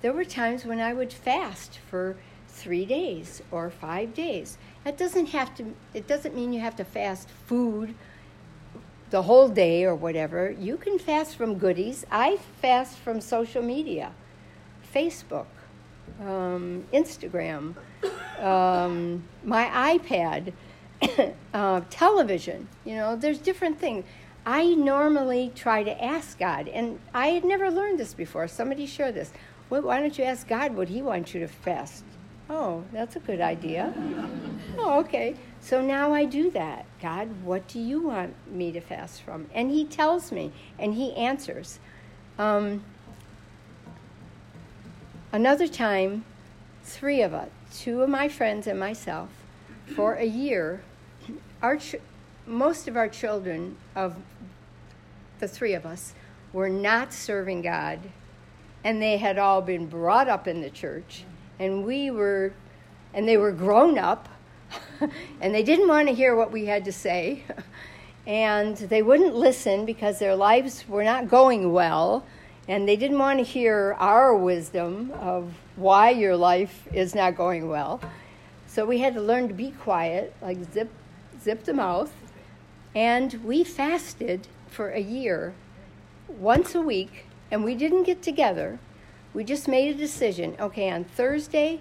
there 0.00 0.12
were 0.12 0.24
times 0.24 0.64
when 0.64 0.80
I 0.80 0.92
would 0.92 1.12
fast 1.12 1.78
for 1.90 2.16
three 2.48 2.84
days 2.84 3.42
or 3.50 3.70
five 3.70 4.14
days. 4.14 4.58
That 4.84 4.98
doesn't 4.98 5.26
have 5.26 5.54
to, 5.56 5.74
it 5.94 6.06
doesn't 6.06 6.34
mean 6.34 6.52
you 6.52 6.60
have 6.60 6.76
to 6.76 6.84
fast 6.84 7.28
food 7.46 7.94
the 9.10 9.22
whole 9.22 9.48
day 9.48 9.84
or 9.84 9.94
whatever. 9.94 10.50
You 10.50 10.76
can 10.76 10.98
fast 10.98 11.36
from 11.36 11.58
goodies. 11.58 12.04
I 12.10 12.38
fast 12.60 12.98
from 12.98 13.20
social 13.20 13.62
media, 13.62 14.12
Facebook, 14.94 15.46
um, 16.20 16.84
Instagram, 16.92 17.74
um, 18.38 19.24
my 19.44 19.98
iPad, 19.98 20.52
uh, 21.54 21.80
television. 21.90 22.68
You 22.84 22.96
know, 22.96 23.16
there's 23.16 23.38
different 23.38 23.78
things. 23.78 24.04
I 24.44 24.74
normally 24.74 25.52
try 25.54 25.84
to 25.84 26.04
ask 26.04 26.38
God, 26.38 26.68
and 26.68 26.98
I 27.14 27.28
had 27.28 27.44
never 27.44 27.70
learned 27.70 27.98
this 27.98 28.14
before. 28.14 28.48
Somebody 28.48 28.86
shared 28.86 29.14
this. 29.14 29.32
Well, 29.70 29.82
why 29.82 30.00
don't 30.00 30.18
you 30.18 30.24
ask 30.24 30.48
God 30.48 30.74
what 30.74 30.88
He 30.88 31.00
wants 31.00 31.32
you 31.32 31.40
to 31.40 31.48
fast? 31.48 32.04
Oh, 32.50 32.84
that's 32.92 33.16
a 33.16 33.20
good 33.20 33.40
idea. 33.40 33.94
oh, 34.78 35.00
okay. 35.00 35.36
So 35.60 35.80
now 35.80 36.12
I 36.12 36.24
do 36.24 36.50
that. 36.50 36.86
God, 37.00 37.28
what 37.44 37.68
do 37.68 37.78
you 37.78 38.02
want 38.02 38.34
me 38.50 38.72
to 38.72 38.80
fast 38.80 39.22
from? 39.22 39.46
And 39.54 39.70
He 39.70 39.84
tells 39.84 40.32
me, 40.32 40.52
and 40.78 40.94
He 40.94 41.14
answers. 41.14 41.78
Um, 42.36 42.82
another 45.30 45.68
time, 45.68 46.24
three 46.82 47.22
of 47.22 47.32
us, 47.32 47.48
two 47.72 48.02
of 48.02 48.08
my 48.08 48.28
friends 48.28 48.66
and 48.66 48.78
myself, 48.78 49.30
for 49.94 50.14
a 50.14 50.26
year, 50.26 50.82
our 51.62 51.76
ch- 51.76 51.96
most 52.46 52.88
of 52.88 52.96
our 52.96 53.08
children, 53.08 53.76
of 53.94 54.16
the 55.38 55.48
three 55.48 55.74
of 55.74 55.86
us, 55.86 56.14
were 56.52 56.68
not 56.68 57.12
serving 57.12 57.62
God, 57.62 58.00
and 58.84 59.00
they 59.00 59.16
had 59.16 59.38
all 59.38 59.62
been 59.62 59.86
brought 59.86 60.28
up 60.28 60.46
in 60.46 60.60
the 60.60 60.70
church, 60.70 61.24
and 61.58 61.84
we 61.84 62.10
were, 62.10 62.52
and 63.14 63.28
they 63.28 63.36
were 63.36 63.52
grown 63.52 63.98
up, 63.98 64.28
and 65.40 65.54
they 65.54 65.62
didn't 65.62 65.88
want 65.88 66.08
to 66.08 66.14
hear 66.14 66.34
what 66.34 66.50
we 66.50 66.66
had 66.66 66.84
to 66.84 66.92
say, 66.92 67.44
and 68.26 68.76
they 68.76 69.02
wouldn't 69.02 69.34
listen 69.34 69.84
because 69.84 70.18
their 70.18 70.36
lives 70.36 70.84
were 70.88 71.04
not 71.04 71.28
going 71.28 71.72
well, 71.72 72.24
and 72.68 72.88
they 72.88 72.96
didn't 72.96 73.18
want 73.18 73.38
to 73.38 73.44
hear 73.44 73.96
our 73.98 74.34
wisdom 74.34 75.12
of 75.18 75.52
why 75.76 76.10
your 76.10 76.36
life 76.36 76.86
is 76.92 77.14
not 77.14 77.36
going 77.36 77.68
well. 77.68 78.00
So 78.66 78.86
we 78.86 78.98
had 78.98 79.14
to 79.14 79.20
learn 79.20 79.48
to 79.48 79.54
be 79.54 79.72
quiet, 79.72 80.34
like 80.40 80.58
zip, 80.72 80.88
zip 81.42 81.64
the 81.64 81.74
mouth. 81.74 82.12
And 82.94 83.42
we 83.44 83.64
fasted 83.64 84.48
for 84.68 84.90
a 84.90 85.00
year, 85.00 85.54
once 86.28 86.74
a 86.74 86.80
week, 86.80 87.26
and 87.50 87.64
we 87.64 87.74
didn't 87.74 88.04
get 88.04 88.22
together. 88.22 88.78
We 89.34 89.44
just 89.44 89.68
made 89.68 89.94
a 89.94 89.98
decision. 89.98 90.56
Okay, 90.60 90.90
on 90.90 91.04
Thursday, 91.04 91.80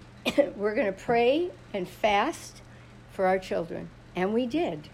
we're 0.56 0.74
going 0.74 0.86
to 0.86 0.92
pray 0.92 1.50
and 1.72 1.88
fast 1.88 2.62
for 3.10 3.26
our 3.26 3.38
children. 3.38 3.90
And 4.16 4.32
we 4.32 4.46
did. 4.46 4.88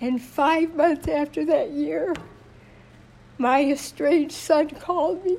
And 0.00 0.22
five 0.22 0.76
months 0.76 1.08
after 1.08 1.44
that 1.46 1.72
year, 1.72 2.14
my 3.36 3.64
estranged 3.64 4.34
son 4.34 4.70
called 4.70 5.24
me 5.24 5.38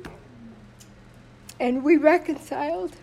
and 1.60 1.84
we 1.84 1.96
reconciled 1.98 2.96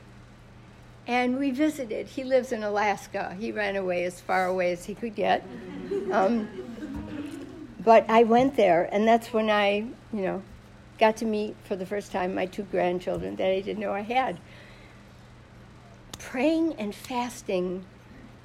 and 1.06 1.38
we 1.38 1.52
visited. 1.52 2.08
He 2.08 2.24
lives 2.24 2.52
in 2.52 2.64
Alaska. 2.64 3.38
He 3.40 3.52
ran 3.52 3.78
away 3.78 4.04
as 4.04 4.20
far 4.20 4.48
away 4.48 4.74
as 4.74 4.84
he 4.84 4.96
could 4.96 5.16
get. 5.16 5.46
Um, 6.12 6.50
but 7.86 8.10
I 8.10 8.24
went 8.24 8.58
there, 8.58 8.90
and 8.92 9.08
that's 9.08 9.32
when 9.32 9.50
I, 9.50 9.86
you 10.12 10.22
know, 10.22 10.44
got 11.00 11.16
to 11.18 11.26
meet 11.26 11.56
for 11.64 11.78
the 11.78 11.86
first 11.86 12.12
time 12.12 12.36
my 12.36 12.48
two 12.48 12.64
grandchildren 12.64 13.38
that 13.38 13.48
I 13.48 13.62
didn't 13.62 13.80
know 13.80 13.94
I 13.94 14.02
had. 14.02 14.40
Praying 16.20 16.74
and 16.74 16.94
fasting 16.94 17.86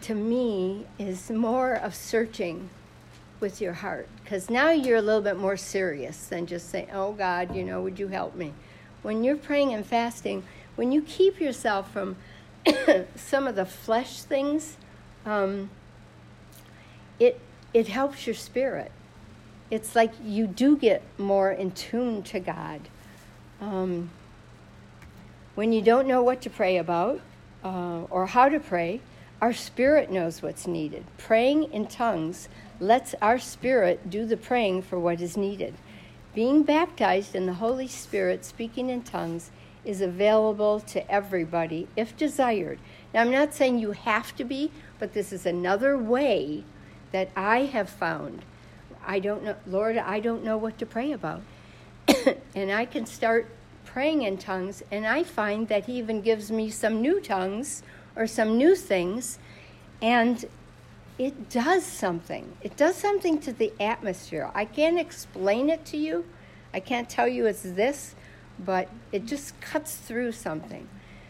to 0.02 0.14
me 0.14 0.86
is 0.98 1.30
more 1.30 1.74
of 1.74 1.94
searching 1.94 2.68
with 3.40 3.60
your 3.60 3.72
heart 3.72 4.08
because 4.22 4.50
now 4.50 4.70
you're 4.70 4.98
a 4.98 5.02
little 5.02 5.22
bit 5.22 5.36
more 5.36 5.56
serious 5.56 6.26
than 6.26 6.46
just 6.46 6.70
saying, 6.70 6.88
Oh 6.92 7.12
God, 7.12 7.56
you 7.56 7.64
know, 7.64 7.82
would 7.82 7.98
you 7.98 8.08
help 8.08 8.36
me? 8.36 8.52
When 9.02 9.24
you're 9.24 9.36
praying 9.36 9.74
and 9.74 9.84
fasting, 9.84 10.44
when 10.76 10.92
you 10.92 11.02
keep 11.02 11.40
yourself 11.40 11.92
from 11.92 12.16
some 13.16 13.46
of 13.46 13.56
the 13.56 13.66
flesh 13.66 14.22
things, 14.22 14.76
um, 15.26 15.70
it, 17.18 17.40
it 17.74 17.88
helps 17.88 18.26
your 18.26 18.34
spirit. 18.34 18.92
It's 19.70 19.96
like 19.96 20.12
you 20.22 20.46
do 20.46 20.76
get 20.76 21.02
more 21.18 21.50
in 21.50 21.70
tune 21.72 22.22
to 22.24 22.40
God. 22.40 22.80
Um, 23.60 24.10
when 25.54 25.72
you 25.72 25.82
don't 25.82 26.06
know 26.06 26.22
what 26.22 26.40
to 26.42 26.50
pray 26.50 26.76
about 26.76 27.20
uh, 27.64 28.02
or 28.10 28.26
how 28.26 28.48
to 28.48 28.60
pray, 28.60 29.00
our 29.40 29.52
spirit 29.52 30.10
knows 30.10 30.42
what's 30.42 30.66
needed. 30.66 31.04
Praying 31.18 31.64
in 31.72 31.86
tongues 31.86 32.48
lets 32.80 33.14
our 33.20 33.38
spirit 33.38 34.08
do 34.08 34.24
the 34.24 34.36
praying 34.36 34.82
for 34.82 34.98
what 34.98 35.20
is 35.20 35.36
needed. 35.36 35.74
Being 36.34 36.62
baptized 36.62 37.34
in 37.34 37.44
the 37.44 37.54
Holy 37.54 37.88
Spirit, 37.88 38.44
speaking 38.44 38.88
in 38.88 39.02
tongues, 39.02 39.50
is 39.84 40.00
available 40.00 40.80
to 40.80 41.10
everybody 41.10 41.88
if 41.94 42.16
desired. 42.16 42.78
Now, 43.12 43.20
I'm 43.20 43.30
not 43.30 43.52
saying 43.52 43.78
you 43.78 43.92
have 43.92 44.34
to 44.36 44.44
be, 44.44 44.70
but 44.98 45.12
this 45.12 45.32
is 45.32 45.44
another 45.44 45.98
way 45.98 46.64
that 47.10 47.30
I 47.36 47.66
have 47.66 47.90
found. 47.90 48.44
I 49.06 49.18
don't 49.18 49.44
know, 49.44 49.56
Lord, 49.66 49.98
I 49.98 50.20
don't 50.20 50.44
know 50.44 50.56
what 50.56 50.78
to 50.78 50.86
pray 50.86 51.12
about. 51.12 51.42
and 52.54 52.72
I 52.72 52.86
can 52.86 53.04
start 53.04 53.48
praying 53.84 54.22
in 54.22 54.38
tongues, 54.38 54.82
and 54.90 55.06
I 55.06 55.24
find 55.24 55.68
that 55.68 55.84
He 55.84 55.98
even 55.98 56.22
gives 56.22 56.50
me 56.50 56.70
some 56.70 57.02
new 57.02 57.20
tongues 57.20 57.82
or 58.16 58.26
some 58.26 58.56
new 58.56 58.74
things, 58.74 59.38
and 60.00 60.46
it 61.24 61.48
does 61.48 61.84
something. 61.84 62.56
It 62.62 62.76
does 62.76 62.96
something 62.96 63.38
to 63.40 63.52
the 63.52 63.72
atmosphere. 63.80 64.50
I 64.54 64.64
can't 64.64 64.98
explain 64.98 65.70
it 65.70 65.84
to 65.86 65.96
you. 65.96 66.24
I 66.74 66.80
can't 66.80 67.08
tell 67.08 67.28
you 67.28 67.46
it's 67.46 67.62
this, 67.62 68.14
but 68.58 68.88
it 69.12 69.26
just 69.26 69.60
cuts 69.60 69.94
through 69.94 70.32
something. 70.32 70.88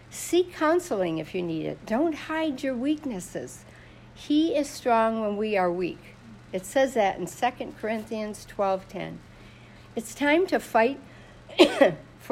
Seek 0.09 0.55
counseling 0.55 1.19
if 1.19 1.35
you 1.35 1.43
need 1.43 1.67
it. 1.67 1.85
Don't 1.85 2.15
hide 2.15 2.63
your 2.63 2.75
weaknesses. 2.75 3.65
He 4.15 4.55
is 4.57 4.69
strong 4.69 5.21
when 5.21 5.37
we 5.37 5.57
are 5.57 5.71
weak. 5.71 6.15
It 6.53 6.65
says 6.65 6.95
that 6.95 7.19
in 7.19 7.27
2 7.27 7.75
Corinthians 7.81 8.47
12:10. 8.47 9.19
It's 9.95 10.15
time 10.15 10.47
to 10.47 10.59
fight 10.59 11.01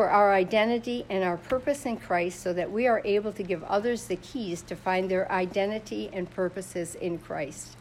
for 0.01 0.09
our 0.09 0.33
identity 0.33 1.05
and 1.11 1.23
our 1.23 1.37
purpose 1.37 1.85
in 1.85 1.95
Christ 1.99 2.41
so 2.41 2.55
that 2.55 2.73
we 2.73 2.87
are 2.87 3.03
able 3.05 3.33
to 3.35 3.43
give 3.43 3.63
others 3.65 4.07
the 4.07 4.17
keys 4.17 4.63
to 4.63 4.75
find 4.75 5.11
their 5.11 5.31
identity 5.31 6.09
and 6.11 6.31
purposes 6.31 6.95
in 6.95 7.19
Christ. 7.19 7.77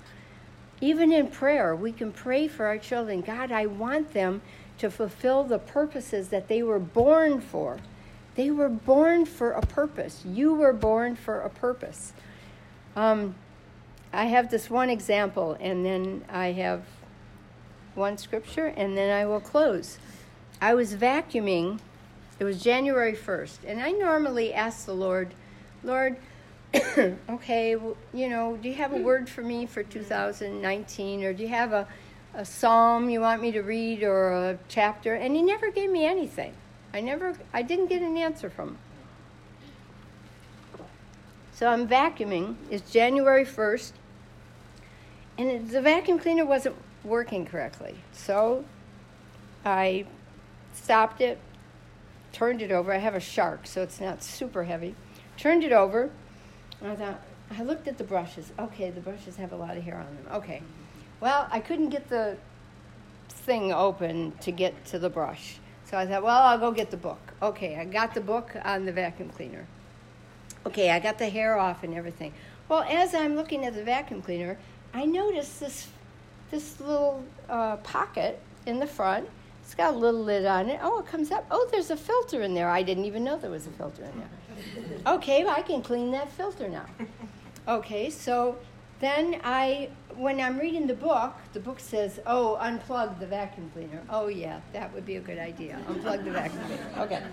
Even 0.81 1.13
in 1.13 1.29
prayer, 1.29 1.73
we 1.73 1.93
can 1.93 2.11
pray 2.11 2.49
for 2.49 2.65
our 2.65 2.77
children 2.77 3.21
God, 3.21 3.53
I 3.53 3.67
want 3.67 4.11
them 4.11 4.41
to 4.79 4.91
fulfill 4.91 5.45
the 5.45 5.59
purposes 5.59 6.27
that 6.27 6.49
they 6.49 6.61
were 6.61 6.77
born 6.77 7.39
for. 7.39 7.79
They 8.35 8.51
were 8.51 8.67
born 8.67 9.25
for 9.25 9.51
a 9.51 9.61
purpose. 9.61 10.21
You 10.25 10.53
were 10.53 10.73
born 10.73 11.15
for 11.15 11.39
a 11.39 11.49
purpose. 11.49 12.11
Um, 12.97 13.33
I 14.11 14.25
have 14.25 14.51
this 14.51 14.69
one 14.69 14.89
example, 14.89 15.55
and 15.61 15.85
then 15.85 16.25
I 16.27 16.47
have 16.47 16.83
one 17.95 18.17
scripture, 18.17 18.65
and 18.65 18.97
then 18.97 19.09
I 19.09 19.25
will 19.25 19.39
close. 19.39 19.99
I 20.61 20.73
was 20.73 20.95
vacuuming 20.95 21.79
it 22.39 22.43
was 22.43 22.63
January 22.63 23.13
1st. 23.13 23.57
And 23.67 23.81
I 23.81 23.91
normally 23.91 24.53
ask 24.53 24.85
the 24.85 24.93
Lord, 24.93 25.33
Lord, 25.83 26.17
okay, 27.29 27.75
well, 27.75 27.97
you 28.13 28.29
know, 28.29 28.57
do 28.57 28.69
you 28.69 28.75
have 28.75 28.93
a 28.93 28.97
word 28.97 29.29
for 29.29 29.41
me 29.41 29.65
for 29.65 29.83
2019? 29.83 31.23
Or 31.23 31.33
do 31.33 31.43
you 31.43 31.49
have 31.49 31.73
a, 31.73 31.87
a 32.33 32.45
psalm 32.45 33.09
you 33.09 33.21
want 33.21 33.41
me 33.41 33.51
to 33.51 33.61
read 33.61 34.03
or 34.03 34.31
a 34.31 34.59
chapter? 34.69 35.15
And 35.15 35.35
he 35.35 35.41
never 35.41 35.69
gave 35.69 35.89
me 35.89 36.05
anything. 36.05 36.53
I 36.93 37.01
never, 37.01 37.35
I 37.53 37.61
didn't 37.61 37.87
get 37.87 38.01
an 38.01 38.17
answer 38.17 38.49
from 38.49 38.69
him. 38.69 38.77
So 41.53 41.67
I'm 41.67 41.87
vacuuming. 41.87 42.55
It's 42.71 42.89
January 42.89 43.45
1st. 43.45 43.91
And 45.37 45.69
the 45.69 45.81
vacuum 45.81 46.19
cleaner 46.19 46.45
wasn't 46.45 46.75
working 47.03 47.45
correctly. 47.45 47.95
So 48.13 48.63
I 49.65 50.05
stopped 50.73 51.21
it, 51.21 51.39
turned 52.31 52.61
it 52.61 52.71
over. 52.71 52.93
I 52.93 52.97
have 52.97 53.15
a 53.15 53.19
shark, 53.19 53.67
so 53.67 53.81
it's 53.81 53.99
not 53.99 54.23
super 54.23 54.63
heavy. 54.63 54.95
Turned 55.37 55.63
it 55.63 55.71
over. 55.71 56.09
I 56.83 56.95
thought, 56.95 57.21
I 57.57 57.63
looked 57.63 57.87
at 57.87 57.97
the 57.97 58.03
brushes. 58.03 58.51
Okay, 58.57 58.89
the 58.91 59.01
brushes 59.01 59.35
have 59.37 59.51
a 59.51 59.55
lot 59.55 59.77
of 59.77 59.83
hair 59.83 59.97
on 59.97 60.05
them. 60.05 60.25
Okay. 60.33 60.61
Well, 61.19 61.47
I 61.51 61.59
couldn't 61.59 61.89
get 61.89 62.09
the 62.09 62.37
thing 63.27 63.73
open 63.73 64.33
to 64.41 64.51
get 64.51 64.85
to 64.85 64.99
the 64.99 65.09
brush. 65.09 65.59
So 65.85 65.97
I 65.97 66.05
thought, 66.05 66.23
well, 66.23 66.43
I'll 66.43 66.59
go 66.59 66.71
get 66.71 66.91
the 66.91 66.97
book. 66.97 67.19
Okay, 67.41 67.75
I 67.75 67.85
got 67.85 68.13
the 68.13 68.21
book 68.21 68.55
on 68.63 68.85
the 68.85 68.91
vacuum 68.91 69.29
cleaner. 69.29 69.65
Okay, 70.65 70.91
I 70.91 70.99
got 70.99 71.17
the 71.17 71.29
hair 71.29 71.57
off 71.57 71.83
and 71.83 71.93
everything. 71.93 72.33
Well, 72.67 72.83
as 72.83 73.15
I'm 73.15 73.35
looking 73.35 73.65
at 73.65 73.73
the 73.73 73.83
vacuum 73.83 74.21
cleaner, 74.21 74.57
I 74.93 75.05
notice 75.05 75.57
this 75.59 75.87
this 76.51 76.79
little 76.79 77.23
uh, 77.47 77.77
pocket 77.77 78.39
in 78.65 78.79
the 78.79 78.87
front. 78.87 79.27
It's 79.69 79.75
got 79.75 79.93
a 79.93 79.97
little 79.97 80.23
lid 80.23 80.47
on 80.47 80.67
it. 80.67 80.79
Oh, 80.81 80.97
it 80.97 81.05
comes 81.05 81.29
up. 81.29 81.45
Oh, 81.51 81.69
there's 81.71 81.91
a 81.91 81.95
filter 81.95 82.41
in 82.41 82.55
there. 82.55 82.71
I 82.71 82.81
didn't 82.81 83.05
even 83.05 83.23
know 83.23 83.37
there 83.37 83.51
was 83.51 83.67
a 83.67 83.69
filter 83.69 84.03
in 84.03 84.11
there. 84.17 85.13
Okay, 85.13 85.43
well, 85.43 85.55
I 85.55 85.61
can 85.61 85.83
clean 85.83 86.09
that 86.09 86.31
filter 86.31 86.67
now. 86.67 86.87
Okay, 87.67 88.09
so 88.09 88.57
then 88.99 89.39
I, 89.43 89.89
when 90.15 90.41
I'm 90.41 90.57
reading 90.57 90.87
the 90.87 90.95
book, 90.95 91.35
the 91.53 91.59
book 91.59 91.79
says, 91.79 92.19
"Oh, 92.25 92.57
unplug 92.59 93.19
the 93.19 93.27
vacuum 93.27 93.69
cleaner." 93.71 94.01
Oh 94.09 94.25
yeah, 94.25 94.59
that 94.73 94.91
would 94.91 95.05
be 95.05 95.17
a 95.17 95.21
good 95.21 95.37
idea. 95.37 95.79
Unplug 95.87 96.23
the 96.23 96.31
vacuum 96.31 96.63
cleaner. 96.65 96.89
Okay. 96.97 97.23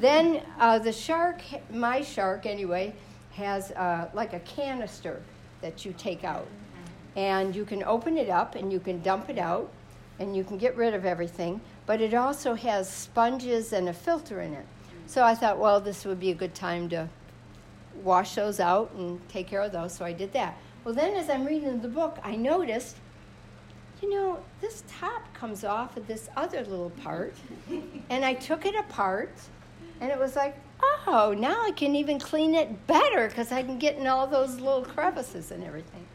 Then 0.00 0.42
uh, 0.58 0.80
the 0.80 0.92
shark, 0.92 1.40
my 1.70 2.02
shark 2.02 2.44
anyway, 2.44 2.92
has 3.34 3.70
uh, 3.70 4.08
like 4.14 4.32
a 4.32 4.40
canister 4.40 5.22
that 5.60 5.84
you 5.84 5.94
take 5.96 6.24
out. 6.24 6.48
And 7.14 7.54
you 7.54 7.64
can 7.64 7.84
open 7.84 8.16
it 8.18 8.28
up 8.28 8.56
and 8.56 8.72
you 8.72 8.80
can 8.80 9.00
dump 9.00 9.30
it 9.30 9.38
out 9.38 9.70
and 10.18 10.36
you 10.36 10.44
can 10.44 10.58
get 10.58 10.76
rid 10.76 10.94
of 10.94 11.04
everything. 11.04 11.60
But 11.86 12.00
it 12.00 12.14
also 12.14 12.54
has 12.54 12.90
sponges 12.90 13.72
and 13.72 13.88
a 13.88 13.92
filter 13.92 14.40
in 14.40 14.54
it. 14.54 14.66
So 15.06 15.24
I 15.24 15.34
thought, 15.34 15.58
well, 15.58 15.80
this 15.80 16.04
would 16.04 16.20
be 16.20 16.30
a 16.30 16.34
good 16.34 16.54
time 16.54 16.88
to 16.90 17.08
wash 18.02 18.34
those 18.34 18.60
out 18.60 18.92
and 18.96 19.26
take 19.28 19.46
care 19.46 19.62
of 19.62 19.72
those. 19.72 19.94
So 19.94 20.04
I 20.04 20.12
did 20.12 20.32
that. 20.32 20.56
Well, 20.84 20.94
then 20.94 21.14
as 21.16 21.30
I'm 21.30 21.44
reading 21.44 21.80
the 21.80 21.88
book, 21.88 22.18
I 22.22 22.36
noticed, 22.36 22.96
you 24.02 24.10
know, 24.10 24.38
this 24.60 24.84
top 24.88 25.32
comes 25.34 25.64
off 25.64 25.96
of 25.96 26.06
this 26.06 26.28
other 26.36 26.64
little 26.64 26.90
part. 26.90 27.34
And 28.10 28.24
I 28.24 28.32
took 28.32 28.64
it 28.64 28.74
apart 28.74 29.34
and 30.00 30.10
it 30.10 30.18
was 30.18 30.34
like, 30.34 30.56
oh, 31.06 31.34
now 31.36 31.62
I 31.62 31.72
can 31.72 31.94
even 31.94 32.18
clean 32.18 32.54
it 32.54 32.86
better 32.86 33.28
because 33.28 33.52
I 33.52 33.62
can 33.62 33.78
get 33.78 33.96
in 33.96 34.06
all 34.06 34.26
those 34.26 34.60
little 34.60 34.82
crevices 34.82 35.50
and 35.50 35.62
everything. 35.62 36.06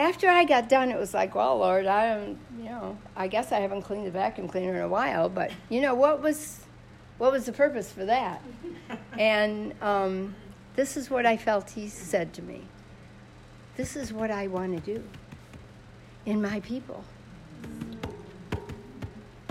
After 0.00 0.30
I 0.30 0.44
got 0.44 0.70
done, 0.70 0.90
it 0.90 0.98
was 0.98 1.12
like, 1.12 1.34
well, 1.34 1.58
Lord, 1.58 1.84
I 1.84 2.06
am, 2.06 2.38
you 2.56 2.64
know, 2.64 2.96
I 3.14 3.28
guess 3.28 3.52
I 3.52 3.60
haven't 3.60 3.82
cleaned 3.82 4.06
the 4.06 4.10
vacuum 4.10 4.48
cleaner 4.48 4.74
in 4.76 4.80
a 4.80 4.88
while, 4.88 5.28
but 5.28 5.50
you 5.68 5.82
know 5.82 5.94
what 5.94 6.22
was, 6.22 6.60
what 7.18 7.32
was 7.32 7.44
the 7.44 7.52
purpose 7.52 7.92
for 7.92 8.06
that? 8.06 8.42
and 9.18 9.74
um, 9.82 10.34
this 10.74 10.96
is 10.96 11.10
what 11.10 11.26
I 11.26 11.36
felt 11.36 11.68
He 11.68 11.86
said 11.86 12.32
to 12.32 12.40
me. 12.40 12.62
This 13.76 13.94
is 13.94 14.10
what 14.10 14.30
I 14.30 14.46
want 14.46 14.82
to 14.82 14.94
do 14.94 15.04
in 16.24 16.40
my 16.40 16.60
people. 16.60 17.04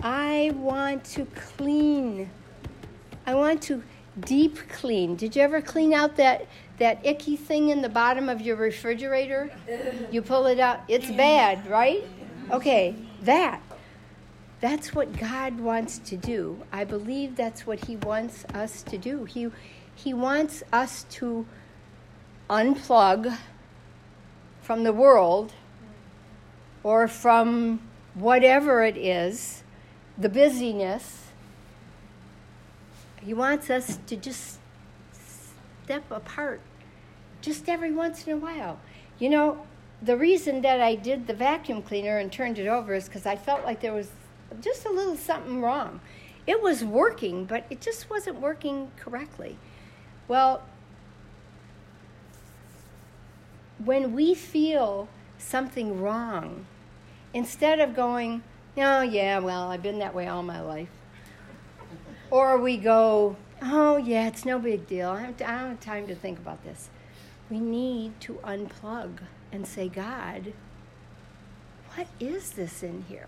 I 0.02 0.52
want 0.56 1.04
to 1.12 1.28
clean. 1.36 2.28
I 3.28 3.36
want 3.36 3.62
to 3.64 3.84
deep 4.20 4.58
clean. 4.70 5.16
Did 5.16 5.36
you 5.36 5.42
ever 5.42 5.62
clean 5.62 5.94
out 5.94 6.16
that, 6.18 6.48
that 6.78 7.06
icky 7.06 7.36
thing 7.36 7.70
in 7.70 7.82
the 7.82 7.90
bottom 7.90 8.30
of 8.30 8.42
your 8.42 8.56
refrigerator? 8.56 9.52
You 10.12 10.22
pull 10.22 10.46
it 10.48 10.60
out, 10.60 10.82
it's 10.88 11.10
bad, 11.12 11.70
right? 11.70 12.04
Okay, 12.52 12.96
that. 13.24 13.62
That's 14.62 14.94
what 14.94 15.18
God 15.18 15.60
wants 15.60 16.00
to 16.00 16.18
do. 16.18 16.62
I 16.72 16.84
believe 16.84 17.36
that's 17.36 17.66
what 17.66 17.86
He 17.86 17.96
wants 17.96 18.46
us 18.54 18.84
to 18.84 18.98
do. 18.98 19.26
He, 19.26 19.50
he 19.96 20.14
wants 20.14 20.64
us 20.74 21.04
to 21.12 21.46
unplug 22.50 23.38
from 24.62 24.84
the 24.84 24.94
world 24.94 25.54
or 26.84 27.08
from 27.08 27.82
whatever 28.14 28.84
it 28.84 28.98
is 28.98 29.64
the 30.18 30.30
busyness. 30.30 31.29
He 33.22 33.34
wants 33.34 33.70
us 33.70 34.00
to 34.08 34.16
just 34.16 34.60
step 35.84 36.10
apart 36.12 36.62
just 37.42 37.70
every 37.70 37.92
once 37.92 38.28
in 38.28 38.34
a 38.34 38.38
while. 38.38 38.80
You 39.18 39.30
know, 39.30 39.66
the 40.02 40.16
reason 40.16 40.62
that 40.62 40.80
I 40.80 40.96
did 40.96 41.28
the 41.28 41.34
vacuum 41.34 41.82
cleaner 41.82 42.18
and 42.18 42.32
turned 42.32 42.60
it 42.60 42.68
over 42.68 42.94
is 42.94 43.06
because 43.06 43.26
I 43.26 43.36
felt 43.36 43.66
like 43.66 43.82
there 43.82 43.94
was 43.94 44.12
just 44.62 44.86
a 44.86 44.90
little 44.90 45.18
something 45.18 45.62
wrong. 45.62 46.00
It 46.48 46.62
was 46.62 46.84
working, 46.84 47.46
but 47.46 47.66
it 47.70 47.82
just 47.82 48.10
wasn't 48.10 48.40
working 48.40 48.92
correctly. 48.98 49.58
Well, 50.28 50.64
when 53.84 54.14
we 54.14 54.34
feel 54.34 55.08
something 55.38 56.02
wrong, 56.02 56.66
instead 57.34 57.80
of 57.80 57.96
going, 57.96 58.44
oh, 58.78 59.02
yeah, 59.02 59.40
well, 59.40 59.70
I've 59.70 59.84
been 59.84 60.00
that 60.00 60.16
way 60.16 60.28
all 60.28 60.44
my 60.44 60.62
life. 60.62 60.90
Or 62.32 62.58
we 62.58 62.78
go, 62.78 63.36
oh, 63.62 63.98
yeah, 63.98 64.28
it's 64.28 64.46
no 64.46 64.60
big 64.60 64.88
deal. 64.88 65.10
I 65.10 65.24
don't 65.24 65.40
have 65.40 65.80
time 65.80 66.08
to 66.08 66.16
think 66.16 66.38
about 66.38 66.64
this. 66.64 66.90
We 67.50 67.60
need 67.60 68.20
to 68.22 68.34
unplug 68.44 69.18
and 69.52 69.66
say, 69.66 69.90
God, 69.90 70.54
what 71.96 72.08
is 72.20 72.52
this 72.52 72.84
in 72.84 73.06
here? 73.10 73.28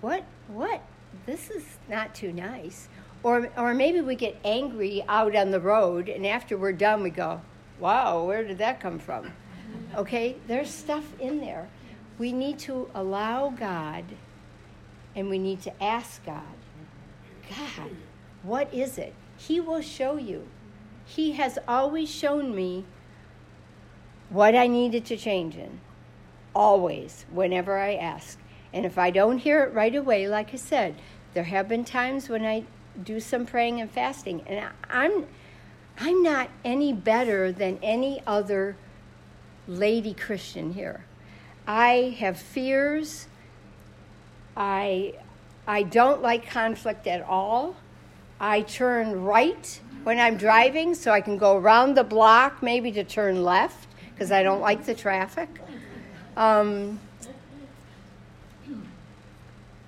What, 0.00 0.24
what? 0.48 0.82
This 1.26 1.50
is 1.50 1.64
not 1.88 2.14
too 2.14 2.32
nice. 2.32 2.88
Or, 3.22 3.50
or 3.56 3.74
maybe 3.74 4.00
we 4.00 4.16
get 4.16 4.36
angry 4.44 5.04
out 5.08 5.36
on 5.36 5.50
the 5.50 5.60
road, 5.60 6.08
and 6.08 6.26
after 6.26 6.56
we're 6.56 6.72
done, 6.72 7.02
we 7.02 7.10
go, 7.10 7.42
wow, 7.78 8.24
where 8.24 8.42
did 8.42 8.58
that 8.58 8.80
come 8.80 8.98
from? 8.98 9.30
Okay, 9.94 10.36
there's 10.48 10.70
stuff 10.70 11.04
in 11.20 11.40
there. 11.40 11.68
We 12.18 12.32
need 12.32 12.58
to 12.60 12.88
allow 12.94 13.50
God 13.50 14.04
and 15.14 15.28
we 15.28 15.38
need 15.38 15.62
to 15.62 15.82
ask 15.82 16.24
God, 16.24 16.42
God, 17.48 17.90
what 18.42 18.72
is 18.72 18.98
it? 18.98 19.14
He 19.36 19.60
will 19.60 19.82
show 19.82 20.16
you. 20.16 20.46
He 21.04 21.32
has 21.32 21.58
always 21.66 22.10
shown 22.10 22.54
me 22.54 22.84
what 24.30 24.54
I 24.54 24.66
needed 24.66 25.04
to 25.06 25.16
change 25.16 25.56
in, 25.56 25.80
always, 26.54 27.26
whenever 27.30 27.78
I 27.78 27.94
ask. 27.94 28.38
And 28.72 28.86
if 28.86 28.96
I 28.96 29.10
don't 29.10 29.38
hear 29.38 29.62
it 29.64 29.74
right 29.74 29.94
away, 29.94 30.26
like 30.28 30.54
I 30.54 30.56
said, 30.56 30.94
there 31.34 31.44
have 31.44 31.68
been 31.68 31.84
times 31.84 32.28
when 32.28 32.44
I 32.44 32.64
do 33.02 33.20
some 33.20 33.46
praying 33.46 33.80
and 33.80 33.90
fasting, 33.90 34.42
and 34.46 34.68
I'm 34.88 35.26
I'm 35.98 36.22
not 36.22 36.48
any 36.64 36.92
better 36.92 37.52
than 37.52 37.78
any 37.82 38.22
other 38.26 38.76
lady 39.68 40.14
Christian 40.14 40.72
here. 40.72 41.04
I 41.66 42.16
have 42.18 42.38
fears 42.38 43.28
I, 44.56 45.14
I 45.66 45.82
don't 45.82 46.22
like 46.22 46.48
conflict 46.48 47.06
at 47.06 47.22
all. 47.22 47.76
I 48.42 48.62
turn 48.62 49.22
right 49.22 49.80
when 50.02 50.18
I'm 50.18 50.36
driving 50.36 50.96
so 50.96 51.12
I 51.12 51.20
can 51.20 51.38
go 51.38 51.56
around 51.56 51.94
the 51.94 52.02
block, 52.02 52.60
maybe 52.60 52.90
to 52.90 53.04
turn 53.04 53.44
left 53.44 53.86
because 54.12 54.32
I 54.32 54.42
don't 54.42 54.60
like 54.60 54.84
the 54.84 54.94
traffic. 54.94 55.48
Um, 56.36 56.98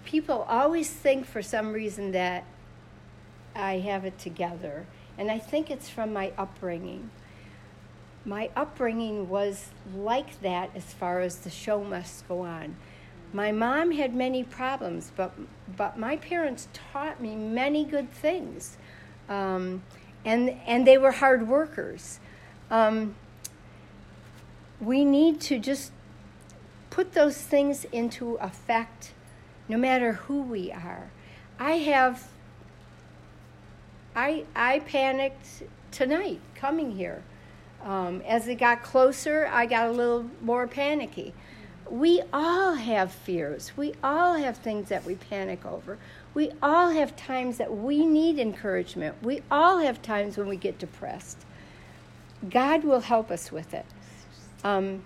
people 0.04 0.46
always 0.48 0.88
think 0.88 1.26
for 1.26 1.42
some 1.42 1.72
reason 1.72 2.12
that 2.12 2.44
I 3.56 3.78
have 3.78 4.04
it 4.04 4.20
together, 4.20 4.86
and 5.18 5.32
I 5.32 5.40
think 5.40 5.68
it's 5.68 5.88
from 5.88 6.12
my 6.12 6.32
upbringing. 6.38 7.10
My 8.24 8.50
upbringing 8.54 9.28
was 9.28 9.70
like 9.96 10.40
that 10.42 10.70
as 10.76 10.84
far 10.94 11.20
as 11.20 11.38
the 11.38 11.50
show 11.50 11.82
must 11.82 12.28
go 12.28 12.42
on. 12.42 12.76
My 13.34 13.50
mom 13.50 13.90
had 13.90 14.14
many 14.14 14.44
problems, 14.44 15.10
but, 15.16 15.32
but 15.76 15.98
my 15.98 16.16
parents 16.18 16.68
taught 16.72 17.20
me 17.20 17.34
many 17.34 17.84
good 17.84 18.12
things. 18.12 18.76
Um, 19.28 19.82
and, 20.24 20.50
and 20.66 20.86
they 20.86 20.96
were 20.96 21.10
hard 21.10 21.48
workers. 21.48 22.20
Um, 22.70 23.16
we 24.80 25.04
need 25.04 25.40
to 25.42 25.58
just 25.58 25.90
put 26.90 27.14
those 27.14 27.36
things 27.36 27.84
into 27.86 28.36
effect 28.36 29.12
no 29.68 29.78
matter 29.78 30.12
who 30.12 30.40
we 30.40 30.70
are. 30.70 31.10
I 31.58 31.72
have, 31.72 32.28
I, 34.14 34.44
I 34.54 34.78
panicked 34.78 35.64
tonight 35.90 36.40
coming 36.54 36.92
here. 36.92 37.24
Um, 37.82 38.22
as 38.28 38.46
it 38.46 38.60
got 38.60 38.84
closer, 38.84 39.48
I 39.52 39.66
got 39.66 39.88
a 39.88 39.92
little 39.92 40.30
more 40.40 40.68
panicky 40.68 41.34
we 41.90 42.22
all 42.32 42.74
have 42.74 43.12
fears. 43.12 43.72
We 43.76 43.94
all 44.02 44.34
have 44.34 44.56
things 44.56 44.88
that 44.88 45.04
we 45.04 45.16
panic 45.16 45.64
over. 45.66 45.98
We 46.32 46.52
all 46.62 46.90
have 46.90 47.14
times 47.16 47.58
that 47.58 47.76
we 47.76 48.06
need 48.06 48.38
encouragement. 48.38 49.16
We 49.22 49.42
all 49.50 49.78
have 49.78 50.02
times 50.02 50.36
when 50.36 50.48
we 50.48 50.56
get 50.56 50.78
depressed. 50.78 51.38
God 52.48 52.84
will 52.84 53.00
help 53.00 53.30
us 53.30 53.52
with 53.52 53.74
it. 53.74 53.86
Um, 54.62 55.04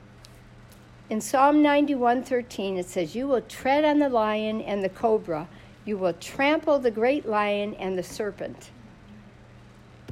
in 1.10 1.20
Psalm 1.20 1.62
91:13 1.62 2.76
it 2.76 2.86
says, 2.86 3.14
"You 3.14 3.26
will 3.26 3.40
tread 3.42 3.84
on 3.84 3.98
the 3.98 4.08
lion 4.08 4.60
and 4.60 4.82
the 4.82 4.88
cobra; 4.88 5.48
you 5.84 5.96
will 5.96 6.12
trample 6.12 6.78
the 6.78 6.90
great 6.90 7.26
lion 7.26 7.74
and 7.74 7.98
the 7.98 8.02
serpent." 8.02 8.70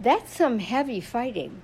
That's 0.01 0.33
some 0.33 0.59
heavy 0.59 1.01
fighting. 1.01 1.62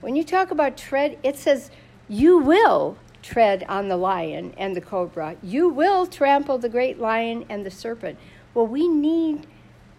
When 0.00 0.16
you 0.16 0.24
talk 0.24 0.50
about 0.50 0.76
tread, 0.76 1.18
it 1.22 1.36
says, 1.36 1.70
"You 2.08 2.38
will 2.38 2.96
tread 3.26 3.64
on 3.68 3.88
the 3.88 3.96
lion 3.96 4.54
and 4.56 4.76
the 4.76 4.80
cobra. 4.80 5.36
You 5.42 5.68
will 5.68 6.06
trample 6.06 6.58
the 6.58 6.68
great 6.68 7.00
lion 7.00 7.44
and 7.48 7.66
the 7.66 7.70
serpent. 7.72 8.18
Well, 8.54 8.68
we 8.68 8.86
need 8.86 9.46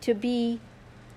to 0.02 0.14
be 0.14 0.62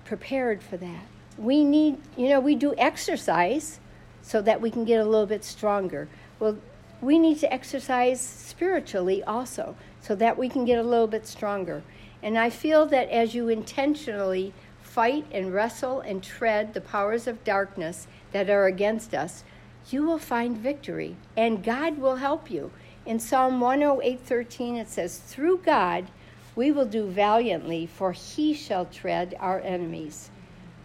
prepared 0.03 0.61
for 0.61 0.75
that. 0.77 1.03
we 1.37 1.63
need, 1.63 1.97
you 2.17 2.29
know, 2.29 2.39
we 2.39 2.55
do 2.55 2.75
exercise 2.77 3.79
so 4.21 4.41
that 4.41 4.61
we 4.61 4.69
can 4.69 4.85
get 4.85 4.99
a 4.99 5.05
little 5.05 5.25
bit 5.25 5.43
stronger. 5.43 6.07
Well, 6.39 6.57
we 7.01 7.17
need 7.17 7.39
to 7.39 7.51
exercise 7.51 8.21
spiritually 8.21 9.23
also 9.23 9.75
so 10.01 10.13
that 10.15 10.37
we 10.37 10.49
can 10.49 10.65
get 10.65 10.77
a 10.77 10.83
little 10.83 11.07
bit 11.07 11.25
stronger. 11.25 11.81
And 12.21 12.37
I 12.37 12.49
feel 12.49 12.85
that 12.87 13.09
as 13.09 13.33
you 13.33 13.49
intentionally 13.49 14.53
fight 14.83 15.25
and 15.31 15.53
wrestle 15.53 16.01
and 16.01 16.21
tread 16.21 16.73
the 16.73 16.81
powers 16.81 17.25
of 17.25 17.43
darkness 17.43 18.07
that 18.33 18.49
are 18.49 18.67
against 18.67 19.15
us, 19.15 19.43
you 19.89 20.03
will 20.03 20.19
find 20.19 20.57
victory 20.57 21.17
and 21.35 21.63
God 21.63 21.97
will 21.97 22.17
help 22.17 22.51
you. 22.51 22.71
In 23.05 23.19
Psalm 23.19 23.59
108:13 23.59 24.77
it 24.77 24.89
says, 24.89 25.17
"Through 25.17 25.59
God 25.59 26.07
we 26.55 26.71
will 26.71 26.85
do 26.85 27.07
valiantly, 27.07 27.85
for 27.87 28.11
he 28.11 28.53
shall 28.53 28.85
tread 28.85 29.35
our 29.39 29.59
enemies." 29.61 30.29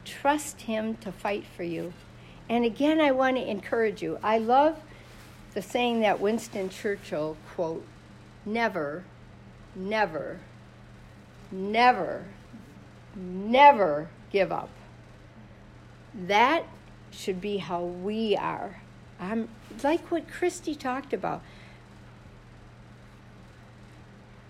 Trust 0.05 0.63
him 0.63 0.97
to 0.99 1.13
fight 1.13 1.45
for 1.45 1.65
you. 1.65 1.93
And 2.49 2.65
again 2.65 3.01
I 3.01 3.11
want 3.11 3.37
to 3.37 3.51
encourage 3.51 4.03
you. 4.03 4.19
I 4.23 4.39
love 4.39 4.81
the 5.53 5.63
saying 5.63 6.01
that 6.01 6.21
Winston 6.21 6.71
Churchill 6.71 7.37
quote, 7.55 7.85
"Never, 8.45 9.05
never, 9.75 10.39
never, 11.51 12.25
never 13.15 14.09
give 14.31 14.53
up." 14.53 14.71
That 16.15 16.65
should 17.11 17.41
be 17.41 17.59
how 17.59 17.83
we 17.83 18.37
are. 18.37 18.83
I'm 19.21 19.49
like 19.83 20.11
what 20.11 20.31
Christy 20.31 20.75
talked 20.75 21.13
about. 21.13 21.43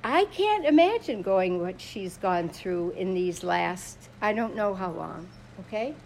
I 0.02 0.26
can't 0.26 0.64
imagine 0.64 1.22
going 1.22 1.60
what 1.60 1.80
she's 1.80 2.16
gone 2.16 2.48
through 2.48 2.90
in 2.90 3.12
these 3.12 3.42
last, 3.42 3.98
I 4.22 4.32
don't 4.32 4.54
know 4.54 4.72
how 4.72 4.92
long, 4.92 5.28
okay? 5.60 5.96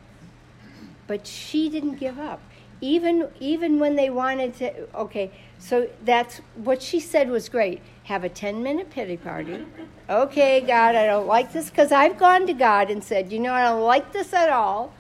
But 1.06 1.26
she 1.26 1.68
didn't 1.68 1.96
give 1.96 2.18
up. 2.18 2.40
Even 2.80 3.28
even 3.40 3.78
when 3.78 3.96
they 3.96 4.08
wanted 4.08 4.54
to 4.56 4.88
okay, 4.94 5.30
so 5.58 5.86
that's 6.02 6.38
what 6.54 6.80
she 6.80 6.98
said 6.98 7.28
was 7.28 7.50
great. 7.50 7.82
Have 8.04 8.24
a 8.24 8.30
10 8.30 8.62
minute 8.62 8.88
pity 8.88 9.18
party. 9.18 9.66
Okay, 10.08 10.62
God, 10.62 10.94
I 10.94 11.04
don't 11.04 11.26
like 11.26 11.52
this 11.52 11.68
because 11.68 11.92
I've 11.92 12.16
gone 12.16 12.46
to 12.46 12.54
God 12.54 12.90
and 12.90 13.04
said, 13.04 13.30
you 13.30 13.38
know, 13.38 13.52
I 13.52 13.64
don't 13.64 13.82
like 13.82 14.14
this 14.14 14.32
at 14.32 14.48
all. 14.48 14.94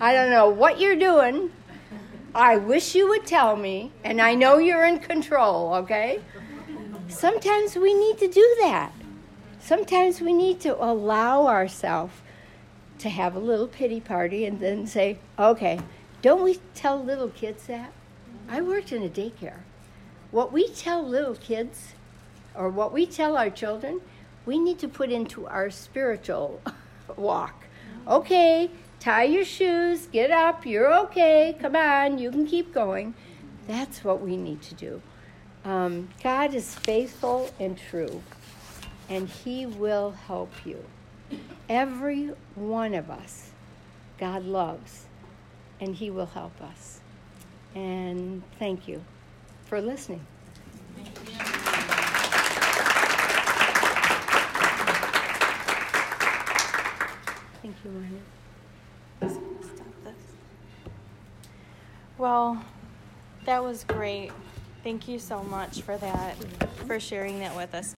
I 0.00 0.14
don't 0.14 0.30
know 0.30 0.48
what 0.48 0.80
you're 0.80 0.96
doing. 0.96 1.50
I 2.36 2.58
wish 2.58 2.94
you 2.94 3.08
would 3.08 3.26
tell 3.26 3.56
me, 3.56 3.92
and 4.04 4.20
I 4.20 4.34
know 4.34 4.58
you're 4.58 4.84
in 4.84 4.98
control, 4.98 5.72
okay? 5.76 6.20
Sometimes 7.08 7.76
we 7.76 7.94
need 7.94 8.18
to 8.18 8.28
do 8.28 8.56
that. 8.60 8.92
Sometimes 9.58 10.20
we 10.20 10.34
need 10.34 10.60
to 10.60 10.76
allow 10.76 11.46
ourselves 11.46 12.12
to 12.98 13.08
have 13.08 13.36
a 13.36 13.38
little 13.38 13.66
pity 13.66 14.00
party 14.00 14.44
and 14.44 14.60
then 14.60 14.86
say, 14.86 15.16
okay, 15.38 15.80
don't 16.20 16.42
we 16.42 16.60
tell 16.74 17.02
little 17.02 17.30
kids 17.30 17.68
that? 17.68 17.90
I 18.50 18.60
worked 18.60 18.92
in 18.92 19.02
a 19.02 19.08
daycare. 19.08 19.60
What 20.30 20.52
we 20.52 20.68
tell 20.68 21.02
little 21.02 21.36
kids 21.36 21.94
or 22.54 22.68
what 22.68 22.92
we 22.92 23.06
tell 23.06 23.38
our 23.38 23.48
children, 23.48 24.02
we 24.44 24.58
need 24.58 24.78
to 24.80 24.88
put 24.88 25.10
into 25.10 25.46
our 25.46 25.70
spiritual 25.70 26.60
walk. 27.16 27.64
Okay, 28.06 28.70
tie 29.00 29.24
your 29.24 29.44
shoes, 29.44 30.06
get 30.06 30.30
up, 30.30 30.66
you're 30.66 30.92
okay, 31.04 31.56
come 31.60 31.76
on, 31.76 32.18
you 32.18 32.30
can 32.30 32.46
keep 32.46 32.72
going. 32.72 33.14
That's 33.66 34.04
what 34.04 34.20
we 34.20 34.36
need 34.36 34.62
to 34.62 34.74
do. 34.74 35.02
Um, 35.64 36.08
God 36.22 36.54
is 36.54 36.74
faithful 36.74 37.50
and 37.58 37.76
true, 37.76 38.22
and 39.08 39.28
He 39.28 39.66
will 39.66 40.12
help 40.12 40.52
you. 40.64 40.84
Every 41.68 42.32
one 42.54 42.94
of 42.94 43.10
us, 43.10 43.50
God 44.18 44.44
loves, 44.44 45.06
and 45.80 45.94
He 45.94 46.10
will 46.10 46.26
help 46.26 46.60
us. 46.62 47.00
And 47.74 48.42
thank 48.58 48.86
you 48.86 49.02
for 49.66 49.80
listening. 49.80 50.24
Thank 57.62 57.74
you, 57.84 57.90
Marnie. 57.90 58.45
Well, 62.18 62.64
that 63.44 63.62
was 63.62 63.84
great. 63.84 64.32
Thank 64.82 65.06
you 65.06 65.18
so 65.18 65.42
much 65.42 65.82
for 65.82 65.96
that, 65.98 66.34
for 66.86 66.98
sharing 66.98 67.40
that 67.40 67.54
with 67.54 67.74
us. 67.74 67.94